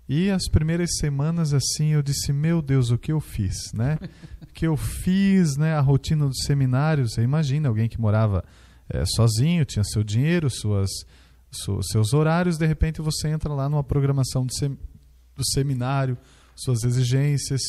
E 0.06 0.30
as 0.30 0.46
primeiras 0.46 0.90
semanas 0.98 1.54
assim 1.54 1.94
eu 1.94 2.02
disse, 2.02 2.34
meu 2.34 2.60
Deus, 2.60 2.90
o 2.90 2.98
que 2.98 3.10
eu 3.10 3.20
fiz, 3.20 3.72
né? 3.72 3.98
O 4.42 4.52
que 4.58 4.66
eu 4.66 4.76
fiz, 4.76 5.56
né? 5.56 5.74
A 5.74 5.80
rotina 5.80 6.26
do 6.26 6.36
seminário, 6.36 7.08
você 7.08 7.22
imagina 7.22 7.68
alguém 7.68 7.88
que 7.88 8.00
morava 8.00 8.44
é, 8.88 9.04
sozinho, 9.06 9.64
tinha 9.64 9.84
seu 9.84 10.02
dinheiro, 10.02 10.50
suas, 10.50 10.90
su, 11.50 11.80
seus 11.82 12.12
horários, 12.12 12.58
de 12.58 12.66
repente 12.66 13.00
você 13.00 13.28
entra 13.28 13.52
lá 13.52 13.68
numa 13.68 13.84
programação 13.84 14.46
sem, 14.50 14.76
do 15.38 15.46
seminário, 15.46 16.18
suas 16.54 16.82
exigências. 16.84 17.62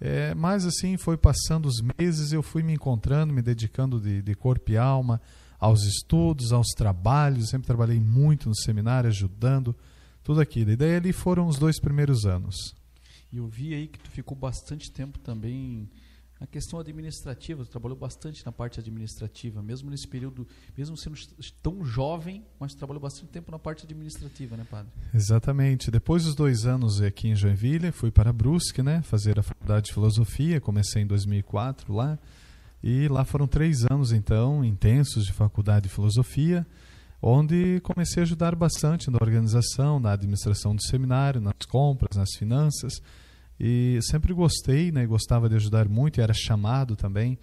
É, 0.00 0.32
mas 0.34 0.64
assim 0.64 0.96
foi 0.96 1.16
passando 1.16 1.66
os 1.66 1.82
meses, 1.98 2.32
eu 2.32 2.42
fui 2.42 2.62
me 2.62 2.72
encontrando, 2.72 3.34
me 3.34 3.42
dedicando 3.42 4.00
de, 4.00 4.22
de 4.22 4.34
corpo 4.34 4.70
e 4.70 4.78
alma 4.78 5.20
aos 5.58 5.82
estudos, 5.82 6.52
aos 6.52 6.68
trabalhos. 6.68 7.50
Sempre 7.50 7.66
trabalhei 7.66 7.98
muito 7.98 8.48
no 8.48 8.54
seminário, 8.54 9.10
ajudando 9.10 9.74
tudo 10.22 10.40
aquilo. 10.40 10.70
E 10.70 10.76
daí 10.76 10.96
ali 10.96 11.12
foram 11.12 11.48
os 11.48 11.58
dois 11.58 11.80
primeiros 11.80 12.24
anos. 12.24 12.74
E 13.32 13.38
eu 13.38 13.46
vi 13.46 13.74
aí 13.74 13.88
que 13.88 13.98
tu 13.98 14.08
ficou 14.08 14.36
bastante 14.36 14.90
tempo 14.90 15.18
também 15.18 15.90
na 16.40 16.46
questão 16.46 16.78
administrativa, 16.78 17.64
tu 17.64 17.70
trabalhou 17.70 17.98
bastante 17.98 18.46
na 18.46 18.52
parte 18.52 18.78
administrativa, 18.78 19.60
mesmo 19.60 19.90
nesse 19.90 20.06
período, 20.06 20.46
mesmo 20.76 20.96
sendo 20.96 21.16
tão 21.60 21.84
jovem, 21.84 22.44
mas 22.60 22.74
trabalhou 22.74 23.00
bastante 23.00 23.30
tempo 23.32 23.50
na 23.50 23.58
parte 23.58 23.84
administrativa, 23.84 24.56
né, 24.56 24.64
padre? 24.70 24.92
Exatamente. 25.12 25.90
Depois 25.90 26.24
dos 26.24 26.36
dois 26.36 26.64
anos 26.64 27.00
aqui 27.00 27.28
em 27.28 27.34
Joinville, 27.34 27.90
fui 27.90 28.10
para 28.10 28.32
Brusque, 28.32 28.82
né, 28.82 29.02
fazer 29.02 29.38
a 29.38 29.42
faculdade 29.42 29.86
de 29.86 29.92
filosofia, 29.92 30.60
comecei 30.60 31.02
em 31.02 31.06
2004 31.06 31.92
lá, 31.92 32.18
e 32.82 33.08
lá 33.08 33.24
foram 33.24 33.48
três 33.48 33.84
anos, 33.90 34.12
então, 34.12 34.64
intensos 34.64 35.26
de 35.26 35.32
faculdade 35.32 35.88
de 35.88 35.94
filosofia, 35.94 36.64
onde 37.20 37.80
comecei 37.80 38.22
a 38.22 38.24
ajudar 38.24 38.54
bastante 38.54 39.10
na 39.10 39.18
organização, 39.20 39.98
na 39.98 40.12
administração 40.12 40.76
do 40.76 40.82
seminário, 40.82 41.40
nas 41.40 41.66
compras, 41.68 42.16
nas 42.16 42.30
finanças. 42.38 43.02
E 43.58 43.98
sempre 44.02 44.32
gostei, 44.32 44.92
né, 44.92 45.04
gostava 45.06 45.48
de 45.48 45.56
ajudar 45.56 45.88
muito 45.88 46.18
e 46.18 46.20
era 46.20 46.32
chamado 46.32 46.94
também 46.94 47.38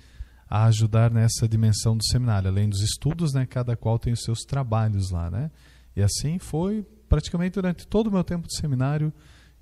a 0.50 0.66
ajudar 0.66 1.12
nessa 1.12 1.48
dimensão 1.48 1.98
do 1.98 2.06
seminário. 2.06 2.50
Além 2.50 2.70
dos 2.70 2.82
estudos, 2.82 3.34
né, 3.34 3.46
cada 3.46 3.76
qual 3.76 4.00
tem 4.00 4.14
os 4.14 4.24
seus 4.24 4.40
trabalhos 4.42 5.12
lá. 5.12 5.30
Né? 5.30 5.52
E 5.96 6.02
assim 6.02 6.40
foi 6.40 6.86
praticamente 7.10 7.56
durante 7.56 7.88
todo 7.88 8.08
o 8.08 8.12
meu 8.12 8.24
tempo 8.24 8.48
de 8.48 8.56
seminário, 8.58 9.12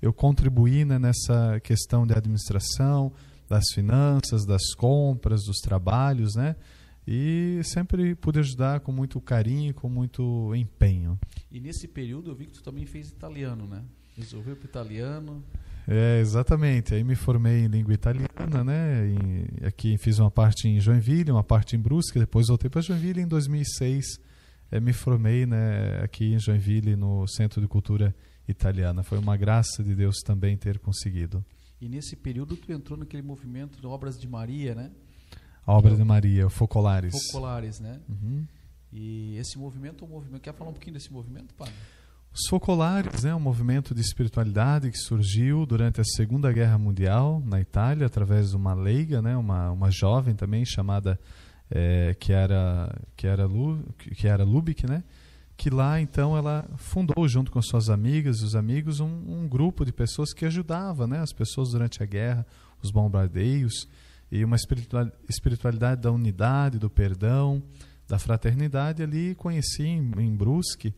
eu 0.00 0.12
contribuí 0.12 0.84
né, 0.84 0.98
nessa 0.98 1.60
questão 1.60 2.06
de 2.06 2.14
administração, 2.14 3.12
das 3.48 3.64
finanças, 3.74 4.46
das 4.46 4.74
compras, 4.74 5.42
dos 5.44 5.58
trabalhos, 5.58 6.34
né? 6.34 6.56
e 7.06 7.60
sempre 7.62 8.14
pude 8.14 8.38
ajudar 8.38 8.80
com 8.80 8.90
muito 8.90 9.20
carinho, 9.20 9.74
com 9.74 9.88
muito 9.88 10.54
empenho. 10.54 11.18
E 11.50 11.60
nesse 11.60 11.86
período 11.86 12.30
eu 12.30 12.34
vi 12.34 12.46
que 12.46 12.52
tu 12.52 12.62
também 12.62 12.86
fez 12.86 13.10
italiano, 13.10 13.66
né? 13.66 13.84
Resolveu 14.16 14.56
para 14.56 14.64
italiano. 14.64 15.44
É, 15.86 16.20
exatamente. 16.20 16.94
Aí 16.94 17.04
me 17.04 17.14
formei 17.14 17.64
em 17.64 17.66
língua 17.66 17.92
italiana, 17.92 18.64
né? 18.64 19.06
E 19.06 19.66
aqui 19.66 19.98
fiz 19.98 20.18
uma 20.18 20.30
parte 20.30 20.68
em 20.68 20.80
Joinville, 20.80 21.30
uma 21.30 21.44
parte 21.44 21.76
em 21.76 21.78
Brusque, 21.78 22.18
depois 22.18 22.48
voltei 22.48 22.70
para 22.70 22.80
Joinville 22.80 23.20
em 23.20 23.28
2006. 23.28 24.18
É, 24.70 24.80
me 24.80 24.92
formei, 24.92 25.46
né, 25.46 26.02
aqui 26.02 26.32
em 26.32 26.38
Joinville 26.38 26.96
no 26.96 27.26
Centro 27.28 27.60
de 27.60 27.68
Cultura 27.68 28.14
Italiana. 28.48 29.02
Foi 29.02 29.18
uma 29.18 29.36
graça 29.36 29.84
de 29.84 29.94
Deus 29.94 30.16
também 30.24 30.56
ter 30.56 30.78
conseguido. 30.78 31.44
E 31.80 31.88
nesse 31.88 32.16
período 32.16 32.56
tu 32.56 32.72
entrou 32.72 32.98
naquele 32.98 33.22
movimento 33.22 33.78
de 33.78 33.86
Obras 33.86 34.18
de 34.18 34.26
Maria, 34.26 34.74
né? 34.74 34.90
A 35.66 35.72
obra 35.72 35.94
de 35.96 36.04
Maria, 36.04 36.46
o 36.46 36.50
Focolares. 36.50 37.14
Focolares, 37.26 37.80
né? 37.80 38.00
Uhum. 38.08 38.46
E 38.92 39.36
esse 39.38 39.58
movimento 39.58 40.04
é 40.04 40.08
um 40.08 40.10
movimento. 40.10 40.42
Quer 40.42 40.54
falar 40.54 40.70
um 40.70 40.74
pouquinho 40.74 40.94
desse 40.94 41.12
movimento, 41.12 41.54
padre? 41.54 41.74
Os 42.36 42.48
Focolares 42.48 43.22
né, 43.22 43.32
um 43.32 43.38
movimento 43.38 43.94
de 43.94 44.00
espiritualidade 44.00 44.90
que 44.90 44.98
surgiu 44.98 45.64
durante 45.64 46.00
a 46.00 46.04
Segunda 46.04 46.52
Guerra 46.52 46.76
Mundial 46.76 47.40
na 47.46 47.60
Itália, 47.60 48.08
através 48.08 48.50
de 48.50 48.56
uma 48.56 48.74
leiga, 48.74 49.22
né, 49.22 49.36
uma, 49.36 49.70
uma 49.70 49.88
jovem 49.88 50.34
também 50.34 50.64
chamada 50.64 51.16
é, 51.70 52.12
que 52.18 52.32
era 52.32 52.92
que 53.16 53.28
era 53.28 53.46
Lu, 53.46 53.84
que 53.96 54.26
era 54.26 54.42
Lubick, 54.42 54.84
né? 54.84 55.04
Que 55.56 55.70
lá 55.70 56.00
então 56.00 56.36
ela 56.36 56.68
fundou 56.76 57.28
junto 57.28 57.52
com 57.52 57.62
suas 57.62 57.88
amigas 57.88 58.40
e 58.40 58.44
os 58.44 58.56
amigos 58.56 58.98
um, 58.98 59.06
um 59.06 59.48
grupo 59.48 59.84
de 59.84 59.92
pessoas 59.92 60.32
que 60.32 60.44
ajudava, 60.44 61.06
né, 61.06 61.20
as 61.20 61.32
pessoas 61.32 61.70
durante 61.70 62.02
a 62.02 62.06
guerra, 62.06 62.44
os 62.82 62.90
bombardeios 62.90 63.88
e 64.32 64.44
uma 64.44 64.56
espiritualidade 65.28 66.02
da 66.02 66.10
unidade, 66.10 66.80
do 66.80 66.90
perdão, 66.90 67.62
da 68.08 68.18
fraternidade. 68.18 69.04
Ali 69.04 69.36
conheci 69.36 69.84
em, 69.84 70.10
em 70.18 70.34
Brusque 70.34 70.92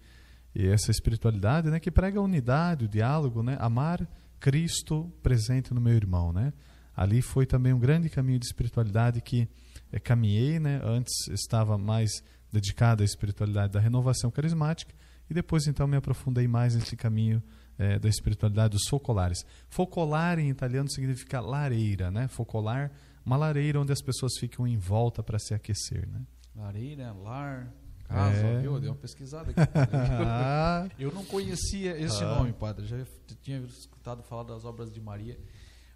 e 0.58 0.66
essa 0.68 0.90
espiritualidade, 0.90 1.68
né, 1.68 1.78
que 1.78 1.90
prega 1.90 2.18
a 2.18 2.22
unidade, 2.22 2.86
o 2.86 2.88
diálogo, 2.88 3.42
né, 3.42 3.58
amar 3.60 4.08
Cristo 4.40 5.12
presente 5.22 5.74
no 5.74 5.80
meu 5.82 5.92
irmão, 5.92 6.32
né. 6.32 6.50
Ali 6.96 7.20
foi 7.20 7.44
também 7.44 7.74
um 7.74 7.78
grande 7.78 8.08
caminho 8.08 8.38
de 8.38 8.46
espiritualidade 8.46 9.20
que 9.20 9.46
é, 9.92 10.00
caminhei, 10.00 10.58
né. 10.58 10.80
Antes 10.82 11.28
estava 11.28 11.76
mais 11.76 12.10
dedicado 12.50 13.02
à 13.02 13.04
espiritualidade 13.04 13.74
da 13.74 13.80
renovação 13.80 14.30
carismática 14.30 14.94
e 15.28 15.34
depois 15.34 15.66
então 15.66 15.86
me 15.86 15.96
aprofundei 15.96 16.48
mais 16.48 16.74
nesse 16.74 16.96
caminho 16.96 17.42
é, 17.78 17.98
da 17.98 18.08
espiritualidade 18.08 18.70
dos 18.70 18.88
focolares. 18.88 19.44
Focolare 19.68 20.40
em 20.40 20.48
italiano 20.48 20.88
significa 20.90 21.38
lareira, 21.38 22.10
né? 22.10 22.28
Focolar 22.28 22.90
uma 23.26 23.36
lareira 23.36 23.78
onde 23.78 23.92
as 23.92 24.00
pessoas 24.00 24.32
ficam 24.38 24.66
em 24.66 24.78
volta 24.78 25.22
para 25.22 25.38
se 25.38 25.52
aquecer, 25.52 26.08
né? 26.08 26.22
Lareira, 26.54 27.12
lar, 27.12 27.70
casa, 28.06 28.38
é. 28.38 28.60
viu? 28.60 28.74
Eu 28.74 28.80
dei 28.80 28.88
uma 28.88 28.96
pesquisada 28.96 29.50
aqui. 29.50 29.60
eu 30.98 31.12
não 31.12 31.24
conhecia 31.24 31.98
esse 31.98 32.22
ah. 32.22 32.36
nome, 32.36 32.52
padre. 32.52 32.86
Já 32.86 33.04
tinha 33.42 33.58
escutado 33.60 34.22
falar 34.22 34.44
das 34.44 34.64
obras 34.64 34.90
de 34.90 35.00
Maria, 35.00 35.38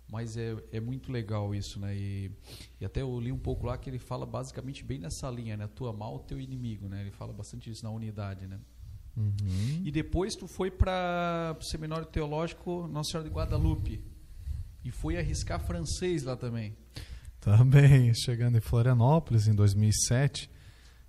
mas 0.08 0.36
é, 0.36 0.56
é 0.72 0.80
muito 0.80 1.12
legal 1.12 1.54
isso, 1.54 1.78
né? 1.78 1.96
E, 1.96 2.30
e 2.80 2.84
até 2.84 3.02
eu 3.02 3.20
li 3.20 3.30
um 3.30 3.38
pouco 3.38 3.66
lá 3.66 3.78
que 3.78 3.88
ele 3.88 3.98
fala 3.98 4.26
basicamente 4.26 4.84
bem 4.84 4.98
nessa 4.98 5.30
linha, 5.30 5.56
né? 5.56 5.68
Tua 5.68 5.92
mal, 5.92 6.18
teu 6.20 6.40
inimigo, 6.40 6.88
né? 6.88 7.00
Ele 7.00 7.10
fala 7.10 7.32
bastante 7.32 7.70
isso 7.70 7.84
na 7.84 7.90
unidade, 7.90 8.46
né? 8.46 8.58
Uhum. 9.16 9.82
E 9.84 9.90
depois 9.90 10.34
tu 10.34 10.46
foi 10.46 10.70
para 10.70 11.56
o 11.58 11.62
seminário 11.62 12.06
teológico 12.06 12.86
Nossa 12.88 13.10
Senhora 13.10 13.28
de 13.28 13.34
Guadalupe 13.34 14.02
e 14.84 14.90
foi 14.90 15.18
arriscar 15.18 15.60
francês 15.60 16.22
lá 16.22 16.36
também. 16.36 16.74
Também, 17.40 18.12
chegando 18.14 18.58
em 18.58 18.60
Florianópolis 18.60 19.46
em 19.48 19.54
2007, 19.54 20.50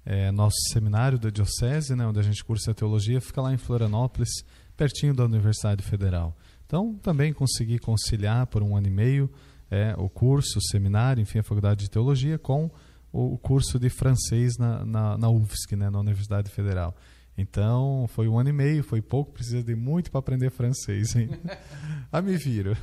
é, 0.06 0.32
nosso 0.32 0.58
seminário 0.72 1.20
da 1.20 1.30
Diocese, 1.30 1.96
né, 1.96 2.06
onde 2.06 2.20
a 2.20 2.24
gente 2.24 2.44
cursa 2.44 2.74
teologia, 2.74 3.22
fica 3.22 3.42
lá 3.42 3.54
em 3.54 3.58
Florianópolis, 3.58 4.30
pertinho 4.76 5.14
da 5.14 5.26
Universidade 5.26 5.84
Federal. 5.84 6.36
Então, 6.66 6.96
também 7.02 7.34
consegui 7.34 7.78
conciliar 7.78 8.48
por 8.48 8.64
um 8.64 8.76
ano 8.76 8.88
e 8.88 8.92
meio 8.92 9.30
é, 9.70 9.94
o 9.98 10.10
curso, 10.10 10.60
o 10.60 10.62
seminário, 10.62 11.22
enfim, 11.22 11.40
a 11.40 11.44
faculdade 11.44 11.84
de 11.84 11.90
teologia, 11.90 12.38
com 12.38 12.72
o, 13.12 13.38
curso 13.38 13.78
de 13.78 13.90
francês 13.90 14.58
na, 14.58 14.86
na, 14.86 15.18
na 15.18 15.30
UFSC, 15.30 15.76
né, 15.76 15.90
na 15.90 16.00
Universidade 16.00 16.50
Federal. 16.50 16.96
Então, 17.38 18.06
foi 18.10 18.28
um 18.28 18.38
ano 18.38 18.50
e 18.50 18.54
meio, 18.54 18.84
foi 18.84 19.02
pouco, 19.02 19.32
precisa 19.32 19.64
de 19.64 19.76
muito 19.76 20.12
para 20.12 20.20
aprender 20.20 20.50
francês. 20.50 21.16
Hein? 21.16 21.30
ah, 22.12 22.22
me 22.22 22.38
viro. 22.38 22.76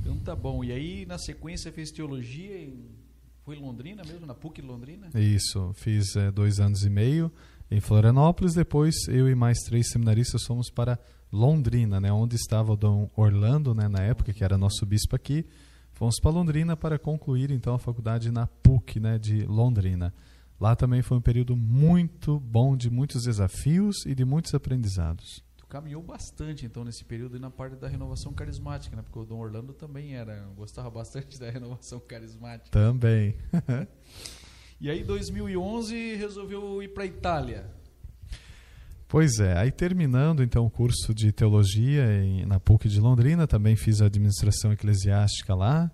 Então 0.00 0.18
tá 0.18 0.34
bom. 0.34 0.64
E 0.64 0.72
aí, 0.72 1.06
na 1.06 1.18
sequência, 1.18 1.72
fez 1.72 1.90
teologia 1.90 2.58
em... 2.58 3.01
Foi 3.44 3.56
em 3.56 3.60
Londrina 3.60 4.02
mesmo, 4.04 4.24
na 4.24 4.34
PUC 4.34 4.62
Londrina? 4.62 5.08
Isso, 5.14 5.72
fiz 5.74 6.14
é, 6.14 6.30
dois 6.30 6.60
anos 6.60 6.84
e 6.84 6.90
meio 6.90 7.30
em 7.70 7.80
Florianópolis. 7.80 8.54
Depois, 8.54 8.94
eu 9.08 9.28
e 9.28 9.34
mais 9.34 9.58
três 9.60 9.90
seminaristas 9.90 10.44
fomos 10.44 10.70
para 10.70 10.98
Londrina, 11.32 12.00
né, 12.00 12.12
onde 12.12 12.36
estava 12.36 12.72
o 12.72 12.76
Dom 12.76 13.10
Orlando, 13.16 13.74
né, 13.74 13.88
na 13.88 14.00
época, 14.02 14.32
que 14.32 14.44
era 14.44 14.56
nosso 14.56 14.86
bispo 14.86 15.16
aqui. 15.16 15.44
Fomos 15.92 16.20
para 16.20 16.30
Londrina 16.30 16.76
para 16.76 16.98
concluir 16.98 17.50
então 17.50 17.74
a 17.74 17.78
faculdade 17.78 18.30
na 18.30 18.46
PUC 18.46 19.00
né, 19.00 19.18
de 19.18 19.44
Londrina. 19.44 20.14
Lá 20.60 20.76
também 20.76 21.02
foi 21.02 21.18
um 21.18 21.22
período 21.22 21.56
muito 21.56 22.38
bom, 22.38 22.76
de 22.76 22.88
muitos 22.88 23.24
desafios 23.24 24.06
e 24.06 24.14
de 24.14 24.24
muitos 24.24 24.54
aprendizados 24.54 25.42
caminhou 25.72 26.02
bastante 26.02 26.66
então 26.66 26.84
nesse 26.84 27.02
período 27.02 27.40
na 27.40 27.50
parte 27.50 27.76
da 27.76 27.88
renovação 27.88 28.30
carismática, 28.30 28.94
né? 28.94 29.00
Porque 29.00 29.18
o 29.18 29.24
Dom 29.24 29.38
Orlando 29.38 29.72
também 29.72 30.14
era, 30.14 30.46
gostava 30.54 30.90
bastante 30.90 31.36
da 31.40 31.50
renovação 31.50 31.98
carismática. 31.98 32.68
Também. 32.70 33.36
e 34.78 34.90
aí 34.90 35.02
2011 35.02 36.16
resolveu 36.16 36.82
ir 36.82 36.88
para 36.88 37.04
a 37.04 37.06
Itália. 37.06 37.70
Pois 39.08 39.40
é, 39.40 39.56
aí 39.56 39.70
terminando 39.70 40.42
então 40.42 40.66
o 40.66 40.70
curso 40.70 41.14
de 41.14 41.32
teologia 41.32 42.22
em, 42.22 42.44
na 42.44 42.60
PUC 42.60 42.86
de 42.86 43.00
Londrina, 43.00 43.46
também 43.46 43.74
fiz 43.74 44.02
a 44.02 44.06
administração 44.06 44.74
eclesiástica 44.74 45.54
lá. 45.54 45.90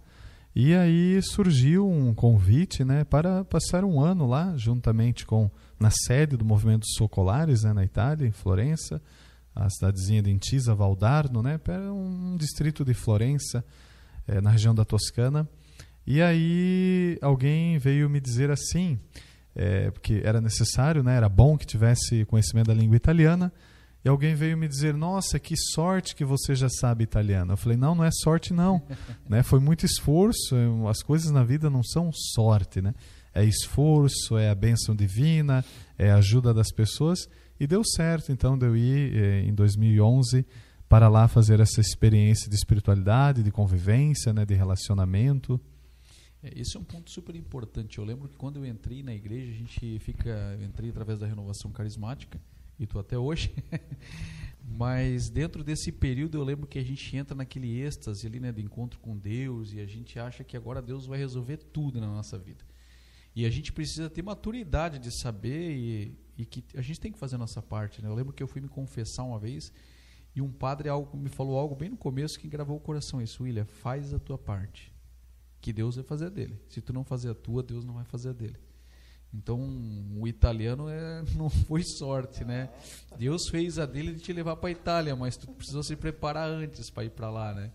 E 0.56 0.74
aí 0.74 1.22
surgiu 1.22 1.88
um 1.88 2.12
convite 2.12 2.82
né, 2.82 3.04
para 3.04 3.44
passar 3.44 3.84
um 3.84 4.00
ano 4.00 4.26
lá, 4.26 4.56
juntamente 4.56 5.24
com 5.24 5.48
na 5.78 5.90
sede 5.90 6.36
do 6.36 6.44
movimento 6.44 6.84
Socolares, 6.96 7.62
né, 7.62 7.72
na 7.72 7.84
Itália, 7.84 8.26
em 8.26 8.32
Florença, 8.32 9.00
a 9.58 9.68
cidadezinha 9.68 10.22
de 10.22 10.30
Intisa 10.30 10.74
Valdarno, 10.74 11.42
né, 11.42 11.58
um 11.92 12.36
distrito 12.38 12.84
de 12.84 12.94
Florença, 12.94 13.64
é, 14.26 14.40
na 14.40 14.50
região 14.50 14.74
da 14.74 14.84
Toscana. 14.84 15.48
E 16.06 16.22
aí 16.22 17.18
alguém 17.20 17.78
veio 17.78 18.08
me 18.08 18.20
dizer 18.20 18.50
assim, 18.50 18.98
é, 19.54 19.90
porque 19.90 20.22
era 20.24 20.40
necessário, 20.40 21.02
né, 21.02 21.16
era 21.16 21.28
bom 21.28 21.58
que 21.58 21.66
tivesse 21.66 22.24
conhecimento 22.26 22.68
da 22.68 22.74
língua 22.74 22.96
italiana, 22.96 23.52
e 24.04 24.08
alguém 24.08 24.34
veio 24.34 24.56
me 24.56 24.68
dizer: 24.68 24.94
Nossa, 24.94 25.38
que 25.38 25.56
sorte 25.56 26.14
que 26.14 26.24
você 26.24 26.54
já 26.54 26.68
sabe 26.68 27.02
italiano. 27.02 27.52
Eu 27.52 27.56
falei: 27.56 27.76
Não, 27.76 27.94
não 27.94 28.04
é 28.04 28.10
sorte, 28.10 28.52
não. 28.52 28.80
né? 29.28 29.42
Foi 29.42 29.58
muito 29.58 29.84
esforço. 29.84 30.54
As 30.88 31.02
coisas 31.02 31.30
na 31.32 31.42
vida 31.42 31.68
não 31.68 31.82
são 31.82 32.10
sorte. 32.12 32.80
Né? 32.80 32.94
É 33.34 33.44
esforço, 33.44 34.38
é 34.38 34.50
a 34.50 34.54
bênção 34.54 34.94
divina, 34.94 35.64
é 35.98 36.10
a 36.10 36.16
ajuda 36.16 36.54
das 36.54 36.70
pessoas. 36.70 37.28
E 37.60 37.66
deu 37.66 37.82
certo, 37.84 38.30
então, 38.30 38.56
de 38.56 38.66
eu 38.66 38.76
ir 38.76 39.16
eh, 39.16 39.42
em 39.42 39.54
2011 39.54 40.46
para 40.88 41.08
lá 41.08 41.28
fazer 41.28 41.60
essa 41.60 41.80
experiência 41.80 42.48
de 42.48 42.56
espiritualidade, 42.56 43.42
de 43.42 43.50
convivência, 43.50 44.32
né, 44.32 44.44
de 44.44 44.54
relacionamento. 44.54 45.60
É, 46.42 46.58
esse 46.58 46.76
é 46.76 46.80
um 46.80 46.84
ponto 46.84 47.10
super 47.10 47.34
importante. 47.34 47.98
Eu 47.98 48.04
lembro 48.04 48.28
que 48.28 48.36
quando 48.36 48.56
eu 48.56 48.66
entrei 48.66 49.02
na 49.02 49.14
igreja, 49.14 49.50
a 49.50 49.54
gente 49.54 49.98
fica, 49.98 50.30
eu 50.58 50.64
entrei 50.64 50.90
através 50.90 51.18
da 51.18 51.26
renovação 51.26 51.70
carismática 51.70 52.40
e 52.78 52.86
tu 52.86 52.98
até 52.98 53.18
hoje. 53.18 53.52
Mas 54.70 55.30
dentro 55.30 55.64
desse 55.64 55.90
período 55.90 56.36
eu 56.36 56.44
lembro 56.44 56.66
que 56.66 56.78
a 56.78 56.84
gente 56.84 57.16
entra 57.16 57.34
naquele 57.34 57.80
êxtase 57.80 58.26
ali, 58.26 58.38
né, 58.38 58.52
de 58.52 58.62
encontro 58.62 58.98
com 59.00 59.16
Deus 59.16 59.72
e 59.72 59.80
a 59.80 59.86
gente 59.86 60.18
acha 60.18 60.44
que 60.44 60.56
agora 60.56 60.80
Deus 60.80 61.06
vai 61.06 61.18
resolver 61.18 61.56
tudo 61.56 62.00
na 62.00 62.06
nossa 62.06 62.38
vida. 62.38 62.67
E 63.38 63.46
a 63.46 63.50
gente 63.50 63.72
precisa 63.72 64.10
ter 64.10 64.20
maturidade 64.20 64.98
de 64.98 65.12
saber 65.12 65.70
e, 65.70 66.18
e 66.36 66.44
que 66.44 66.64
a 66.76 66.82
gente 66.82 66.98
tem 66.98 67.12
que 67.12 67.18
fazer 67.20 67.36
a 67.36 67.38
nossa 67.38 67.62
parte. 67.62 68.02
Né? 68.02 68.08
Eu 68.08 68.14
lembro 68.16 68.32
que 68.32 68.42
eu 68.42 68.48
fui 68.48 68.60
me 68.60 68.66
confessar 68.66 69.22
uma 69.22 69.38
vez 69.38 69.72
e 70.34 70.42
um 70.42 70.50
padre 70.50 70.88
algo, 70.88 71.16
me 71.16 71.28
falou 71.28 71.56
algo 71.56 71.76
bem 71.76 71.88
no 71.88 71.96
começo 71.96 72.36
que 72.36 72.48
gravou 72.48 72.76
o 72.76 72.80
coração. 72.80 73.22
Isso, 73.22 73.44
William, 73.44 73.64
faz 73.64 74.12
a 74.12 74.18
tua 74.18 74.36
parte. 74.36 74.92
Que 75.60 75.72
Deus 75.72 75.94
vai 75.94 76.02
fazer 76.02 76.26
a 76.26 76.28
dele. 76.30 76.60
Se 76.68 76.80
tu 76.80 76.92
não 76.92 77.04
fazer 77.04 77.30
a 77.30 77.34
tua, 77.34 77.62
Deus 77.62 77.84
não 77.84 77.94
vai 77.94 78.04
fazer 78.04 78.30
a 78.30 78.32
dele. 78.32 78.56
Então, 79.32 79.60
o 80.16 80.26
italiano 80.26 80.88
é, 80.88 81.22
não 81.38 81.48
foi 81.48 81.84
sorte, 81.84 82.44
né? 82.44 82.68
Deus 83.16 83.48
fez 83.48 83.78
a 83.78 83.86
dele 83.86 84.14
de 84.14 84.20
te 84.20 84.32
levar 84.32 84.56
para 84.56 84.68
a 84.68 84.72
Itália, 84.72 85.14
mas 85.14 85.36
tu 85.36 85.46
precisou 85.52 85.84
se 85.84 85.94
preparar 85.94 86.50
antes 86.50 86.90
para 86.90 87.04
ir 87.04 87.10
para 87.10 87.30
lá, 87.30 87.54
né? 87.54 87.70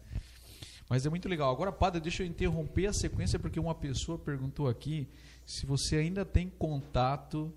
Mas 0.89 1.05
é 1.05 1.09
muito 1.09 1.29
legal. 1.29 1.49
Agora, 1.53 1.71
padre, 1.71 2.01
deixa 2.01 2.21
eu 2.21 2.27
interromper 2.27 2.87
a 2.87 2.93
sequência 2.93 3.39
porque 3.39 3.61
uma 3.61 3.73
pessoa 3.73 4.19
perguntou 4.19 4.67
aqui 4.67 5.07
se 5.45 5.65
você 5.65 5.97
ainda 5.97 6.23
tem 6.23 6.49
contato 6.49 7.53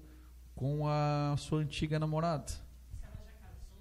com 0.54 0.88
a 0.88 1.34
sua 1.38 1.60
antiga 1.60 1.98
namorada. 1.98 2.52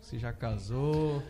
Se 0.01 0.19
já 0.19 0.31
casou. 0.31 1.23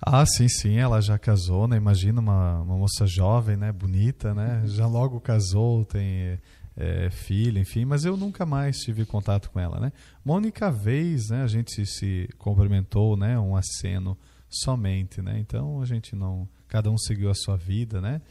Ah, 0.00 0.24
sim, 0.26 0.48
sim, 0.48 0.76
ela 0.76 1.00
já 1.00 1.18
casou, 1.18 1.68
né? 1.68 1.76
Imagina 1.76 2.20
uma, 2.20 2.60
uma 2.60 2.76
moça 2.76 3.06
jovem, 3.06 3.56
né? 3.56 3.70
Bonita, 3.70 4.34
né? 4.34 4.62
Já 4.66 4.86
logo 4.86 5.20
casou, 5.20 5.84
tem 5.84 6.38
é, 6.78 7.10
filha, 7.10 7.58
enfim, 7.58 7.84
mas 7.84 8.04
eu 8.04 8.16
nunca 8.16 8.46
mais 8.46 8.76
tive 8.78 9.04
contato 9.04 9.50
com 9.50 9.58
ela, 9.58 9.80
né? 9.80 9.92
Uma 10.24 10.34
única 10.36 10.70
vez, 10.70 11.28
né, 11.28 11.42
a 11.42 11.46
gente 11.48 11.84
se 11.84 12.28
cumprimentou, 12.38 13.16
né, 13.16 13.36
um 13.36 13.56
aceno 13.56 14.16
somente, 14.48 15.20
né? 15.20 15.40
Então 15.40 15.82
a 15.82 15.84
gente 15.84 16.14
não, 16.14 16.48
cada 16.68 16.88
um 16.88 16.96
seguiu 16.96 17.30
a 17.30 17.34
sua 17.34 17.56
vida, 17.56 18.00
né? 18.00 18.22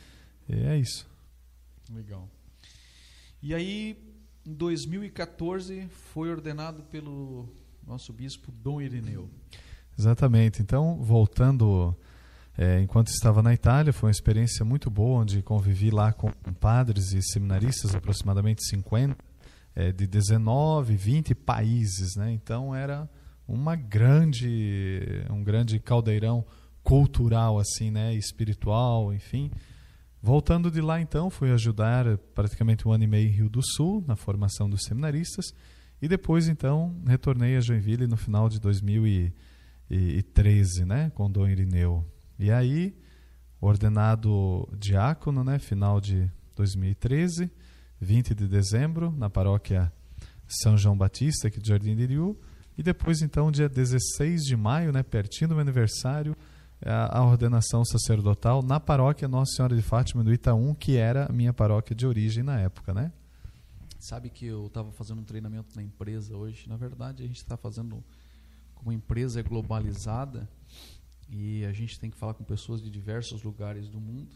E 0.48 0.56
é 0.56 0.78
isso. 0.78 1.06
Legal. 1.94 2.30
E 3.48 3.56
aí, 3.56 3.98
em 4.46 4.54
2014, 4.54 5.88
foi 6.12 6.30
ordenado 6.30 6.84
pelo 6.84 7.48
nosso 7.88 8.12
bispo 8.12 8.52
Dom 8.52 8.82
Irineu. 8.82 9.30
Exatamente. 9.98 10.62
Então, 10.62 11.02
voltando 11.02 11.96
é, 12.58 12.82
enquanto 12.82 13.08
estava 13.08 13.42
na 13.42 13.54
Itália, 13.54 13.94
foi 13.94 14.08
uma 14.08 14.12
experiência 14.12 14.66
muito 14.66 14.90
boa, 14.90 15.22
onde 15.22 15.42
convivi 15.42 15.90
lá 15.90 16.12
com 16.12 16.30
padres 16.60 17.14
e 17.14 17.22
seminaristas, 17.22 17.96
aproximadamente 17.96 18.68
50, 18.68 19.16
é, 19.74 19.94
de 19.94 20.06
19, 20.06 20.98
20 20.98 21.34
países. 21.34 22.18
Né? 22.18 22.34
Então 22.34 22.76
era 22.76 23.10
uma 23.48 23.78
grande, 23.78 25.24
um 25.30 25.42
grande 25.42 25.80
caldeirão 25.80 26.44
cultural, 26.84 27.58
assim, 27.58 27.92
né? 27.92 28.14
espiritual, 28.14 29.14
enfim. 29.14 29.50
Voltando 30.22 30.70
de 30.72 30.82
lá, 30.82 31.00
então, 31.00 31.30
fui 31.30 31.52
ajudar 31.52 32.18
praticamente 32.34 32.88
um 32.88 32.92
ano 32.92 33.04
e 33.04 33.08
meio 33.08 33.28
em 33.28 33.32
Rio 33.32 33.50
do 33.50 33.62
Sul, 33.64 34.04
na 34.08 34.16
formação 34.16 34.68
dos 34.70 34.84
seminaristas, 34.84 35.54
e 36.02 36.08
depois, 36.08 36.48
então, 36.48 36.96
retornei 37.06 37.56
a 37.56 37.62
Joinville 37.62 38.08
no 38.08 38.18
final 38.18 38.50
de 38.50 38.60
2013, 38.60 40.86
né? 40.86 41.12
com 41.16 41.30
Dom 41.30 41.48
Irineu. 41.48 42.04
E 42.40 42.52
aí, 42.52 42.96
ordenado 43.60 44.68
diácono, 44.78 45.44
né, 45.44 45.60
final 45.60 46.00
de 46.00 46.30
2013, 46.56 47.52
20 48.00 48.36
de 48.36 48.48
dezembro, 48.48 49.12
na 49.12 49.30
paróquia 49.30 49.92
São 50.48 50.78
João 50.78 50.98
Batista, 50.98 51.48
aqui 51.48 51.60
do 51.60 51.68
Jardim 51.68 51.96
de 51.96 52.04
Iriú, 52.04 52.40
e 52.78 52.84
depois, 52.84 53.22
então, 53.22 53.52
dia 53.52 53.68
16 53.68 54.44
de 54.44 54.56
maio, 54.56 54.92
né, 54.92 55.02
pertinho 55.02 55.50
do 55.50 55.56
meu 55.56 55.62
aniversário, 55.62 56.36
a, 56.84 57.20
a 57.20 57.26
ordenação 57.26 57.84
sacerdotal 57.84 58.62
na 58.62 58.80
paróquia 58.80 59.28
Nossa 59.28 59.56
Senhora 59.56 59.76
de 59.76 59.82
Fátima 59.82 60.24
do 60.24 60.34
Itaú, 60.34 60.76
que 60.76 60.98
era 60.98 61.26
a 61.26 61.34
minha 61.34 61.54
paróquia 61.54 61.96
de 61.96 62.06
origem 62.06 62.44
na 62.44 62.60
época, 62.60 62.94
né? 62.94 63.12
Sabe 64.00 64.30
que 64.30 64.46
eu 64.46 64.68
estava 64.68 64.92
fazendo 64.92 65.22
um 65.22 65.24
treinamento 65.24 65.76
na 65.76 65.82
empresa 65.82 66.36
hoje. 66.36 66.70
Na 66.70 66.78
verdade, 66.78 67.24
a 67.24 67.28
gente 67.28 67.38
está 67.38 67.58
fazendo, 67.58 68.04
como 68.76 68.92
empresa 68.92 69.40
é 69.40 69.44
globalizada, 69.44 70.48
e 71.30 71.66
a 71.66 71.74
gente 71.74 72.00
tem 72.00 72.10
que 72.10 72.18
falar 72.18 72.34
com 72.34 72.44
pessoas 72.44 72.82
de 72.82 72.90
diversos 72.90 73.44
lugares 73.44 73.90
do 73.90 74.00
mundo. 74.00 74.36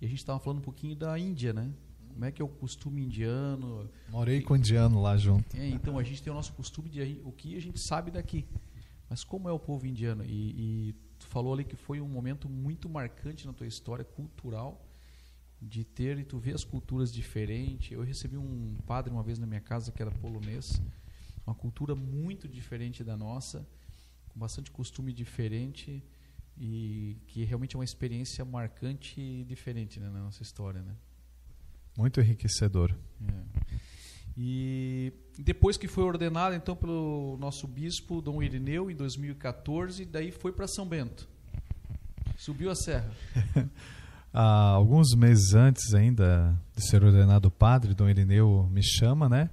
E 0.00 0.06
a 0.06 0.08
gente 0.08 0.18
estava 0.18 0.38
falando 0.38 0.58
um 0.58 0.62
pouquinho 0.62 0.96
da 0.96 1.18
Índia, 1.18 1.52
né? 1.52 1.70
Como 2.08 2.24
é 2.24 2.30
que 2.30 2.40
é 2.40 2.44
o 2.44 2.48
costume 2.48 3.02
indiano? 3.02 3.90
Morei 4.08 4.40
com 4.40 4.56
indiano 4.56 5.02
lá 5.02 5.16
junto. 5.16 5.56
É, 5.56 5.68
então 5.68 5.98
a 5.98 6.02
gente 6.04 6.22
tem 6.22 6.32
o 6.32 6.36
nosso 6.36 6.52
costume 6.52 6.88
de 6.88 7.20
o 7.24 7.32
que 7.32 7.56
a 7.56 7.60
gente 7.60 7.80
sabe 7.80 8.10
daqui. 8.10 8.46
Mas 9.10 9.24
como 9.24 9.48
é 9.48 9.52
o 9.52 9.58
povo 9.58 9.86
indiano? 9.86 10.24
E, 10.24 10.90
e 10.90 10.94
falou 11.34 11.52
ali 11.52 11.64
que 11.64 11.74
foi 11.74 12.00
um 12.00 12.06
momento 12.06 12.48
muito 12.48 12.88
marcante 12.88 13.44
na 13.44 13.52
tua 13.52 13.66
história 13.66 14.04
cultural 14.04 14.88
de 15.60 15.82
ter 15.82 16.16
e 16.16 16.24
tu 16.24 16.38
ver 16.38 16.54
as 16.54 16.62
culturas 16.62 17.12
diferentes. 17.12 17.90
Eu 17.90 18.04
recebi 18.04 18.36
um 18.36 18.76
padre 18.86 19.12
uma 19.12 19.22
vez 19.24 19.36
na 19.40 19.44
minha 19.44 19.60
casa 19.60 19.90
que 19.90 20.00
era 20.00 20.12
polonês, 20.12 20.80
uma 21.44 21.54
cultura 21.54 21.96
muito 21.96 22.46
diferente 22.46 23.02
da 23.02 23.16
nossa, 23.16 23.66
com 24.28 24.38
bastante 24.38 24.70
costume 24.70 25.12
diferente 25.12 26.04
e 26.56 27.16
que 27.26 27.42
realmente 27.42 27.74
é 27.74 27.78
uma 27.80 27.84
experiência 27.84 28.44
marcante 28.44 29.20
e 29.20 29.44
diferente 29.44 29.98
né, 29.98 30.08
na 30.10 30.20
nossa 30.20 30.40
história, 30.40 30.82
né? 30.82 30.94
Muito 31.98 32.20
enriquecedor. 32.20 32.96
É. 33.26 33.74
E 34.36 35.12
depois 35.38 35.76
que 35.76 35.88
foi 35.88 36.04
ordenado 36.04 36.54
então 36.54 36.76
pelo 36.76 37.36
nosso 37.38 37.66
bispo 37.66 38.20
Dom 38.20 38.42
Irineu 38.42 38.90
em 38.90 38.94
2014, 38.94 40.04
daí 40.04 40.30
foi 40.30 40.52
para 40.52 40.66
São 40.66 40.86
Bento. 40.86 41.28
Subiu 42.36 42.70
a 42.70 42.74
serra. 42.74 43.10
Há 44.32 44.70
alguns 44.74 45.14
meses 45.14 45.54
antes 45.54 45.94
ainda 45.94 46.54
de 46.76 46.86
ser 46.86 47.04
ordenado 47.04 47.50
padre, 47.50 47.94
Dom 47.94 48.08
Irineu 48.08 48.68
me 48.70 48.82
chama, 48.82 49.28
né? 49.28 49.50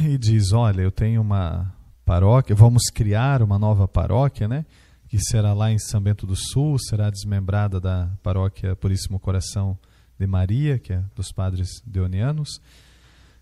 E 0.00 0.18
diz: 0.18 0.52
"Olha, 0.52 0.82
eu 0.82 0.90
tenho 0.90 1.20
uma 1.20 1.72
paróquia, 2.04 2.54
vamos 2.54 2.84
criar 2.92 3.42
uma 3.42 3.58
nova 3.58 3.88
paróquia, 3.88 4.46
né? 4.46 4.64
que 5.08 5.18
será 5.18 5.52
lá 5.52 5.70
em 5.70 5.78
São 5.78 6.00
Bento 6.00 6.26
do 6.26 6.34
Sul, 6.34 6.78
será 6.78 7.10
desmembrada 7.10 7.80
da 7.80 8.10
paróquia 8.22 8.74
Puríssimo 8.74 9.20
Coração 9.20 9.78
de 10.18 10.26
Maria, 10.26 10.78
que 10.78 10.92
é 10.92 11.02
dos 11.14 11.30
padres 11.30 11.68
deonianos. 11.86 12.60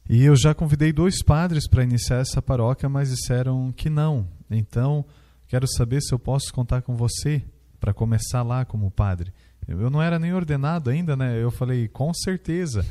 E 0.09 0.25
eu 0.25 0.37
já 0.37 0.55
convidei 0.55 0.93
dois 0.93 1.23
padres 1.23 1.67
para 1.67 1.83
iniciar 1.83 2.19
essa 2.19 2.43
paróquia, 2.43 2.89
mas 2.89 3.11
disseram 3.11 3.73
que 3.73 3.89
não. 3.89 4.29
Então, 4.51 5.05
quero 5.49 5.67
saber 5.67 6.03
se 6.03 6.13
eu 6.13 6.19
posso 6.19 6.53
contar 6.53 6.83
com 6.83 6.95
você 6.95 7.43
para 7.81 7.95
começar 7.95 8.43
lá 8.43 8.65
como 8.65 8.91
padre. 8.91 9.33
Eu 9.67 9.89
não 9.89 10.03
era 10.03 10.19
nem 10.19 10.35
ordenado 10.35 10.91
ainda, 10.91 11.17
né? 11.17 11.43
Eu 11.43 11.51
falei, 11.51 11.89
com 11.89 12.13
certeza, 12.13 12.85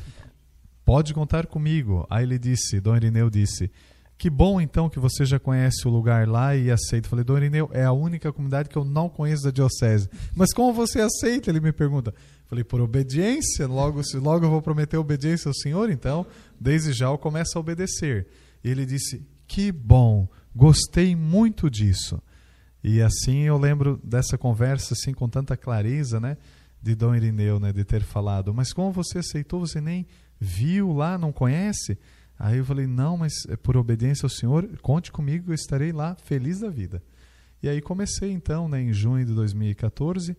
pode 0.84 1.14
contar 1.14 1.46
comigo. 1.46 2.06
Aí 2.10 2.24
ele 2.24 2.40
disse, 2.40 2.80
Dom 2.80 2.96
Irineu 2.96 3.30
disse, 3.30 3.72
que 4.18 4.30
bom 4.30 4.60
então 4.60 4.90
que 4.90 5.00
você 5.00 5.26
já 5.26 5.38
conhece 5.38 5.88
o 5.88 5.92
lugar 5.92 6.28
lá 6.28 6.56
e 6.56 6.72
aceita. 6.72 7.10
Falei, 7.10 7.24
Dom 7.24 7.38
Irineu, 7.38 7.70
é 7.74 7.84
a 7.84 7.92
única 7.92 8.32
comunidade 8.32 8.70
que 8.70 8.78
eu 8.78 8.86
não 8.86 9.08
conheço 9.08 9.44
da 9.44 9.52
diocese. 9.52 10.10
Mas 10.36 10.52
como 10.54 10.74
você 10.74 11.00
aceita? 11.02 11.50
Ele 11.50 11.60
me 11.60 11.72
pergunta. 11.72 12.14
Falei, 12.54 12.64
por 12.64 12.82
obediência, 12.82 13.66
logo, 13.66 14.00
logo 14.22 14.46
eu 14.46 14.50
vou 14.50 14.62
prometer 14.62 14.96
obediência 14.96 15.50
ao 15.50 15.56
Senhor, 15.56 15.90
então, 15.90 16.24
desde 16.60 16.94
já 16.94 17.08
eu 17.08 17.18
começo 17.18 17.58
a 17.58 17.60
obedecer. 17.60 18.28
E 18.64 18.70
ele 18.70 18.86
disse, 18.86 19.26
que 19.48 19.72
bom, 19.72 20.28
gostei 20.56 21.16
muito 21.16 21.68
disso. 21.68 22.22
E 22.84 23.02
assim 23.02 23.42
eu 23.42 23.58
lembro 23.58 24.00
dessa 24.04 24.38
conversa 24.38 24.94
assim 24.94 25.14
com 25.14 25.28
tanta 25.28 25.58
clareza, 25.58 26.20
né? 26.20 26.38
de 26.80 26.94
Dom 26.94 27.16
Irineu, 27.16 27.62
né, 27.62 27.72
de 27.72 27.86
ter 27.86 28.04
falado, 28.04 28.54
mas 28.54 28.74
como 28.74 28.92
você 28.92 29.20
aceitou, 29.20 29.62
você 29.62 29.80
nem 29.80 30.06
viu 30.38 30.92
lá, 30.92 31.18
não 31.18 31.32
conhece? 31.32 31.98
Aí 32.38 32.58
eu 32.58 32.66
falei, 32.66 32.86
não, 32.86 33.16
mas 33.16 33.32
é 33.48 33.56
por 33.56 33.78
obediência 33.78 34.26
ao 34.26 34.30
Senhor, 34.30 34.68
conte 34.82 35.10
comigo, 35.10 35.50
eu 35.50 35.56
estarei 35.56 35.94
lá 35.94 36.14
feliz 36.16 36.60
da 36.60 36.70
vida. 36.70 37.02
E 37.64 37.70
aí 37.70 37.82
comecei 37.82 38.32
então, 38.32 38.68
né, 38.68 38.82
em 38.82 38.92
junho 38.92 39.26
de 39.26 39.34
2014. 39.34 40.36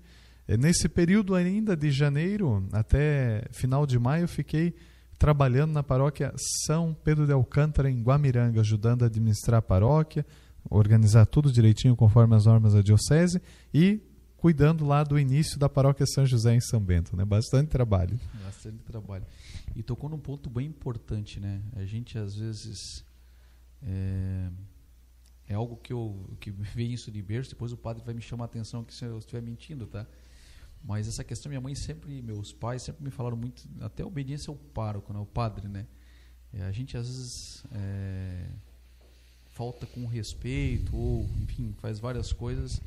É, 0.47 0.57
nesse 0.57 0.89
período 0.89 1.35
ainda 1.35 1.77
de 1.77 1.91
janeiro 1.91 2.67
até 2.73 3.47
final 3.51 3.87
de 3.87 3.99
maio, 3.99 4.29
fiquei 4.29 4.75
trabalhando 5.19 5.73
na 5.73 5.83
paróquia 5.83 6.35
São 6.67 6.93
Pedro 6.93 7.27
de 7.27 7.33
Alcântara, 7.33 7.91
em 7.91 8.03
Guamiranga, 8.03 8.61
ajudando 8.61 9.05
a 9.05 9.07
administrar 9.07 9.59
a 9.59 9.63
paróquia, 9.63 10.27
organizar 10.69 11.25
tudo 11.27 11.53
direitinho 11.53 11.97
conforme 11.97 12.35
as 12.35 12.47
normas 12.47 12.75
da 12.75 12.83
diocese 12.83 13.41
e 13.73 14.01
cuidando 14.37 14.85
lá 14.85 15.03
do 15.03 15.19
início 15.19 15.59
da 15.59 15.69
paróquia 15.69 16.05
São 16.07 16.27
José 16.27 16.55
em 16.55 16.61
São 16.61 16.79
Bento, 16.79 17.17
né? 17.17 17.25
Bastante 17.25 17.69
trabalho. 17.69 18.21
Bastante 18.45 18.83
trabalho. 18.83 19.25
E 19.75 19.83
tocou 19.83 20.11
num 20.11 20.19
ponto 20.19 20.51
bem 20.51 20.67
importante, 20.67 21.41
né? 21.41 21.63
A 21.75 21.87
gente 21.87 22.19
às 22.19 22.35
vezes 22.35 23.03
é, 23.83 24.51
é 25.49 25.55
algo 25.55 25.77
que 25.77 25.93
eu 25.93 26.37
que 26.41 26.51
vem 26.51 26.93
isso 26.93 27.11
de 27.11 27.23
berço, 27.23 27.51
depois 27.51 27.73
o 27.73 27.77
padre 27.77 28.03
vai 28.05 28.15
me 28.15 28.21
chamar 28.21 28.45
a 28.45 28.47
atenção 28.47 28.85
que 28.85 28.93
se 28.93 29.05
eu 29.07 29.17
estiver 29.17 29.41
mentindo, 29.41 29.87
tá? 29.87 30.07
Mas 30.85 31.09
essa 31.09 31.25
questão 31.25 31.49
minha 31.49 31.61
mãe 31.61 31.75
sempre, 31.75 32.21
meus 32.21 32.53
pais 32.53 32.83
sempre 32.83 33.03
me 33.03 33.11
falaram 33.11 33.37
muito, 33.37 33.67
até 33.81 34.05
obediência 34.05 34.51
ao 34.51 34.57
pároco, 34.57 35.13
né? 35.13 35.19
O 35.19 35.25
padre, 35.25 35.67
né? 35.67 35.87
É, 36.53 36.63
a 36.63 36.71
gente 36.71 36.97
às 36.97 37.07
vezes 37.07 37.65
é, 37.73 38.51
falta 39.47 39.87
com 39.87 40.07
respeito 40.07 40.95
ou, 40.95 41.29
enfim, 41.43 41.75
faz 41.79 41.99
várias 41.99 42.33
coisas 42.33 42.81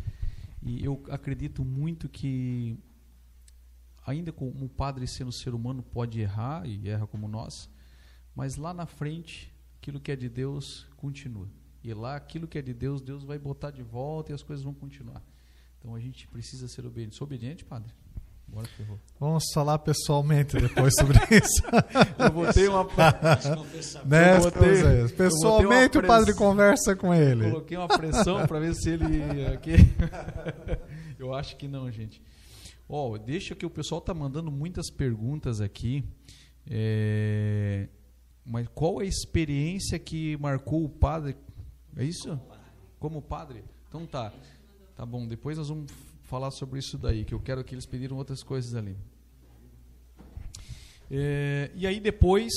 e 0.62 0.84
eu 0.84 1.04
acredito 1.10 1.66
muito 1.66 2.08
que 2.08 2.78
ainda 4.06 4.32
como 4.32 4.66
o 4.66 4.70
padre 4.70 5.08
sendo 5.08 5.32
ser 5.32 5.54
humano 5.54 5.82
pode 5.82 6.20
errar 6.20 6.68
e 6.68 6.88
erra 6.88 7.08
como 7.08 7.28
nós, 7.28 7.70
mas 8.36 8.58
lá 8.58 8.74
na 8.74 8.86
frente 8.86 9.52
aquilo 9.78 10.00
que 10.00 10.12
é 10.12 10.16
de 10.16 10.30
Deus 10.30 10.86
continua. 10.98 11.50
E 11.84 11.94
lá 11.94 12.16
aquilo 12.16 12.48
que 12.48 12.58
é 12.58 12.62
de 12.62 12.74
Deus, 12.74 13.02
Deus 13.02 13.24
vai 13.24 13.40
botar 13.40 13.72
de 13.72 13.82
volta 13.82 14.32
e 14.32 14.36
as 14.36 14.44
coisas 14.44 14.64
vão 14.64 14.74
continuar. 14.74 15.24
Então 15.80 15.96
a 15.96 16.00
gente 16.00 16.28
precisa 16.28 16.68
ser 16.68 16.86
obediente. 16.86 17.16
Sou 17.16 17.26
obediente, 17.26 17.64
padre? 17.64 17.94
Bora, 18.48 18.68
ferrou. 18.68 18.98
Vamos 19.20 19.44
falar 19.54 19.78
pessoalmente 19.80 20.58
depois 20.58 20.94
sobre 20.98 21.18
isso. 21.36 21.64
eu 22.18 22.32
botei 22.32 22.68
uma. 22.68 22.84
né, 24.06 24.40
botei, 24.40 25.08
pessoalmente 25.16 25.98
o 25.98 26.08
padre 26.08 26.34
conversa 26.34 26.96
com 26.96 27.14
ele. 27.14 27.46
Eu 27.46 27.52
coloquei 27.52 27.78
uma 27.78 27.88
pressão 27.88 28.48
para 28.48 28.60
ver 28.60 28.74
se 28.74 28.90
ele. 28.92 29.22
Eu 31.20 31.34
acho 31.34 31.58
que 31.58 31.68
não, 31.68 31.92
gente. 31.92 32.22
Oh, 32.88 33.18
deixa 33.18 33.54
que 33.54 33.66
o 33.66 33.70
pessoal 33.70 34.00
tá 34.00 34.14
mandando 34.14 34.50
muitas 34.50 34.90
perguntas 34.90 35.60
aqui. 35.60 36.06
É, 36.70 37.90
mas 38.46 38.68
qual 38.74 39.00
a 39.00 39.06
experiência 39.06 40.00
que 40.00 40.38
marcou 40.38 40.86
o 40.86 40.90
padre? 40.90 41.36
É 41.98 42.04
isso? 42.04 42.40
Como 43.00 43.22
padre? 43.22 43.64
Então 43.90 44.06
tá. 44.06 44.32
Tá 44.98 45.06
bom, 45.06 45.28
depois 45.28 45.60
nós 45.60 45.70
vamos 45.70 45.92
falar 46.24 46.50
sobre 46.50 46.80
isso 46.80 46.98
daí, 46.98 47.24
que 47.24 47.32
eu 47.32 47.40
quero 47.40 47.64
que 47.64 47.76
eles 47.76 47.86
pediram 47.86 48.18
outras 48.18 48.42
coisas 48.42 48.74
ali. 48.74 48.98
É, 51.12 51.70
e 51.76 51.86
aí 51.86 52.00
depois, 52.00 52.52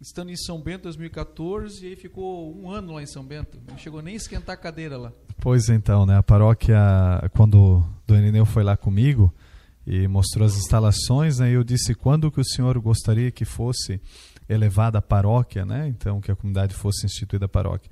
estando 0.00 0.30
em 0.30 0.36
São 0.36 0.58
Bento 0.58 0.84
2014, 0.84 1.84
e 1.84 1.90
aí 1.90 1.94
ficou 1.94 2.56
um 2.56 2.70
ano 2.70 2.94
lá 2.94 3.02
em 3.02 3.06
São 3.06 3.22
Bento. 3.22 3.58
Não 3.68 3.76
chegou 3.76 4.00
nem 4.00 4.14
a 4.14 4.16
esquentar 4.16 4.54
a 4.54 4.56
cadeira 4.56 4.96
lá. 4.96 5.12
Pois 5.38 5.68
então, 5.68 6.06
né? 6.06 6.16
A 6.16 6.22
paróquia, 6.22 6.78
quando 7.36 7.58
o 7.58 7.84
Dom 8.06 8.16
Irineu 8.16 8.46
foi 8.46 8.64
lá 8.64 8.74
comigo, 8.74 9.30
e 9.86 10.08
mostrou 10.08 10.46
as 10.46 10.56
instalações, 10.56 11.40
né? 11.40 11.50
Eu 11.50 11.62
disse 11.62 11.94
quando 11.94 12.32
que 12.32 12.40
o 12.40 12.44
senhor 12.44 12.78
gostaria 12.78 13.30
que 13.30 13.44
fosse 13.44 14.00
elevada 14.48 14.96
a 14.96 15.02
paróquia, 15.02 15.66
né? 15.66 15.88
Então 15.88 16.22
que 16.22 16.32
a 16.32 16.36
comunidade 16.36 16.74
fosse 16.74 17.04
instituída 17.04 17.44
a 17.44 17.50
paróquia. 17.50 17.90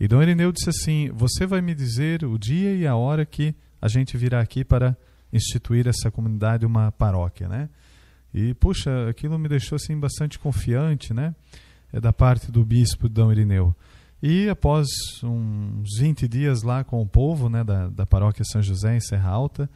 E 0.00 0.08
Dom 0.08 0.22
Irineu 0.22 0.50
disse 0.50 0.70
assim: 0.70 1.10
"Você 1.12 1.46
vai 1.46 1.60
me 1.60 1.74
dizer 1.74 2.24
o 2.24 2.38
dia 2.38 2.74
e 2.74 2.86
a 2.86 2.96
hora 2.96 3.26
que 3.26 3.54
a 3.80 3.86
gente 3.86 4.16
virá 4.16 4.40
aqui 4.40 4.64
para 4.64 4.96
instituir 5.30 5.86
essa 5.86 6.10
comunidade 6.10 6.64
uma 6.64 6.90
paróquia, 6.90 7.46
né?" 7.46 7.68
E 8.32 8.54
puxa, 8.54 9.08
aquilo 9.08 9.38
me 9.38 9.48
deixou 9.48 9.76
assim 9.76 9.98
bastante 9.98 10.38
confiante, 10.38 11.12
né? 11.12 11.34
É 11.92 12.00
da 12.00 12.12
parte 12.12 12.50
do 12.50 12.64
bispo 12.64 13.08
Dom 13.08 13.30
Irineu. 13.30 13.76
E 14.22 14.48
após 14.48 14.86
uns 15.22 15.98
20 15.98 16.28
dias 16.28 16.62
lá 16.62 16.84
com 16.84 17.00
o 17.00 17.06
povo, 17.06 17.48
né, 17.48 17.64
da, 17.64 17.88
da 17.88 18.04
paróquia 18.04 18.44
São 18.44 18.62
José 18.62 18.96
em 18.96 19.00
Serra 19.00 19.30
Alta, 19.30 19.68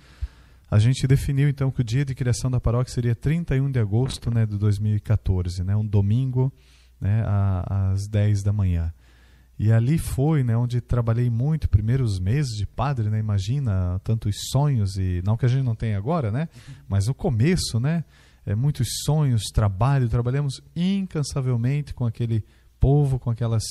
a 0.70 0.78
gente 0.78 1.06
definiu 1.06 1.48
então 1.48 1.70
que 1.70 1.80
o 1.80 1.84
dia 1.84 2.04
de 2.04 2.14
criação 2.14 2.50
da 2.50 2.60
paróquia 2.60 2.92
seria 2.92 3.14
31 3.14 3.70
de 3.70 3.78
agosto 3.78 4.30
né, 4.30 4.44
de 4.44 4.58
2014, 4.58 5.64
né, 5.64 5.74
um 5.74 5.86
domingo 5.86 6.52
né, 7.00 7.24
às 7.66 8.06
10 8.06 8.42
da 8.42 8.52
manhã. 8.52 8.92
E 9.58 9.70
ali 9.70 9.98
foi 9.98 10.42
né, 10.42 10.56
onde 10.56 10.80
trabalhei 10.80 11.30
muito, 11.30 11.68
primeiros 11.68 12.18
meses 12.18 12.56
de 12.56 12.66
padre, 12.66 13.08
né, 13.08 13.18
imagina 13.18 14.00
tantos 14.02 14.36
sonhos, 14.50 14.96
e 14.96 15.22
não 15.24 15.36
que 15.36 15.46
a 15.46 15.48
gente 15.48 15.64
não 15.64 15.76
tenha 15.76 15.96
agora, 15.96 16.30
né, 16.32 16.48
mas 16.88 17.06
no 17.06 17.14
começo, 17.14 17.78
né, 17.78 18.04
é, 18.44 18.54
muitos 18.54 18.88
sonhos, 19.04 19.44
trabalho, 19.52 20.08
trabalhamos 20.08 20.60
incansavelmente 20.74 21.94
com 21.94 22.04
aquele 22.04 22.44
povo, 22.80 23.18
com 23.18 23.30
aquelas 23.30 23.62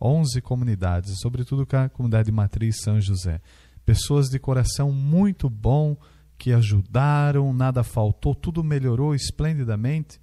11 0.00 0.40
comunidades, 0.40 1.18
sobretudo 1.20 1.66
com 1.66 1.76
a 1.76 1.88
comunidade 1.88 2.30
matriz 2.32 2.80
São 2.80 3.00
José. 3.00 3.40
Pessoas 3.84 4.28
de 4.28 4.38
coração 4.38 4.92
muito 4.92 5.50
bom, 5.50 5.96
que 6.38 6.52
ajudaram, 6.52 7.52
nada 7.52 7.84
faltou, 7.84 8.34
tudo 8.34 8.64
melhorou 8.64 9.14
esplendidamente. 9.14 10.20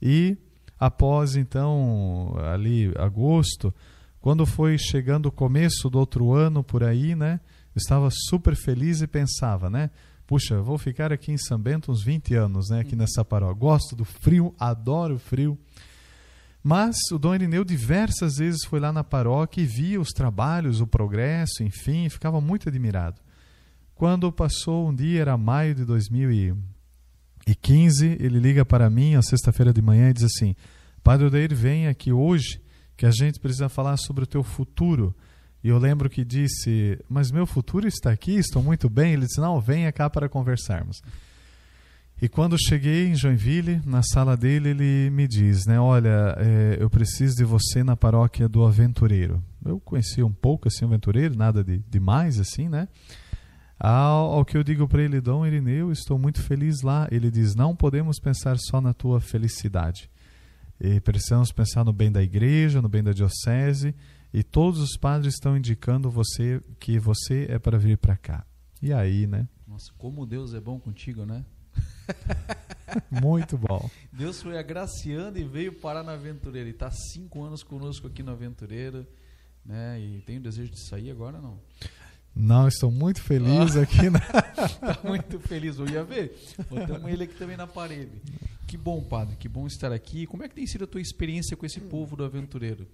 E 0.00 0.38
após 0.78 1.36
então, 1.36 2.34
ali 2.52 2.90
agosto, 2.96 3.74
quando 4.20 4.44
foi 4.44 4.76
chegando 4.78 5.26
o 5.26 5.32
começo 5.32 5.88
do 5.88 5.98
outro 5.98 6.32
ano 6.32 6.64
por 6.64 6.82
aí, 6.82 7.14
né? 7.14 7.40
Eu 7.74 7.78
estava 7.78 8.08
super 8.10 8.56
feliz 8.56 9.00
e 9.00 9.06
pensava, 9.06 9.70
né? 9.70 9.90
Puxa, 10.26 10.60
vou 10.60 10.76
ficar 10.76 11.12
aqui 11.12 11.32
em 11.32 11.38
São 11.38 11.58
Bento 11.58 11.90
uns 11.90 12.02
20 12.02 12.34
anos, 12.34 12.68
né? 12.70 12.80
Aqui 12.80 12.94
nessa 12.96 13.24
paróquia. 13.24 13.60
Gosto 13.60 13.96
do 13.96 14.04
frio, 14.04 14.54
adoro 14.58 15.14
o 15.14 15.18
frio. 15.18 15.58
Mas 16.62 16.96
o 17.12 17.18
Dom 17.18 17.34
Irineu 17.34 17.64
diversas 17.64 18.36
vezes 18.36 18.64
foi 18.64 18.78
lá 18.80 18.92
na 18.92 19.02
paróquia 19.04 19.62
e 19.62 19.66
via 19.66 20.00
os 20.00 20.10
trabalhos, 20.10 20.80
o 20.80 20.86
progresso, 20.86 21.62
enfim, 21.62 22.10
ficava 22.10 22.40
muito 22.40 22.68
admirado. 22.68 23.20
Quando 23.94 24.30
passou 24.30 24.88
um 24.88 24.94
dia, 24.94 25.22
era 25.22 25.36
maio 25.36 25.74
de 25.74 25.84
2015, 25.84 28.16
ele 28.20 28.38
liga 28.38 28.64
para 28.64 28.88
mim, 28.90 29.14
a 29.14 29.22
sexta-feira 29.22 29.72
de 29.72 29.80
manhã, 29.80 30.10
e 30.10 30.12
diz 30.12 30.24
assim: 30.24 30.54
Padre 31.02 31.28
Odeir, 31.28 31.54
vem 31.54 31.86
aqui 31.86 32.12
hoje 32.12 32.60
que 32.98 33.06
a 33.06 33.10
gente 33.12 33.38
precisa 33.38 33.68
falar 33.68 33.96
sobre 33.96 34.24
o 34.24 34.26
teu 34.26 34.42
futuro. 34.42 35.14
E 35.62 35.68
eu 35.68 35.78
lembro 35.78 36.10
que 36.10 36.24
disse: 36.24 36.98
Mas 37.08 37.30
meu 37.30 37.46
futuro 37.46 37.86
está 37.86 38.10
aqui, 38.10 38.32
estou 38.32 38.60
muito 38.60 38.90
bem. 38.90 39.12
Ele 39.12 39.24
disse: 39.24 39.40
Não, 39.40 39.60
venha 39.60 39.92
cá 39.92 40.10
para 40.10 40.28
conversarmos. 40.28 41.00
E 42.20 42.28
quando 42.28 42.60
cheguei 42.60 43.06
em 43.06 43.14
Joinville, 43.14 43.80
na 43.86 44.02
sala 44.02 44.36
dele, 44.36 44.70
ele 44.70 45.08
me 45.10 45.28
diz, 45.28 45.66
né, 45.66 45.78
olha, 45.78 46.34
é, 46.36 46.76
eu 46.80 46.90
preciso 46.90 47.36
de 47.36 47.44
você 47.44 47.84
na 47.84 47.96
paróquia 47.96 48.48
do 48.48 48.64
Aventureiro. 48.64 49.40
Eu 49.64 49.78
conhecia 49.78 50.26
um 50.26 50.32
pouco 50.32 50.66
assim 50.66 50.84
o 50.84 50.88
Aventureiro, 50.88 51.36
nada 51.36 51.62
de 51.62 51.78
demais 51.88 52.40
assim, 52.40 52.68
né? 52.68 52.88
Ao, 53.78 54.32
ao 54.32 54.44
que 54.44 54.56
eu 54.56 54.64
digo 54.64 54.88
para 54.88 55.00
ele, 55.00 55.20
Dom 55.20 55.46
Irineu, 55.46 55.92
estou 55.92 56.18
muito 56.18 56.42
feliz 56.42 56.82
lá. 56.82 57.06
Ele 57.12 57.30
diz: 57.30 57.54
não 57.54 57.76
podemos 57.76 58.18
pensar 58.18 58.58
só 58.58 58.80
na 58.80 58.92
tua 58.92 59.20
felicidade. 59.20 60.10
E 60.80 61.00
precisamos 61.00 61.50
pensar 61.50 61.84
no 61.84 61.92
bem 61.92 62.10
da 62.10 62.22
igreja, 62.22 62.80
no 62.80 62.88
bem 62.88 63.02
da 63.02 63.12
diocese. 63.12 63.94
E 64.32 64.42
todos 64.42 64.80
os 64.80 64.96
padres 64.96 65.34
estão 65.34 65.56
indicando 65.56 66.10
você 66.10 66.60
que 66.78 66.98
você 66.98 67.46
é 67.48 67.58
para 67.58 67.78
vir 67.78 67.96
para 67.96 68.16
cá. 68.16 68.46
E 68.80 68.92
aí, 68.92 69.26
né? 69.26 69.48
Nossa, 69.66 69.92
como 69.98 70.26
Deus 70.26 70.54
é 70.54 70.60
bom 70.60 70.78
contigo, 70.78 71.24
né? 71.24 71.44
Muito 73.10 73.56
bom. 73.56 73.90
Deus 74.12 74.42
foi 74.42 74.58
agraciando 74.58 75.38
e 75.38 75.44
veio 75.44 75.72
parar 75.72 76.02
na 76.02 76.12
Aventureira. 76.12 76.68
E 76.68 76.72
está 76.72 76.90
cinco 76.90 77.42
anos 77.42 77.62
conosco 77.62 78.06
aqui 78.06 78.22
na 78.22 78.32
Aventureira. 78.32 79.06
Né? 79.64 80.00
E 80.00 80.20
tem 80.22 80.38
o 80.38 80.40
desejo 80.40 80.70
de 80.70 80.80
sair 80.88 81.10
agora, 81.10 81.40
não? 81.40 81.58
Não, 82.34 82.68
estou 82.68 82.90
muito 82.90 83.20
feliz 83.20 83.76
ah, 83.76 83.82
aqui. 83.82 84.06
Está 84.06 85.00
muito 85.08 85.40
feliz. 85.40 85.78
Eu 85.78 85.88
ia 85.88 86.04
ver. 86.04 86.38
Botamos 86.70 87.10
ele 87.10 87.24
aqui 87.24 87.34
também 87.34 87.56
na 87.56 87.66
parede. 87.66 88.22
Que 88.68 88.76
bom, 88.76 89.02
padre. 89.02 89.34
Que 89.36 89.48
bom 89.48 89.66
estar 89.66 89.90
aqui. 89.90 90.26
Como 90.26 90.44
é 90.44 90.48
que 90.48 90.54
tem 90.54 90.66
sido 90.66 90.84
a 90.84 90.86
tua 90.86 91.00
experiência 91.00 91.56
com 91.56 91.64
esse 91.64 91.80
povo 91.80 92.14
do 92.14 92.22
aventureiro? 92.22 92.86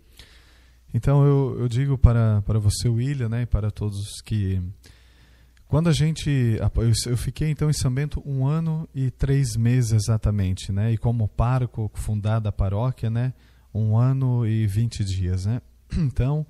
Então, 0.95 1.27
eu, 1.27 1.57
eu 1.59 1.68
digo 1.68 1.99
para, 1.99 2.43
para 2.43 2.61
você, 2.61 2.89
William, 2.89 3.29
né, 3.29 3.43
e 3.43 3.47
para 3.47 3.72
todos 3.72 4.20
que... 4.25 4.62
Quando 5.66 5.89
a 5.89 5.93
gente... 5.93 6.31
Eu, 7.07 7.16
fiquei, 7.16 7.51
então, 7.51 7.68
em 7.68 7.72
São 7.72 7.93
Bento 7.93 8.22
um 8.25 8.47
ano 8.47 8.89
e 8.95 9.11
três 9.11 9.57
meses 9.57 9.91
exatamente, 9.91 10.70
né? 10.70 10.93
E 10.93 10.97
como 10.97 11.27
pároco 11.27 11.91
fundada 11.95 12.51
a 12.51 12.53
paróquia, 12.53 13.11
né? 13.11 13.35
Um 13.75 13.97
ano 13.97 14.47
e 14.47 14.68
vinte 14.68 15.05
dias, 15.05 15.45
né? 15.45 15.61
Então 15.99 16.47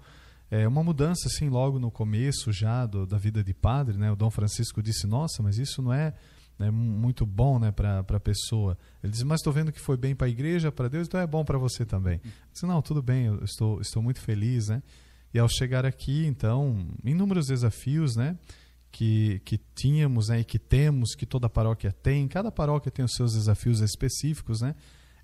é 0.50 0.68
uma 0.68 0.84
mudança 0.84 1.26
assim 1.28 1.48
logo 1.48 1.78
no 1.78 1.90
começo 1.90 2.52
já 2.52 2.84
do, 2.84 3.06
da 3.06 3.16
vida 3.16 3.42
de 3.42 3.54
padre, 3.54 3.96
né? 3.96 4.12
O 4.12 4.16
Dom 4.16 4.30
Francisco 4.30 4.82
disse: 4.82 5.06
"Nossa, 5.06 5.42
mas 5.42 5.58
isso 5.58 5.80
não 5.80 5.92
é 5.92 6.12
né, 6.58 6.70
muito 6.70 7.26
bom 7.26 7.58
né, 7.58 7.72
para 7.72 8.00
a 8.00 8.20
pessoa. 8.20 8.78
Ele 9.02 9.12
diz, 9.12 9.22
mas 9.22 9.40
estou 9.40 9.52
vendo 9.52 9.72
que 9.72 9.80
foi 9.80 9.96
bem 9.96 10.14
para 10.14 10.26
a 10.26 10.30
igreja, 10.30 10.70
para 10.70 10.88
Deus, 10.88 11.06
então 11.06 11.20
é 11.20 11.26
bom 11.26 11.44
para 11.44 11.58
você 11.58 11.84
também. 11.84 12.20
Eu 12.24 12.30
disse, 12.52 12.66
não, 12.66 12.80
tudo 12.80 13.02
bem, 13.02 13.26
eu 13.26 13.44
estou, 13.44 13.80
estou 13.80 14.02
muito 14.02 14.20
feliz. 14.20 14.68
Né? 14.68 14.82
E 15.32 15.38
ao 15.38 15.48
chegar 15.48 15.84
aqui, 15.84 16.24
então, 16.26 16.86
inúmeros 17.04 17.48
desafios 17.48 18.14
né, 18.14 18.38
que, 18.92 19.40
que 19.44 19.58
tínhamos 19.74 20.28
né, 20.28 20.40
e 20.40 20.44
que 20.44 20.58
temos, 20.58 21.14
que 21.14 21.26
toda 21.26 21.48
paróquia 21.48 21.90
tem. 21.90 22.28
Cada 22.28 22.52
paróquia 22.52 22.90
tem 22.90 23.04
os 23.04 23.12
seus 23.12 23.32
desafios 23.34 23.80
específicos. 23.80 24.60
Né? 24.60 24.74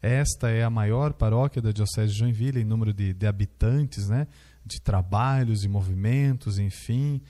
Esta 0.03 0.51
é 0.51 0.65
a 0.65 0.71
maior 0.71 1.13
paróquia 1.13 1.63
da 1.63 1.71
Diocese 1.71 2.13
de 2.13 2.19
Joinville 2.19 2.61
em 2.61 2.65
número 2.65 2.93
de, 2.93 3.15
de 3.15 3.27
habitantes, 3.27 4.09
né? 4.09 4.27
de 4.67 4.81
trabalhos 4.81 5.65
e 5.65 5.69
movimentos, 5.69 6.59
enfim, 6.59 7.21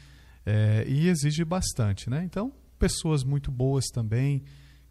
é, 0.45 0.85
e 0.87 1.09
exige 1.09 1.45
bastante. 1.45 2.09
Né? 2.09 2.25
Então, 2.25 2.53
pessoas 2.81 3.23
muito 3.23 3.51
boas 3.53 3.85
também, 3.93 4.43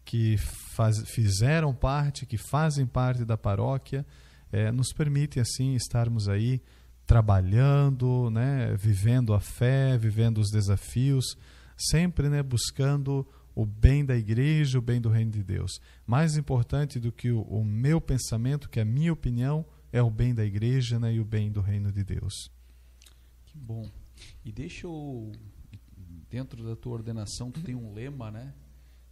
que 0.04 0.38
faz, 0.38 1.02
fizeram 1.08 1.74
parte, 1.74 2.24
que 2.24 2.38
fazem 2.38 2.86
parte 2.86 3.24
da 3.24 3.36
paróquia, 3.36 4.06
é, 4.52 4.70
nos 4.70 4.92
permitem 4.92 5.42
assim 5.42 5.74
estarmos 5.74 6.28
aí 6.28 6.62
trabalhando, 7.04 8.30
né, 8.30 8.74
vivendo 8.76 9.34
a 9.34 9.40
fé, 9.40 9.98
vivendo 9.98 10.38
os 10.38 10.48
desafios, 10.50 11.36
sempre 11.76 12.28
né, 12.28 12.42
buscando 12.42 13.26
o 13.54 13.66
bem 13.66 14.04
da 14.04 14.16
igreja, 14.16 14.78
o 14.78 14.82
bem 14.82 15.00
do 15.00 15.08
reino 15.08 15.32
de 15.32 15.42
Deus. 15.42 15.80
Mais 16.06 16.36
importante 16.36 17.00
do 17.00 17.10
que 17.10 17.32
o, 17.32 17.42
o 17.42 17.64
meu 17.64 18.00
pensamento, 18.00 18.68
que 18.68 18.78
é 18.78 18.82
a 18.82 18.86
minha 18.86 19.12
opinião, 19.12 19.66
é 19.92 20.00
o 20.00 20.10
bem 20.10 20.32
da 20.32 20.44
igreja 20.44 21.00
né, 21.00 21.12
e 21.12 21.20
o 21.20 21.24
bem 21.24 21.50
do 21.50 21.60
reino 21.60 21.90
de 21.90 22.04
Deus. 22.04 22.32
Que 23.46 23.58
bom. 23.58 23.90
E 24.44 24.52
deixa 24.52 24.86
eu, 24.86 25.32
dentro 26.30 26.64
da 26.64 26.76
tua 26.76 26.94
ordenação, 26.94 27.50
tu 27.50 27.60
tem 27.60 27.74
um 27.74 27.92
lema, 27.92 28.30
né? 28.30 28.54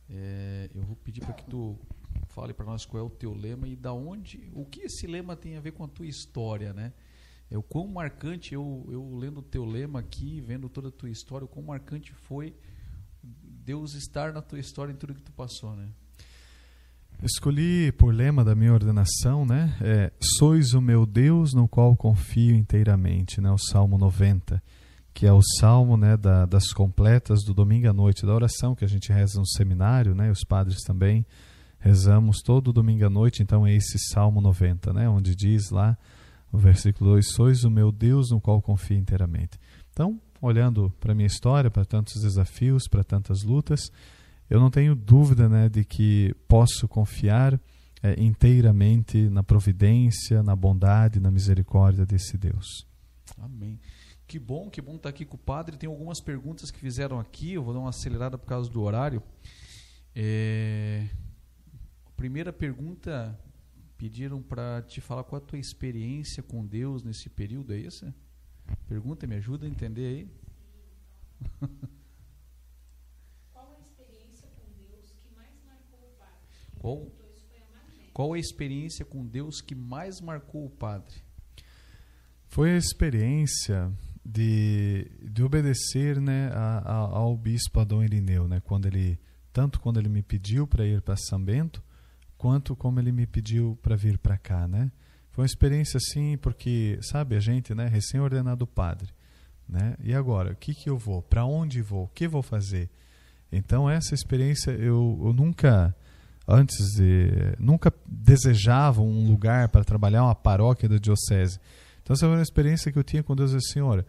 É, 0.08 0.70
eu 0.74 0.82
vou 0.82 0.96
pedir 0.96 1.20
para 1.20 1.34
que 1.34 1.44
tu 1.44 1.76
fale 2.28 2.54
para 2.54 2.64
nós 2.64 2.86
qual 2.86 3.02
é 3.02 3.06
o 3.06 3.10
teu 3.10 3.34
lema 3.34 3.68
e 3.68 3.76
da 3.76 3.92
onde, 3.92 4.50
o 4.54 4.64
que 4.64 4.82
esse 4.82 5.06
lema 5.06 5.36
tem 5.36 5.56
a 5.56 5.60
ver 5.60 5.72
com 5.72 5.84
a 5.84 5.88
tua 5.88 6.06
história, 6.06 6.72
né? 6.72 6.92
É 7.50 7.58
o 7.58 7.62
quão 7.62 7.86
marcante 7.88 8.54
eu, 8.54 8.86
eu 8.90 9.16
lendo 9.16 9.38
o 9.38 9.42
teu 9.42 9.64
lema 9.64 10.00
aqui, 10.00 10.40
vendo 10.40 10.68
toda 10.68 10.88
a 10.88 10.92
tua 10.92 11.10
história, 11.10 11.44
o 11.44 11.48
quão 11.48 11.64
marcante 11.64 12.12
foi 12.14 12.54
Deus 13.22 13.94
estar 13.94 14.32
na 14.32 14.40
tua 14.40 14.58
história 14.58 14.92
em 14.92 14.96
tudo 14.96 15.14
que 15.14 15.22
tu 15.22 15.32
passou, 15.32 15.74
né? 15.74 15.88
Escolhi 17.22 17.90
por 17.92 18.14
lema 18.14 18.44
da 18.44 18.54
minha 18.54 18.72
ordenação, 18.72 19.44
né? 19.44 19.76
É, 19.80 20.12
Sois 20.20 20.72
o 20.72 20.80
meu 20.80 21.04
Deus 21.04 21.52
no 21.52 21.66
qual 21.66 21.96
confio 21.96 22.54
inteiramente, 22.54 23.40
né? 23.40 23.50
O 23.50 23.58
Salmo 23.58 23.98
90, 23.98 24.62
que 25.18 25.26
é 25.26 25.32
o 25.32 25.42
salmo, 25.42 25.96
né, 25.96 26.16
da, 26.16 26.46
das 26.46 26.72
completas 26.72 27.42
do 27.42 27.52
domingo 27.52 27.90
à 27.90 27.92
noite, 27.92 28.24
da 28.24 28.32
oração 28.32 28.76
que 28.76 28.84
a 28.84 28.88
gente 28.88 29.12
reza 29.12 29.40
no 29.40 29.46
seminário, 29.48 30.14
né? 30.14 30.30
Os 30.30 30.44
padres 30.44 30.78
também 30.84 31.26
rezamos 31.80 32.40
todo 32.40 32.72
domingo 32.72 33.04
à 33.04 33.10
noite, 33.10 33.42
então 33.42 33.66
é 33.66 33.74
esse 33.74 33.98
Salmo 34.12 34.40
90, 34.40 34.92
né? 34.92 35.08
Onde 35.08 35.34
diz 35.34 35.70
lá, 35.70 35.98
o 36.52 36.56
versículo 36.56 37.10
2, 37.14 37.32
Sois 37.32 37.64
o 37.64 37.70
meu 37.70 37.90
Deus 37.90 38.30
no 38.30 38.40
qual 38.40 38.62
confio 38.62 38.96
inteiramente. 38.96 39.58
Então, 39.92 40.20
olhando 40.40 40.94
para 41.00 41.10
a 41.10 41.14
minha 41.16 41.26
história, 41.26 41.68
para 41.68 41.84
tantos 41.84 42.22
desafios, 42.22 42.86
para 42.86 43.02
tantas 43.02 43.42
lutas, 43.42 43.90
eu 44.48 44.60
não 44.60 44.70
tenho 44.70 44.94
dúvida 44.94 45.48
né, 45.48 45.68
de 45.68 45.84
que 45.84 46.32
posso 46.46 46.86
confiar 46.86 47.60
é, 48.04 48.22
inteiramente 48.22 49.28
na 49.28 49.42
providência, 49.42 50.44
na 50.44 50.54
bondade, 50.54 51.18
na 51.18 51.32
misericórdia 51.32 52.06
desse 52.06 52.38
Deus. 52.38 52.86
Amém. 53.36 53.80
Que 54.28 54.38
bom, 54.38 54.68
que 54.68 54.82
bom 54.82 54.96
estar 54.96 55.08
aqui 55.08 55.24
com 55.24 55.36
o 55.36 55.40
padre. 55.40 55.78
Tem 55.78 55.88
algumas 55.88 56.20
perguntas 56.20 56.70
que 56.70 56.78
fizeram 56.78 57.18
aqui, 57.18 57.54
eu 57.54 57.64
vou 57.64 57.72
dar 57.72 57.80
uma 57.80 57.88
acelerada 57.88 58.36
por 58.36 58.44
causa 58.46 58.70
do 58.70 58.82
horário. 58.82 59.22
É... 60.14 61.08
Primeira 62.14 62.52
pergunta, 62.52 63.40
pediram 63.96 64.42
para 64.42 64.82
te 64.82 65.00
falar 65.00 65.24
qual 65.24 65.40
a 65.40 65.44
tua 65.44 65.58
experiência 65.58 66.42
com 66.42 66.66
Deus 66.66 67.02
nesse 67.02 67.30
período, 67.30 67.72
é 67.72 67.78
isso? 67.78 68.12
Pergunta, 68.86 69.26
me 69.26 69.36
ajuda 69.36 69.64
a 69.64 69.68
entender 69.68 70.06
aí. 70.06 70.30
Qual 73.50 73.76
a 73.78 73.80
experiência 73.80 74.46
com 74.48 74.68
Deus 74.76 75.10
que 75.10 75.34
mais 75.34 75.54
marcou 75.64 76.00
o 76.00 76.12
padre? 76.18 76.34
Qual, 76.78 77.06
qual 78.12 78.32
a 78.34 78.38
experiência 78.38 79.06
com 79.06 79.24
Deus 79.24 79.62
que 79.62 79.74
mais 79.74 80.20
marcou 80.20 80.66
o 80.66 80.70
padre? 80.70 81.22
Foi 82.46 82.72
a 82.72 82.76
experiência 82.76 83.90
de, 84.30 85.10
de 85.22 85.42
obedecer 85.42 86.20
né, 86.20 86.50
a, 86.52 86.82
a, 86.84 86.94
ao 86.96 87.34
bispo 87.34 87.80
Adão 87.80 88.04
Irineu, 88.04 88.46
né, 88.46 88.60
quando 88.60 88.84
ele, 88.84 89.18
tanto 89.54 89.80
quando 89.80 89.98
ele 89.98 90.10
me 90.10 90.22
pediu 90.22 90.66
para 90.66 90.84
ir 90.84 91.00
para 91.00 91.16
São 91.16 91.42
Bento, 91.42 91.82
quanto 92.36 92.76
como 92.76 93.00
ele 93.00 93.10
me 93.10 93.26
pediu 93.26 93.78
para 93.82 93.96
vir 93.96 94.18
para 94.18 94.36
cá. 94.36 94.68
Né? 94.68 94.92
Foi 95.30 95.42
uma 95.44 95.46
experiência 95.46 95.96
assim, 95.96 96.36
porque, 96.36 96.98
sabe, 97.00 97.36
a 97.36 97.40
gente, 97.40 97.74
né, 97.74 97.86
recém-ordenado 97.86 98.66
padre, 98.66 99.08
né? 99.66 99.96
E 100.02 100.14
agora, 100.14 100.52
o 100.52 100.56
que, 100.56 100.74
que 100.74 100.88
eu 100.88 100.96
vou? 100.96 101.22
Para 101.22 101.44
onde 101.44 101.82
vou? 101.82 102.04
O 102.04 102.08
que 102.08 102.26
vou 102.26 102.42
fazer? 102.42 102.88
Então, 103.52 103.88
essa 103.88 104.14
experiência 104.14 104.70
eu, 104.70 105.20
eu 105.24 105.32
nunca, 105.32 105.94
antes 106.46 106.94
de. 106.96 107.30
nunca 107.58 107.92
desejava 108.06 109.02
um 109.02 109.26
lugar 109.26 109.68
para 109.68 109.84
trabalhar, 109.84 110.24
uma 110.24 110.34
paróquia 110.34 110.88
da 110.88 110.96
diocese. 110.96 111.60
Então, 112.08 112.14
essa 112.14 112.26
foi 112.26 112.36
uma 112.36 112.42
experiência 112.42 112.90
que 112.90 112.98
eu 112.98 113.04
tinha 113.04 113.22
com 113.22 113.36
Deus 113.36 113.52
e 113.52 113.60
Senhor. 113.60 114.02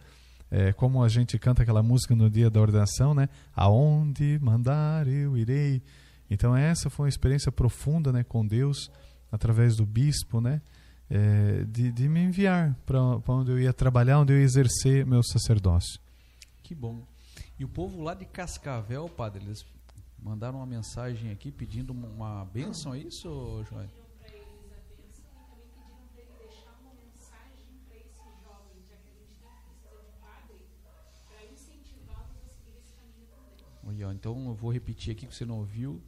É, 0.50 0.72
como 0.72 1.04
a 1.04 1.08
gente 1.08 1.38
canta 1.38 1.62
aquela 1.62 1.82
música 1.82 2.16
no 2.16 2.30
dia 2.30 2.48
da 2.48 2.58
ordenação, 2.58 3.12
né? 3.12 3.28
Aonde 3.54 4.38
mandar 4.40 5.06
eu 5.06 5.36
irei. 5.36 5.82
Então, 6.30 6.56
essa 6.56 6.88
foi 6.88 7.04
uma 7.04 7.08
experiência 7.10 7.52
profunda 7.52 8.10
né, 8.10 8.24
com 8.24 8.46
Deus, 8.46 8.90
através 9.30 9.76
do 9.76 9.84
bispo, 9.84 10.40
né? 10.40 10.62
É, 11.10 11.62
de, 11.64 11.92
de 11.92 12.08
me 12.08 12.20
enviar 12.22 12.74
para 12.86 13.02
onde 13.28 13.50
eu 13.50 13.60
ia 13.60 13.72
trabalhar, 13.72 14.18
onde 14.20 14.32
eu 14.32 14.38
ia 14.38 14.44
exercer 14.44 15.04
meu 15.04 15.22
sacerdócio. 15.22 16.00
Que 16.62 16.74
bom. 16.74 17.02
E 17.58 17.64
o 17.66 17.68
povo 17.68 18.02
lá 18.02 18.14
de 18.14 18.24
Cascavel, 18.24 19.10
padre, 19.10 19.44
eles 19.44 19.62
mandaram 20.22 20.56
uma 20.58 20.66
mensagem 20.66 21.30
aqui 21.32 21.52
pedindo 21.52 21.92
uma- 21.92 22.08
uma 22.08 22.44
bênção, 22.46 22.94
é 22.94 22.98
isso, 23.00 23.28
João? 23.68 23.86
Pediram 24.22 24.22
para 24.22 24.32
eles 24.38 24.70
a 24.72 24.80
bênção 24.88 25.24
e 25.26 25.42
também 25.42 25.66
pediram 25.74 26.06
para 26.12 26.22
ele 26.22 26.48
deixar 26.48 26.78
uma 26.80 26.94
mensagem 26.94 27.66
para 27.88 27.96
esses 27.96 28.32
jovens, 28.44 28.82
já 28.88 28.96
que 29.02 29.08
a 29.08 29.14
gente 29.18 29.34
tanto 29.42 29.66
precisa 29.66 29.98
de 30.06 30.12
padre, 30.22 30.62
para 31.26 31.40
incentivá-los 31.52 32.38
a 32.38 32.50
seguir 32.54 32.78
esse 32.78 32.94
caminho 32.94 33.26
Olha, 33.90 34.08
ó, 34.08 34.12
então 34.12 34.46
eu 34.46 34.54
vou 34.54 34.72
repetir 34.72 35.12
aqui 35.12 35.26
que 35.26 35.34
você 35.34 35.44
não 35.44 35.58
ouviu. 35.58 36.00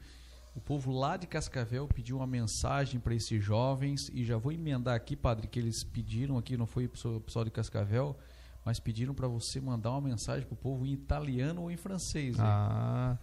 O 0.54 0.60
povo 0.60 0.92
lá 0.92 1.16
de 1.16 1.26
Cascavel 1.26 1.88
pediu 1.88 2.18
uma 2.18 2.26
mensagem 2.26 3.00
para 3.00 3.14
esses 3.14 3.42
jovens 3.42 4.08
e 4.12 4.24
já 4.24 4.36
vou 4.36 4.52
emendar 4.52 4.94
aqui, 4.94 5.16
padre, 5.16 5.48
que 5.48 5.58
eles 5.58 5.82
pediram 5.82 6.38
aqui, 6.38 6.56
não 6.56 6.66
foi 6.66 6.86
o 6.86 7.20
pessoal 7.20 7.44
de 7.44 7.50
Cascavel, 7.50 8.16
mas 8.64 8.78
pediram 8.78 9.14
para 9.14 9.26
você 9.26 9.60
mandar 9.60 9.90
uma 9.90 10.02
mensagem 10.02 10.46
para 10.46 10.54
o 10.54 10.56
povo 10.56 10.86
em 10.86 10.92
italiano 10.92 11.62
ou 11.62 11.70
em 11.70 11.76
francês. 11.76 12.36
hein? 12.36 12.44
Ah, 12.44 13.18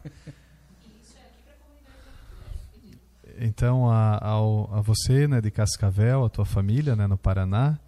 então, 3.40 3.90
a, 3.90 4.18
a 4.18 4.82
você 4.82 5.26
né, 5.26 5.40
de 5.40 5.52
Cascavel, 5.52 6.26
a 6.26 6.30
tua 6.30 6.46
família 6.46 6.96
né, 6.98 7.08
no 7.08 7.18
Paraná, 7.18 7.80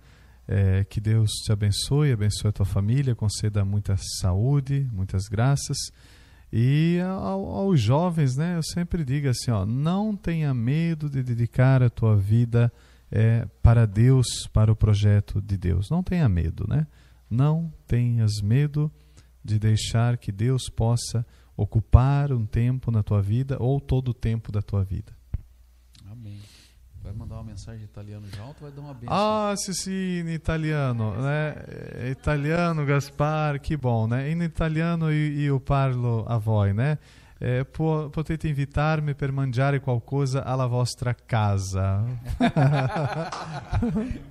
é, 0.47 0.85
que 0.85 1.01
Deus 1.01 1.31
te 1.43 1.51
abençoe, 1.51 2.13
abençoe 2.13 2.49
a 2.49 2.53
tua 2.53 2.65
família, 2.65 3.13
conceda 3.13 3.65
muita 3.65 3.97
saúde, 4.21 4.87
muitas 4.93 5.27
graças. 5.27 5.77
E 6.51 6.99
ao- 6.99 7.45
aos 7.45 7.79
jovens, 7.79 8.35
né, 8.35 8.57
eu 8.57 8.63
sempre 8.63 9.05
digo 9.05 9.29
assim, 9.29 9.51
ó, 9.51 9.65
não 9.65 10.15
tenha 10.15 10.53
medo 10.53 11.09
de 11.09 11.23
dedicar 11.23 11.81
a 11.81 11.89
tua 11.89 12.15
vida 12.17 12.71
é, 13.09 13.45
para 13.61 13.85
Deus, 13.85 14.25
para 14.51 14.71
o 14.71 14.75
projeto 14.75 15.41
de 15.41 15.57
Deus. 15.57 15.89
Não 15.89 16.01
tenha 16.03 16.27
medo, 16.29 16.65
né? 16.67 16.87
Não 17.29 17.71
tenhas 17.87 18.41
medo 18.41 18.91
de 19.43 19.57
deixar 19.57 20.17
que 20.17 20.31
Deus 20.31 20.69
possa 20.69 21.25
ocupar 21.55 22.31
um 22.31 22.45
tempo 22.45 22.91
na 22.91 23.03
tua 23.03 23.21
vida 23.21 23.57
ou 23.59 23.79
todo 23.79 24.09
o 24.09 24.13
tempo 24.13 24.51
da 24.51 24.61
tua 24.61 24.83
vida. 24.83 25.13
Vai 27.11 27.19
mandar 27.19 27.35
uma 27.35 27.43
mensagem 27.43 27.81
em 27.81 27.83
italiano 27.83 28.25
já 28.33 28.45
ou 28.45 28.53
tu 28.53 28.61
vai 28.61 28.71
dar 28.71 28.81
uma 28.81 28.93
bênção? 28.93 29.15
Ah, 29.15 29.53
in 29.87 30.29
italiano, 30.29 31.13
né? 31.21 31.55
Italiano, 32.09 32.85
Gaspar, 32.85 33.59
que 33.59 33.75
bom, 33.75 34.07
né? 34.07 34.31
In 34.31 34.41
italiano 34.41 35.11
io, 35.11 35.31
io 35.33 35.59
parlo 35.59 36.25
a 36.25 36.37
voi, 36.37 36.73
né? 36.73 36.97
Può- 37.71 38.07
potete 38.09 38.47
invitarmi 38.47 39.13
per 39.13 39.31
mangiare 39.31 39.81
qualcosa 39.81 40.45
alla 40.45 40.67
vostra 40.67 41.13
casa. 41.13 42.05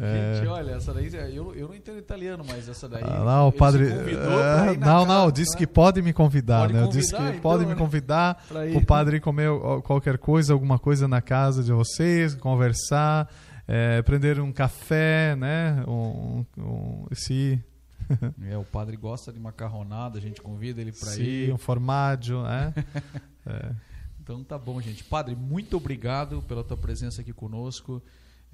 É. 0.00 0.36
Gente, 0.36 0.48
olha, 0.48 0.72
essa 0.72 0.94
daí, 0.94 1.14
eu, 1.34 1.54
eu 1.54 1.68
não 1.68 1.74
entendo 1.74 1.98
italiano, 1.98 2.44
mas 2.46 2.68
essa 2.68 2.88
daí. 2.88 3.02
Ah, 3.04 3.18
lá 3.18 3.46
o 3.46 3.52
padre. 3.52 3.84
ir 3.84 4.16
na 4.16 4.64
não, 4.66 5.04
casa, 5.04 5.06
não, 5.06 5.30
disse 5.30 5.52
né? 5.52 5.58
que 5.58 5.66
pode 5.66 6.00
me 6.00 6.12
convidar, 6.12 6.62
Pode 6.62 6.72
né? 6.72 6.82
Eu 6.82 6.88
disse 6.88 7.10
que 7.10 7.16
convidar, 7.16 7.30
então, 7.30 7.42
pode 7.42 7.64
me 7.66 7.72
né? 7.72 7.76
convidar 7.76 8.44
ir. 8.68 8.76
o 8.76 8.86
padre 8.86 9.20
comer 9.20 9.50
qualquer 9.82 10.16
coisa, 10.18 10.52
alguma 10.52 10.78
coisa 10.78 11.06
na 11.06 11.20
casa 11.20 11.62
de 11.62 11.72
vocês, 11.72 12.34
conversar, 12.34 13.28
eh, 13.68 14.00
prender 14.02 14.40
um 14.40 14.50
café, 14.50 15.36
né? 15.36 15.84
Um, 15.86 16.44
um, 16.56 17.06
se, 17.12 17.62
É, 18.50 18.56
o 18.56 18.64
padre 18.64 18.96
gosta 18.96 19.32
de 19.32 19.38
macarronada, 19.38 20.18
a 20.18 20.20
gente 20.20 20.40
convida 20.40 20.80
ele 20.80 20.92
para 20.92 21.10
Sim, 21.10 21.22
ir. 21.22 21.52
um 21.52 21.58
formaggio, 21.58 22.44
é? 22.46 22.72
É. 23.44 23.72
Então 24.22 24.44
tá 24.44 24.56
bom, 24.56 24.80
gente. 24.80 25.02
Padre, 25.02 25.34
muito 25.34 25.76
obrigado 25.76 26.42
pela 26.42 26.62
tua 26.62 26.76
presença 26.76 27.22
aqui 27.22 27.32
conosco. 27.32 28.00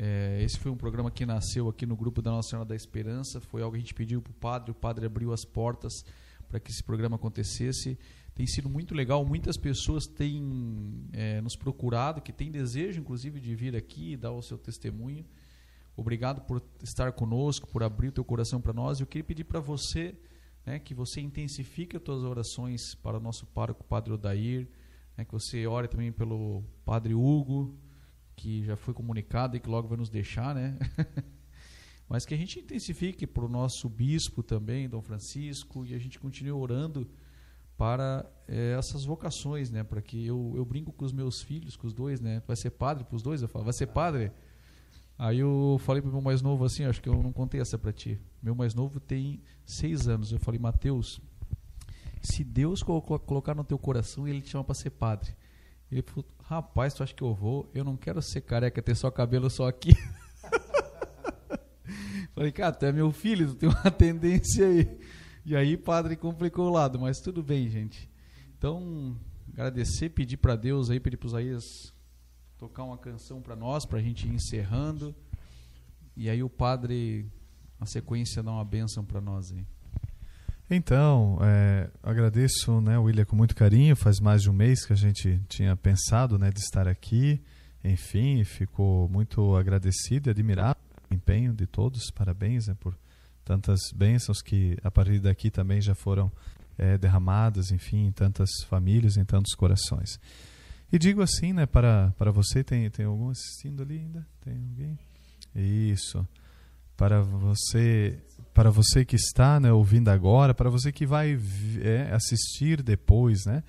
É, 0.00 0.40
esse 0.44 0.56
foi 0.60 0.70
um 0.70 0.76
programa 0.76 1.10
que 1.10 1.26
nasceu 1.26 1.68
aqui 1.68 1.84
no 1.84 1.96
grupo 1.96 2.22
da 2.22 2.30
Nossa 2.30 2.50
Senhora 2.50 2.68
da 2.68 2.76
Esperança. 2.76 3.40
Foi 3.40 3.62
algo 3.62 3.74
que 3.74 3.78
a 3.78 3.80
gente 3.80 3.94
pediu 3.94 4.22
para 4.22 4.30
o 4.30 4.34
padre, 4.34 4.70
o 4.70 4.74
padre 4.74 5.06
abriu 5.06 5.32
as 5.32 5.44
portas 5.44 6.04
para 6.48 6.60
que 6.60 6.70
esse 6.70 6.82
programa 6.84 7.16
acontecesse. 7.16 7.98
Tem 8.32 8.46
sido 8.46 8.68
muito 8.68 8.94
legal, 8.94 9.24
muitas 9.24 9.56
pessoas 9.56 10.06
têm 10.06 11.08
é, 11.12 11.40
nos 11.40 11.56
procurado, 11.56 12.22
que 12.22 12.32
têm 12.32 12.52
desejo, 12.52 13.00
inclusive, 13.00 13.40
de 13.40 13.52
vir 13.56 13.74
aqui 13.74 14.12
e 14.12 14.16
dar 14.16 14.30
o 14.30 14.40
seu 14.40 14.56
testemunho. 14.56 15.26
Obrigado 15.96 16.42
por 16.42 16.62
estar 16.80 17.10
conosco, 17.10 17.66
por 17.66 17.82
abrir 17.82 18.08
o 18.08 18.12
teu 18.12 18.24
coração 18.24 18.60
para 18.60 18.72
nós. 18.72 19.00
Eu 19.00 19.06
queria 19.06 19.24
pedir 19.24 19.42
para 19.42 19.58
você 19.58 20.14
né, 20.64 20.78
que 20.78 20.94
você 20.94 21.20
intensifique 21.20 21.96
as 21.96 22.02
tuas 22.02 22.22
orações 22.22 22.94
para 22.94 23.16
o 23.16 23.20
nosso 23.20 23.44
pároco, 23.46 23.82
Padre 23.82 24.12
Odair, 24.12 24.68
né, 25.16 25.24
que 25.24 25.32
você 25.32 25.66
ore 25.66 25.88
também 25.88 26.12
pelo 26.12 26.62
Padre 26.84 27.14
Hugo, 27.14 27.76
que 28.38 28.62
já 28.64 28.76
foi 28.76 28.94
comunicado 28.94 29.56
e 29.56 29.60
que 29.60 29.68
logo 29.68 29.88
vai 29.88 29.98
nos 29.98 30.08
deixar, 30.08 30.54
né? 30.54 30.78
Mas 32.08 32.24
que 32.24 32.32
a 32.32 32.36
gente 32.36 32.60
intensifique 32.60 33.26
para 33.26 33.44
o 33.44 33.48
nosso 33.48 33.88
bispo 33.88 34.42
também, 34.42 34.88
Dom 34.88 35.02
Francisco, 35.02 35.84
e 35.84 35.92
a 35.92 35.98
gente 35.98 36.18
continue 36.20 36.52
orando 36.52 37.06
para 37.76 38.24
é, 38.46 38.76
essas 38.78 39.04
vocações, 39.04 39.70
né? 39.70 39.82
Para 39.82 40.00
que 40.00 40.24
eu, 40.24 40.54
eu 40.56 40.64
brinco 40.64 40.92
com 40.92 41.04
os 41.04 41.12
meus 41.12 41.42
filhos, 41.42 41.76
com 41.76 41.86
os 41.86 41.92
dois, 41.92 42.20
né? 42.20 42.40
Vai 42.46 42.56
ser 42.56 42.70
padre 42.70 43.04
para 43.04 43.16
os 43.16 43.22
dois? 43.22 43.42
Eu 43.42 43.48
falo, 43.48 43.64
vai 43.64 43.74
ser 43.74 43.88
padre? 43.88 44.30
Aí 45.18 45.40
eu 45.40 45.76
falei 45.80 46.00
para 46.00 46.08
o 46.08 46.12
meu 46.12 46.22
mais 46.22 46.40
novo 46.40 46.64
assim, 46.64 46.84
acho 46.84 47.02
que 47.02 47.08
eu 47.08 47.20
não 47.20 47.32
contei 47.32 47.60
essa 47.60 47.76
para 47.76 47.92
ti. 47.92 48.20
Meu 48.40 48.54
mais 48.54 48.72
novo 48.72 49.00
tem 49.00 49.42
seis 49.66 50.06
anos. 50.06 50.30
Eu 50.30 50.38
falei, 50.38 50.60
Mateus, 50.60 51.20
se 52.22 52.44
Deus 52.44 52.84
colocar 52.84 53.54
no 53.54 53.64
teu 53.64 53.78
coração, 53.78 54.28
ele 54.28 54.40
te 54.40 54.50
chama 54.50 54.62
para 54.62 54.76
ser 54.76 54.90
padre. 54.90 55.36
Ele 55.90 56.02
falou, 56.02 56.24
rapaz, 56.42 56.92
tu 56.92 57.02
acha 57.02 57.14
que 57.14 57.22
eu 57.22 57.34
vou? 57.34 57.70
Eu 57.74 57.84
não 57.84 57.96
quero 57.96 58.20
ser 58.20 58.42
careca, 58.42 58.82
ter 58.82 58.94
só 58.94 59.10
cabelo 59.10 59.48
só 59.48 59.66
aqui. 59.66 59.92
falei, 62.34 62.52
cara, 62.52 62.72
tu 62.72 62.84
é 62.86 62.92
meu 62.92 63.10
filho, 63.10 63.48
tu 63.48 63.54
tem 63.54 63.68
uma 63.68 63.90
tendência 63.90 64.66
aí. 64.66 64.98
E 65.44 65.56
aí, 65.56 65.76
padre 65.76 66.14
complicou 66.14 66.66
o 66.66 66.72
lado, 66.72 66.98
mas 66.98 67.20
tudo 67.20 67.42
bem, 67.42 67.68
gente. 67.70 68.08
Então, 68.58 69.16
agradecer, 69.50 70.10
pedir 70.10 70.36
para 70.36 70.56
Deus 70.56 70.90
aí, 70.90 71.00
pedir 71.00 71.16
para 71.16 71.28
Isaías 71.28 71.94
tocar 72.58 72.84
uma 72.84 72.98
canção 72.98 73.40
para 73.40 73.56
nós, 73.56 73.86
para 73.86 73.98
a 73.98 74.02
gente 74.02 74.26
ir 74.26 74.34
encerrando. 74.34 75.14
E 76.16 76.28
aí 76.28 76.42
o 76.42 76.50
padre, 76.50 77.26
na 77.78 77.86
sequência, 77.86 78.42
dá 78.42 78.50
uma 78.50 78.64
bênção 78.64 79.04
para 79.04 79.20
nós 79.20 79.52
aí. 79.52 79.64
Então, 80.70 81.38
é, 81.40 81.88
agradeço, 82.02 82.80
né, 82.82 82.98
William, 82.98 83.24
com 83.24 83.34
muito 83.34 83.56
carinho. 83.56 83.96
Faz 83.96 84.20
mais 84.20 84.42
de 84.42 84.50
um 84.50 84.52
mês 84.52 84.84
que 84.84 84.92
a 84.92 84.96
gente 84.96 85.40
tinha 85.48 85.74
pensado, 85.74 86.38
né, 86.38 86.50
de 86.50 86.60
estar 86.60 86.86
aqui. 86.86 87.40
Enfim, 87.82 88.44
ficou 88.44 89.08
muito 89.08 89.56
agradecido 89.56 90.28
e 90.28 90.30
admirado 90.30 90.78
o 91.10 91.14
empenho 91.14 91.54
de 91.54 91.66
todos. 91.66 92.10
Parabéns 92.10 92.68
né, 92.68 92.76
por 92.78 92.94
tantas 93.44 93.80
bênçãos 93.94 94.42
que 94.42 94.76
a 94.84 94.90
partir 94.90 95.20
daqui 95.20 95.50
também 95.50 95.80
já 95.80 95.94
foram 95.94 96.30
é, 96.76 96.98
derramadas, 96.98 97.70
enfim, 97.70 98.06
em 98.06 98.12
tantas 98.12 98.50
famílias, 98.68 99.16
em 99.16 99.24
tantos 99.24 99.54
corações. 99.54 100.20
E 100.92 100.98
digo 100.98 101.22
assim, 101.22 101.54
né, 101.54 101.64
para, 101.64 102.12
para 102.18 102.30
você, 102.30 102.62
tem, 102.62 102.90
tem 102.90 103.06
algum 103.06 103.30
assistindo 103.30 103.82
ali 103.82 104.00
ainda? 104.00 104.26
Tem 104.42 104.54
alguém? 104.54 104.98
Isso. 105.54 106.26
Para 106.94 107.22
você 107.22 108.18
para 108.58 108.70
você 108.72 109.04
que 109.04 109.14
está 109.14 109.60
né, 109.60 109.72
ouvindo 109.72 110.08
agora, 110.08 110.52
para 110.52 110.68
você 110.68 110.90
que 110.90 111.06
vai 111.06 111.38
é, 111.80 112.10
assistir 112.12 112.82
depois, 112.82 113.46
né? 113.46 113.62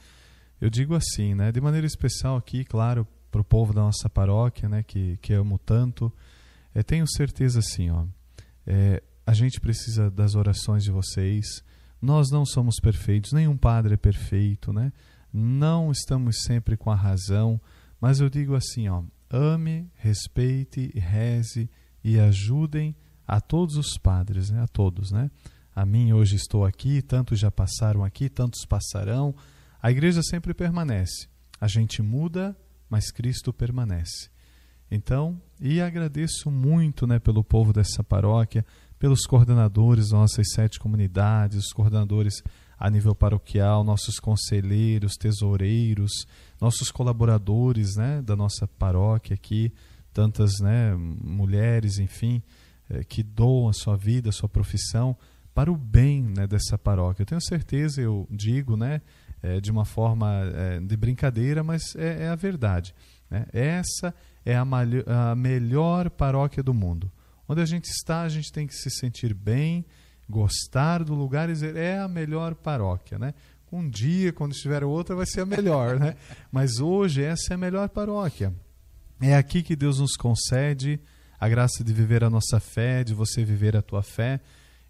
Eu 0.59 0.67
digo 0.67 0.95
assim, 0.95 1.35
né? 1.35 1.51
De 1.51 1.61
maneira 1.61 1.85
especial 1.85 2.35
aqui, 2.35 2.65
claro, 2.65 3.07
para 3.29 3.39
o 3.39 3.43
povo 3.43 3.71
da 3.71 3.81
nossa 3.81 4.09
paróquia, 4.09 4.67
né? 4.67 4.81
Que, 4.81 5.17
que 5.17 5.31
amo 5.31 5.59
tanto. 5.59 6.11
É, 6.73 6.81
tenho 6.81 7.05
certeza 7.07 7.59
assim, 7.59 7.91
ó. 7.91 8.03
É, 8.65 9.03
a 9.27 9.33
gente 9.35 9.61
precisa 9.61 10.09
das 10.09 10.33
orações 10.33 10.83
de 10.83 10.89
vocês. 10.89 11.63
Nós 12.01 12.31
não 12.31 12.43
somos 12.43 12.77
perfeitos, 12.81 13.31
nenhum 13.31 13.55
padre 13.55 13.93
é 13.93 13.97
perfeito, 13.97 14.73
né? 14.73 14.91
Não 15.31 15.91
estamos 15.91 16.41
sempre 16.41 16.75
com 16.75 16.89
a 16.89 16.95
razão, 16.95 17.61
mas 18.01 18.21
eu 18.21 18.27
digo 18.27 18.55
assim, 18.55 18.89
ó, 18.89 19.03
ame, 19.29 19.87
respeite, 19.93 20.91
reze 20.97 21.69
e 22.03 22.19
ajudem 22.19 22.95
a 23.29 23.39
todos 23.39 23.77
os 23.77 23.95
padres, 23.95 24.49
né? 24.49 24.63
a 24.63 24.67
todos, 24.67 25.11
né? 25.11 25.29
A 25.75 25.85
mim 25.85 26.11
hoje 26.11 26.35
estou 26.35 26.65
aqui, 26.65 26.99
tantos 26.99 27.39
já 27.39 27.51
passaram 27.51 28.03
aqui, 28.03 28.27
tantos 28.27 28.65
passarão. 28.65 29.35
A 29.79 29.91
igreja 29.91 30.23
sempre 30.23 30.51
permanece. 30.51 31.27
A 31.61 31.67
gente 31.67 32.01
muda, 32.01 32.57
mas 32.89 33.11
Cristo 33.11 33.53
permanece. 33.53 34.31
Então, 34.89 35.39
e 35.61 35.79
agradeço 35.79 36.49
muito, 36.49 37.05
né, 37.05 37.19
pelo 37.19 37.43
povo 37.43 37.71
dessa 37.71 38.03
paróquia, 38.03 38.65
pelos 38.97 39.21
coordenadores 39.27 40.09
nossas 40.09 40.47
sete 40.51 40.79
comunidades, 40.79 41.65
os 41.65 41.71
coordenadores 41.71 42.41
a 42.79 42.89
nível 42.89 43.13
paroquial, 43.13 43.83
nossos 43.83 44.19
conselheiros, 44.19 45.13
tesoureiros, 45.13 46.25
nossos 46.59 46.91
colaboradores, 46.91 47.95
né, 47.95 48.23
da 48.23 48.35
nossa 48.35 48.67
paróquia 48.67 49.35
aqui, 49.35 49.71
tantas, 50.11 50.59
né, 50.59 50.95
mulheres, 50.95 51.99
enfim, 51.99 52.41
é, 52.89 53.03
que 53.03 53.21
doam 53.21 53.69
a 53.69 53.73
sua 53.73 53.95
vida, 53.95 54.29
a 54.29 54.33
sua 54.33 54.49
profissão 54.49 55.15
para 55.53 55.71
o 55.71 55.75
bem 55.75 56.23
né, 56.23 56.47
dessa 56.47 56.77
paróquia. 56.77 57.23
Eu 57.23 57.25
tenho 57.25 57.41
certeza, 57.41 58.01
eu 58.01 58.27
digo, 58.29 58.77
né, 58.77 59.01
é, 59.41 59.59
de 59.59 59.71
uma 59.71 59.85
forma 59.85 60.43
é, 60.53 60.79
de 60.79 60.97
brincadeira, 60.97 61.63
mas 61.63 61.95
é, 61.95 62.23
é 62.25 62.29
a 62.29 62.35
verdade. 62.35 62.93
Né? 63.29 63.45
Essa 63.53 64.13
é 64.45 64.55
a, 64.55 64.61
a 64.61 65.35
melhor 65.35 66.09
paróquia 66.09 66.63
do 66.63 66.73
mundo. 66.73 67.11
Onde 67.47 67.61
a 67.61 67.65
gente 67.65 67.85
está, 67.85 68.21
a 68.21 68.29
gente 68.29 68.51
tem 68.51 68.67
que 68.67 68.75
se 68.75 68.89
sentir 68.89 69.33
bem, 69.33 69.85
gostar 70.29 71.03
do 71.03 71.15
lugar 71.15 71.49
e 71.49 71.53
dizer 71.53 71.75
é 71.75 71.99
a 71.99 72.07
melhor 72.07 72.53
paróquia, 72.53 73.17
né? 73.17 73.33
Um 73.71 73.87
dia, 73.87 74.31
quando 74.31 74.51
estiver 74.51 74.83
outra, 74.83 75.15
vai 75.15 75.25
ser 75.25 75.41
a 75.41 75.45
melhor, 75.45 75.99
né? 75.99 76.15
Mas 76.51 76.79
hoje 76.79 77.23
essa 77.23 77.53
é 77.53 77.55
a 77.55 77.57
melhor 77.57 77.89
paróquia. 77.89 78.53
É 79.21 79.35
aqui 79.35 79.61
que 79.61 79.75
Deus 79.75 79.99
nos 79.99 80.15
concede 80.15 80.99
a 81.39 81.47
graça 81.47 81.83
de 81.83 81.93
viver 81.93 82.23
a 82.23 82.29
nossa 82.29 82.59
fé, 82.59 83.03
de 83.03 83.13
você 83.13 83.43
viver 83.43 83.77
a 83.77 83.81
tua 83.81 84.03
fé. 84.03 84.39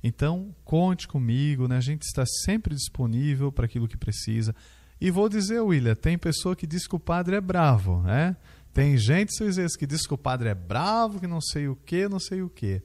Então, 0.03 0.55
conte 0.63 1.07
comigo, 1.07 1.67
né? 1.67 1.77
a 1.77 1.81
gente 1.81 2.03
está 2.03 2.25
sempre 2.25 2.73
disponível 2.73 3.51
para 3.51 3.65
aquilo 3.65 3.87
que 3.87 3.97
precisa. 3.97 4.55
E 4.99 5.11
vou 5.11 5.29
dizer, 5.29 5.59
William, 5.61 5.95
tem 5.95 6.17
pessoa 6.17 6.55
que 6.55 6.65
diz 6.65 6.87
que 6.87 6.95
o 6.95 6.99
padre 6.99 7.35
é 7.35 7.41
bravo, 7.41 8.01
né? 8.01 8.35
Tem 8.73 8.97
gente, 8.97 9.35
seus 9.35 9.55
vezes, 9.55 9.75
que 9.75 9.87
diz 9.87 10.05
que 10.05 10.13
o 10.13 10.17
padre 10.17 10.49
é 10.49 10.55
bravo, 10.55 11.19
que 11.19 11.27
não 11.27 11.41
sei 11.41 11.67
o 11.67 11.75
que, 11.75 12.07
não 12.07 12.19
sei 12.19 12.41
o 12.41 12.49
que. 12.49 12.81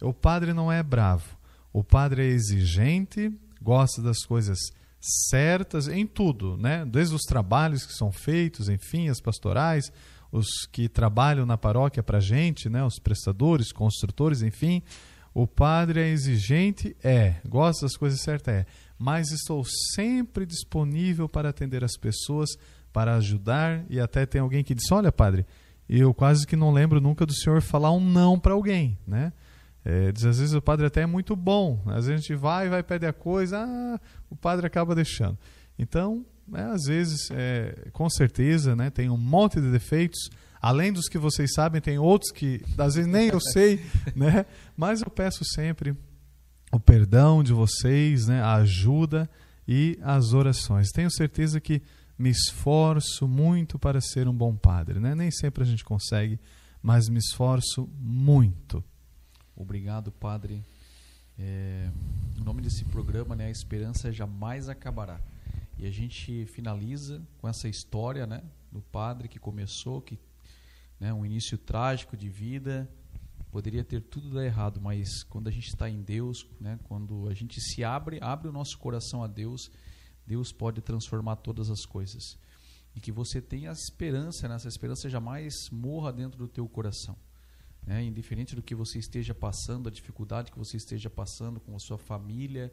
O 0.00 0.12
padre 0.12 0.52
não 0.52 0.70
é 0.70 0.82
bravo. 0.82 1.36
O 1.72 1.84
padre 1.84 2.22
é 2.22 2.26
exigente, 2.26 3.32
gosta 3.60 4.02
das 4.02 4.24
coisas 4.24 4.58
certas 5.00 5.86
em 5.88 6.06
tudo, 6.06 6.56
né? 6.56 6.84
Desde 6.84 7.14
os 7.14 7.22
trabalhos 7.22 7.86
que 7.86 7.92
são 7.92 8.10
feitos, 8.10 8.68
enfim, 8.68 9.08
as 9.08 9.20
pastorais, 9.20 9.92
os 10.30 10.66
que 10.70 10.88
trabalham 10.88 11.46
na 11.46 11.56
paróquia 11.56 12.02
para 12.02 12.18
a 12.18 12.20
gente, 12.20 12.68
né, 12.68 12.84
os 12.84 12.98
prestadores, 12.98 13.72
construtores, 13.72 14.42
enfim. 14.42 14.82
O 15.34 15.46
padre 15.46 16.00
é 16.00 16.08
exigente? 16.08 16.96
É. 17.02 17.36
Gosta 17.46 17.86
das 17.86 17.96
coisas 17.96 18.20
certas? 18.20 18.54
É. 18.54 18.66
Mas 18.98 19.30
estou 19.30 19.62
sempre 19.94 20.44
disponível 20.44 21.28
para 21.28 21.48
atender 21.48 21.84
as 21.84 21.96
pessoas, 21.96 22.50
para 22.92 23.14
ajudar. 23.16 23.84
E 23.88 24.00
até 24.00 24.26
tem 24.26 24.40
alguém 24.40 24.64
que 24.64 24.74
diz: 24.74 24.90
Olha, 24.90 25.12
padre, 25.12 25.46
eu 25.88 26.12
quase 26.12 26.46
que 26.46 26.56
não 26.56 26.72
lembro 26.72 27.00
nunca 27.00 27.24
do 27.24 27.32
senhor 27.32 27.62
falar 27.62 27.92
um 27.92 28.00
não 28.00 28.38
para 28.38 28.52
alguém, 28.52 28.98
né? 29.06 29.32
É, 29.84 30.12
diz, 30.12 30.24
às 30.24 30.38
vezes 30.38 30.54
o 30.54 30.60
padre 30.60 30.86
até 30.86 31.02
é 31.02 31.06
muito 31.06 31.34
bom, 31.34 31.80
às 31.86 32.06
vezes 32.06 32.10
a 32.10 32.16
gente 32.16 32.34
vai, 32.34 32.68
vai 32.68 32.82
pedir 32.82 33.06
a 33.06 33.12
coisa, 33.12 33.58
ah, 33.58 33.98
o 34.28 34.36
padre 34.36 34.66
acaba 34.66 34.94
deixando. 34.94 35.38
Então, 35.78 36.26
é, 36.54 36.62
às 36.62 36.84
vezes, 36.84 37.30
é, 37.30 37.88
com 37.92 38.08
certeza, 38.08 38.74
né, 38.74 38.90
tem 38.90 39.10
um 39.10 39.16
monte 39.16 39.60
de 39.60 39.70
defeitos. 39.70 40.30
Além 40.60 40.92
dos 40.92 41.08
que 41.08 41.18
vocês 41.18 41.52
sabem, 41.54 41.80
tem 41.80 41.98
outros 41.98 42.32
que 42.32 42.60
às 42.76 42.94
vezes 42.94 43.10
nem 43.10 43.28
eu 43.28 43.40
sei, 43.40 43.80
né? 44.16 44.44
Mas 44.76 45.00
eu 45.02 45.10
peço 45.10 45.44
sempre 45.44 45.96
o 46.72 46.80
perdão 46.80 47.42
de 47.42 47.52
vocês, 47.52 48.26
né, 48.26 48.42
a 48.42 48.54
ajuda 48.54 49.30
e 49.66 49.98
as 50.02 50.32
orações. 50.32 50.90
Tenho 50.90 51.10
certeza 51.10 51.60
que 51.60 51.82
me 52.18 52.30
esforço 52.30 53.28
muito 53.28 53.78
para 53.78 54.00
ser 54.00 54.26
um 54.26 54.34
bom 54.34 54.56
padre, 54.56 54.98
né? 54.98 55.14
Nem 55.14 55.30
sempre 55.30 55.62
a 55.62 55.66
gente 55.66 55.84
consegue, 55.84 56.40
mas 56.82 57.08
me 57.08 57.18
esforço 57.18 57.88
muito. 58.00 58.82
Obrigado, 59.54 60.10
padre. 60.10 60.64
É, 61.38 61.88
o 62.40 62.44
nome 62.44 62.60
desse 62.60 62.84
programa, 62.84 63.36
né, 63.36 63.46
a 63.46 63.50
esperança 63.50 64.10
jamais 64.10 64.68
acabará. 64.68 65.20
E 65.78 65.86
a 65.86 65.90
gente 65.90 66.44
finaliza 66.46 67.24
com 67.38 67.48
essa 67.48 67.68
história 67.68 68.26
né, 68.26 68.42
do 68.70 68.80
padre 68.80 69.28
que 69.28 69.38
começou, 69.38 70.02
que 70.02 70.18
né, 70.98 71.12
um 71.12 71.24
início 71.24 71.56
trágico 71.56 72.16
de 72.16 72.28
vida, 72.28 72.90
poderia 73.50 73.84
ter 73.84 74.02
tudo 74.02 74.28
dado 74.28 74.42
errado, 74.42 74.80
mas 74.80 75.22
quando 75.24 75.48
a 75.48 75.52
gente 75.52 75.68
está 75.68 75.88
em 75.88 76.02
Deus, 76.02 76.46
né, 76.60 76.78
quando 76.84 77.28
a 77.28 77.34
gente 77.34 77.60
se 77.60 77.84
abre, 77.84 78.18
abre 78.20 78.48
o 78.48 78.52
nosso 78.52 78.76
coração 78.78 79.22
a 79.22 79.28
Deus, 79.28 79.70
Deus 80.26 80.52
pode 80.52 80.80
transformar 80.80 81.36
todas 81.36 81.70
as 81.70 81.86
coisas. 81.86 82.36
e 82.96 83.00
que 83.00 83.12
você 83.12 83.40
tenha 83.40 83.70
esperança, 83.70 84.48
né? 84.48 84.56
essa 84.56 84.66
esperança 84.66 85.08
jamais 85.08 85.54
morra 85.70 86.12
dentro 86.12 86.38
do 86.38 86.48
teu 86.48 86.68
coração. 86.68 87.16
Né? 87.86 88.02
Indiferente 88.02 88.56
do 88.56 88.62
que 88.62 88.74
você 88.74 88.98
esteja 88.98 89.34
passando, 89.34 89.88
a 89.88 89.92
dificuldade 89.92 90.50
que 90.50 90.58
você 90.58 90.76
esteja 90.76 91.08
passando 91.08 91.60
com 91.60 91.76
a 91.76 91.78
sua 91.78 91.96
família, 91.96 92.72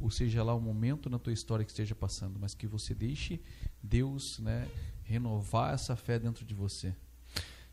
ou 0.00 0.10
seja 0.10 0.42
lá 0.42 0.54
o 0.54 0.60
momento 0.60 1.08
na 1.08 1.18
tua 1.18 1.32
história 1.32 1.64
que 1.64 1.70
esteja 1.70 1.94
passando, 1.94 2.38
mas 2.38 2.54
que 2.54 2.66
você 2.66 2.94
deixe 2.94 3.40
Deus 3.82 4.38
né, 4.40 4.66
renovar 5.04 5.74
essa 5.74 5.96
fé 5.96 6.18
dentro 6.18 6.44
de 6.44 6.54
você. 6.54 6.94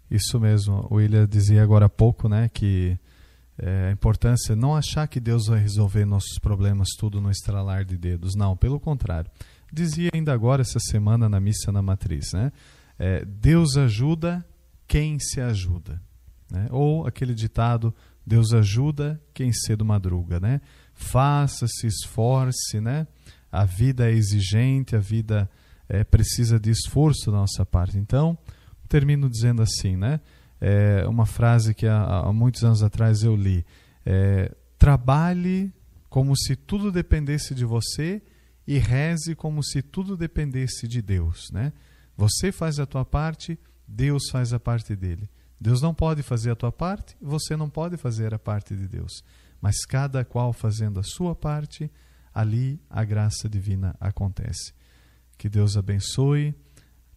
Isso 0.09 0.39
mesmo. 0.39 0.87
O 0.89 0.95
William 0.95 1.27
dizia 1.27 1.63
agora 1.63 1.85
há 1.85 1.89
pouco, 1.89 2.29
né, 2.29 2.49
que 2.49 2.97
é, 3.57 3.87
a 3.89 3.91
importância 3.91 4.55
não 4.55 4.75
achar 4.75 5.07
que 5.07 5.19
Deus 5.19 5.47
vai 5.47 5.59
resolver 5.59 6.05
nossos 6.05 6.39
problemas 6.39 6.89
tudo 6.97 7.21
no 7.21 7.29
estralar 7.29 7.85
de 7.85 7.97
dedos. 7.97 8.35
Não, 8.35 8.55
pelo 8.55 8.79
contrário. 8.79 9.29
Dizia 9.71 10.11
ainda 10.13 10.33
agora 10.33 10.61
essa 10.61 10.79
semana 10.79 11.27
na 11.27 11.39
missa 11.39 11.71
na 11.71 11.81
matriz, 11.81 12.31
né? 12.33 12.51
É, 12.97 13.25
Deus 13.25 13.75
ajuda 13.75 14.45
quem 14.87 15.17
se 15.19 15.41
ajuda, 15.41 15.99
né? 16.51 16.67
Ou 16.69 17.07
aquele 17.07 17.33
ditado 17.33 17.93
Deus 18.25 18.53
ajuda 18.53 19.21
quem 19.33 19.51
cedo 19.51 19.83
madruga, 19.83 20.39
né? 20.39 20.61
Faça, 20.93 21.67
se 21.67 21.87
esforce, 21.87 22.79
né? 22.79 23.07
A 23.51 23.65
vida 23.65 24.09
é 24.09 24.13
exigente, 24.13 24.95
a 24.95 24.99
vida 24.99 25.49
é, 25.87 26.03
precisa 26.03 26.59
de 26.59 26.71
esforço 26.71 27.31
da 27.31 27.37
nossa 27.37 27.65
parte. 27.65 27.97
Então, 27.97 28.37
termino 28.87 29.29
dizendo 29.29 29.61
assim, 29.61 29.95
né? 29.95 30.19
É 30.59 31.05
uma 31.07 31.25
frase 31.25 31.73
que 31.73 31.85
há, 31.85 32.03
há 32.03 32.33
muitos 32.33 32.63
anos 32.63 32.81
atrás 32.81 33.23
eu 33.23 33.35
li. 33.35 33.65
É, 34.05 34.55
trabalhe 34.77 35.73
como 36.09 36.35
se 36.37 36.55
tudo 36.55 36.91
dependesse 36.91 37.53
de 37.53 37.65
você 37.65 38.21
e 38.67 38.77
reze 38.77 39.35
como 39.35 39.63
se 39.63 39.81
tudo 39.81 40.15
dependesse 40.15 40.87
de 40.87 41.01
Deus, 41.01 41.49
né? 41.51 41.73
Você 42.15 42.51
faz 42.51 42.79
a 42.79 42.85
tua 42.85 43.03
parte, 43.03 43.57
Deus 43.87 44.29
faz 44.31 44.53
a 44.53 44.59
parte 44.59 44.95
dele. 44.95 45.29
Deus 45.59 45.81
não 45.81 45.93
pode 45.93 46.21
fazer 46.21 46.51
a 46.51 46.55
tua 46.55 46.71
parte, 46.71 47.15
você 47.21 47.55
não 47.55 47.69
pode 47.69 47.97
fazer 47.97 48.33
a 48.33 48.39
parte 48.39 48.75
de 48.75 48.87
Deus. 48.87 49.23
Mas 49.63 49.85
cada 49.85 50.25
qual 50.25 50.51
fazendo 50.51 50.99
a 50.99 51.03
sua 51.03 51.33
parte, 51.33 51.89
ali 52.33 52.81
a 52.89 53.01
graça 53.05 53.47
divina 53.47 53.95
acontece. 53.97 54.73
Que 55.37 55.47
Deus 55.47 55.77
abençoe. 55.77 56.53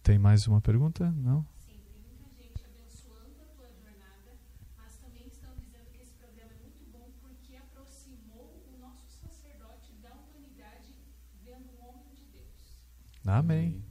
Tem 0.01 0.17
mais 0.17 0.47
uma 0.47 0.61
pergunta? 0.61 1.11
Não? 1.11 1.45
Sim, 1.59 1.75
tem 1.83 1.99
muita 2.07 2.29
gente 2.41 2.63
abençoando 2.63 3.35
a 3.41 3.47
tua 3.53 3.67
jornada, 3.67 4.31
mas 4.77 4.95
também 4.95 5.27
estão 5.27 5.49
dizendo 5.59 5.91
que 5.91 6.01
esse 6.01 6.13
programa 6.13 6.53
muito 6.61 6.85
bom 6.89 7.11
porque 7.19 7.57
aproximou 7.57 8.63
o 8.73 8.79
nosso 8.79 9.03
sacerdote 9.19 9.91
da 10.01 10.13
humanidade 10.15 10.95
vendo 11.43 11.67
homem 11.83 12.13
de 12.15 12.23
Deus. 12.31 12.79
Amém. 13.25 13.83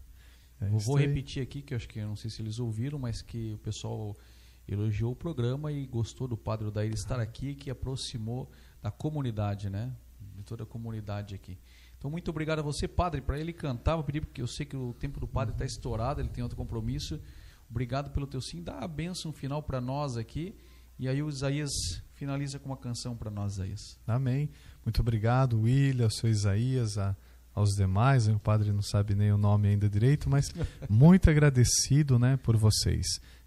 É 0.62 0.68
Vou, 0.70 0.96
repetir 0.96 1.42
aqui, 1.42 1.60
que 1.60 1.74
eu 1.74 1.76
acho 1.76 1.86
que 1.86 1.98
eu 1.98 2.08
não 2.08 2.16
sei 2.16 2.30
se 2.30 2.40
eles 2.40 2.58
ouviram, 2.58 2.98
mas 2.98 3.20
que 3.20 3.52
o 3.52 3.58
pessoal 3.58 4.16
elogiou 4.68 5.12
o 5.12 5.16
programa 5.16 5.72
e 5.72 5.86
gostou 5.86 6.26
do 6.26 6.36
Padre 6.36 6.66
Odair 6.66 6.92
estar 6.92 7.20
aqui, 7.20 7.54
que 7.54 7.70
aproximou 7.70 8.50
da 8.82 8.90
comunidade, 8.90 9.70
né? 9.70 9.92
De 10.34 10.42
toda 10.42 10.64
a 10.64 10.66
comunidade 10.66 11.34
aqui. 11.34 11.58
Então, 11.98 12.10
muito 12.10 12.30
obrigado 12.30 12.58
a 12.58 12.62
você, 12.62 12.86
Padre. 12.86 13.20
Para 13.20 13.38
ele 13.38 13.52
cantar, 13.52 13.96
vou 13.96 14.04
pedir, 14.04 14.20
porque 14.20 14.42
eu 14.42 14.46
sei 14.46 14.66
que 14.66 14.76
o 14.76 14.94
tempo 14.94 15.18
do 15.18 15.26
Padre 15.26 15.54
está 15.54 15.64
estourado, 15.64 16.20
ele 16.20 16.28
tem 16.28 16.42
outro 16.42 16.56
compromisso. 16.56 17.20
Obrigado 17.70 18.10
pelo 18.10 18.26
teu 18.26 18.40
sim. 18.40 18.62
Dá 18.62 18.78
a 18.78 18.88
bênção 18.88 19.32
final 19.32 19.62
para 19.62 19.80
nós 19.80 20.16
aqui. 20.16 20.54
E 20.98 21.08
aí 21.08 21.22
o 21.22 21.28
Isaías 21.28 21.70
finaliza 22.14 22.58
com 22.58 22.70
uma 22.70 22.76
canção 22.76 23.16
para 23.16 23.30
nós, 23.30 23.54
Isaías. 23.54 23.80
Amém. 24.06 24.48
Muito 24.84 25.00
obrigado, 25.00 25.60
William, 25.60 26.04
ao 26.04 26.10
seu 26.10 26.30
Isaías, 26.30 26.96
a, 26.96 27.16
aos 27.54 27.70
demais. 27.70 28.28
O 28.28 28.38
padre 28.38 28.72
não 28.72 28.82
sabe 28.82 29.14
nem 29.14 29.32
o 29.32 29.36
nome 29.36 29.68
ainda 29.68 29.88
direito, 29.88 30.30
mas 30.30 30.46
muito 30.88 31.28
agradecido 31.28 32.18
né, 32.18 32.38
por 32.38 32.56
vocês. 32.56 33.06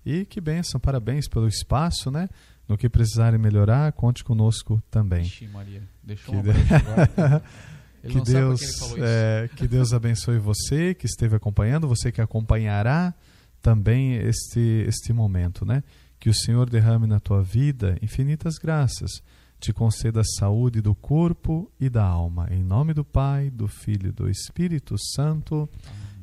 E 0.10 0.26
que 0.26 0.42
bênção, 0.42 0.80
parabéns 0.80 1.28
pelo 1.28 1.48
espaço, 1.48 2.10
né? 2.10 2.28
No 2.68 2.78
que 2.78 2.90
precisarem 2.90 3.40
melhorar, 3.40 3.92
conte 3.94 4.24
conosco 4.24 4.82
também. 4.90 5.22
Ixi, 5.24 5.48
Maria. 5.48 5.84
Deixou 6.04 6.34
Que 6.34 6.40
um 6.40 6.44
de- 6.44 6.74
agora. 6.74 7.44
Que 8.02 8.22
Deus, 8.22 8.62
é, 8.98 9.50
que 9.58 9.68
Deus 9.68 9.92
abençoe 9.92 10.38
você 10.40 10.94
que 10.94 11.06
esteve 11.06 11.36
acompanhando, 11.36 11.86
você 11.86 12.14
que 12.14 12.22
acompanhará 12.22 13.14
também 13.62 14.14
este 14.16 14.86
este 14.88 15.12
momento, 15.12 15.66
né? 15.66 15.84
Que 16.18 16.30
o 16.30 16.34
Senhor 16.34 16.70
derrame 16.70 17.06
na 17.08 17.20
tua 17.20 17.44
vida 17.44 17.98
infinitas 18.02 18.58
graças, 18.58 19.22
te 19.60 19.74
conceda 19.74 20.22
a 20.22 20.24
saúde 20.40 20.80
do 20.80 20.96
corpo 20.96 21.70
e 21.78 21.90
da 21.90 22.06
alma, 22.06 22.48
em 22.50 22.64
nome 22.64 22.94
do 22.94 23.04
Pai, 23.04 23.50
do 23.50 23.68
Filho 23.68 24.08
e 24.08 24.12
do 24.14 24.30
Espírito 24.30 24.96
Santo, 25.14 25.68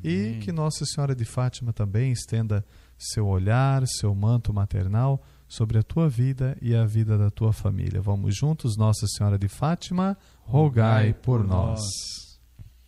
e 0.03 0.28
Amém. 0.28 0.41
que 0.41 0.51
Nossa 0.53 0.87
Senhora 0.87 1.14
de 1.14 1.26
Fátima 1.26 1.74
também 1.74 2.11
estenda 2.11 2.64
seu 2.99 3.27
olhar, 3.27 3.83
seu 3.87 4.15
manto 4.15 4.53
maternal 4.53 5.23
sobre 5.49 5.79
a 5.79 5.83
tua 5.83 6.09
vida 6.09 6.57
e 6.61 6.75
a 6.75 6.85
vida 6.85 7.17
da 7.17 7.31
tua 7.31 7.53
família. 7.53 8.01
Vamos 8.01 8.37
juntos, 8.37 8.77
Nossa 8.77 9.07
Senhora 9.07 9.39
de 9.39 9.49
Fátima, 9.49 10.17
rogai 10.43 11.13
por 11.13 11.45
nós. 11.45 11.81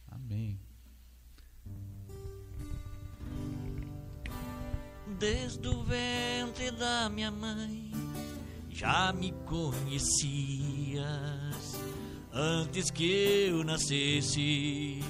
Amém. 0.09 0.59
Desde 5.19 5.67
o 5.69 5.83
ventre 5.83 6.71
da 6.73 7.09
minha 7.09 7.31
mãe 7.31 7.93
já 8.71 9.13
me 9.13 9.33
conhecias. 9.47 11.09
Antes 12.33 12.91
que 12.91 13.49
eu 13.49 13.65
nascesse, 13.65 15.01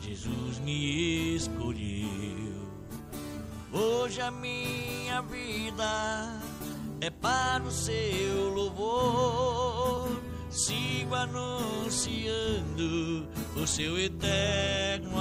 Jesus 0.00 0.60
me 0.60 1.34
escolheu. 1.34 2.47
Hoje 3.78 4.20
a 4.20 4.30
minha 4.32 5.22
vida 5.22 6.40
é 7.00 7.08
para 7.10 7.62
o 7.62 7.70
seu 7.70 8.48
louvor. 8.52 10.20
Sigo 10.50 11.14
anunciando 11.14 12.58
o 13.54 13.64
seu 13.68 13.96
eterno 13.96 15.12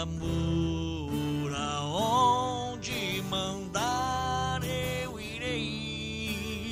amor. 0.00 1.52
Aonde 1.56 3.20
mandar 3.28 4.60
eu 4.62 5.18
irei. 5.18 6.62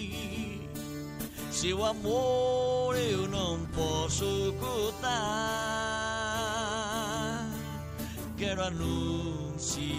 Seu 1.51 1.85
amor 1.85 2.97
eu 2.97 3.27
não 3.27 3.67
posso 3.75 4.51
ocultar. 4.51 5.17
Quero 8.37 8.63
anunciar 8.63 9.97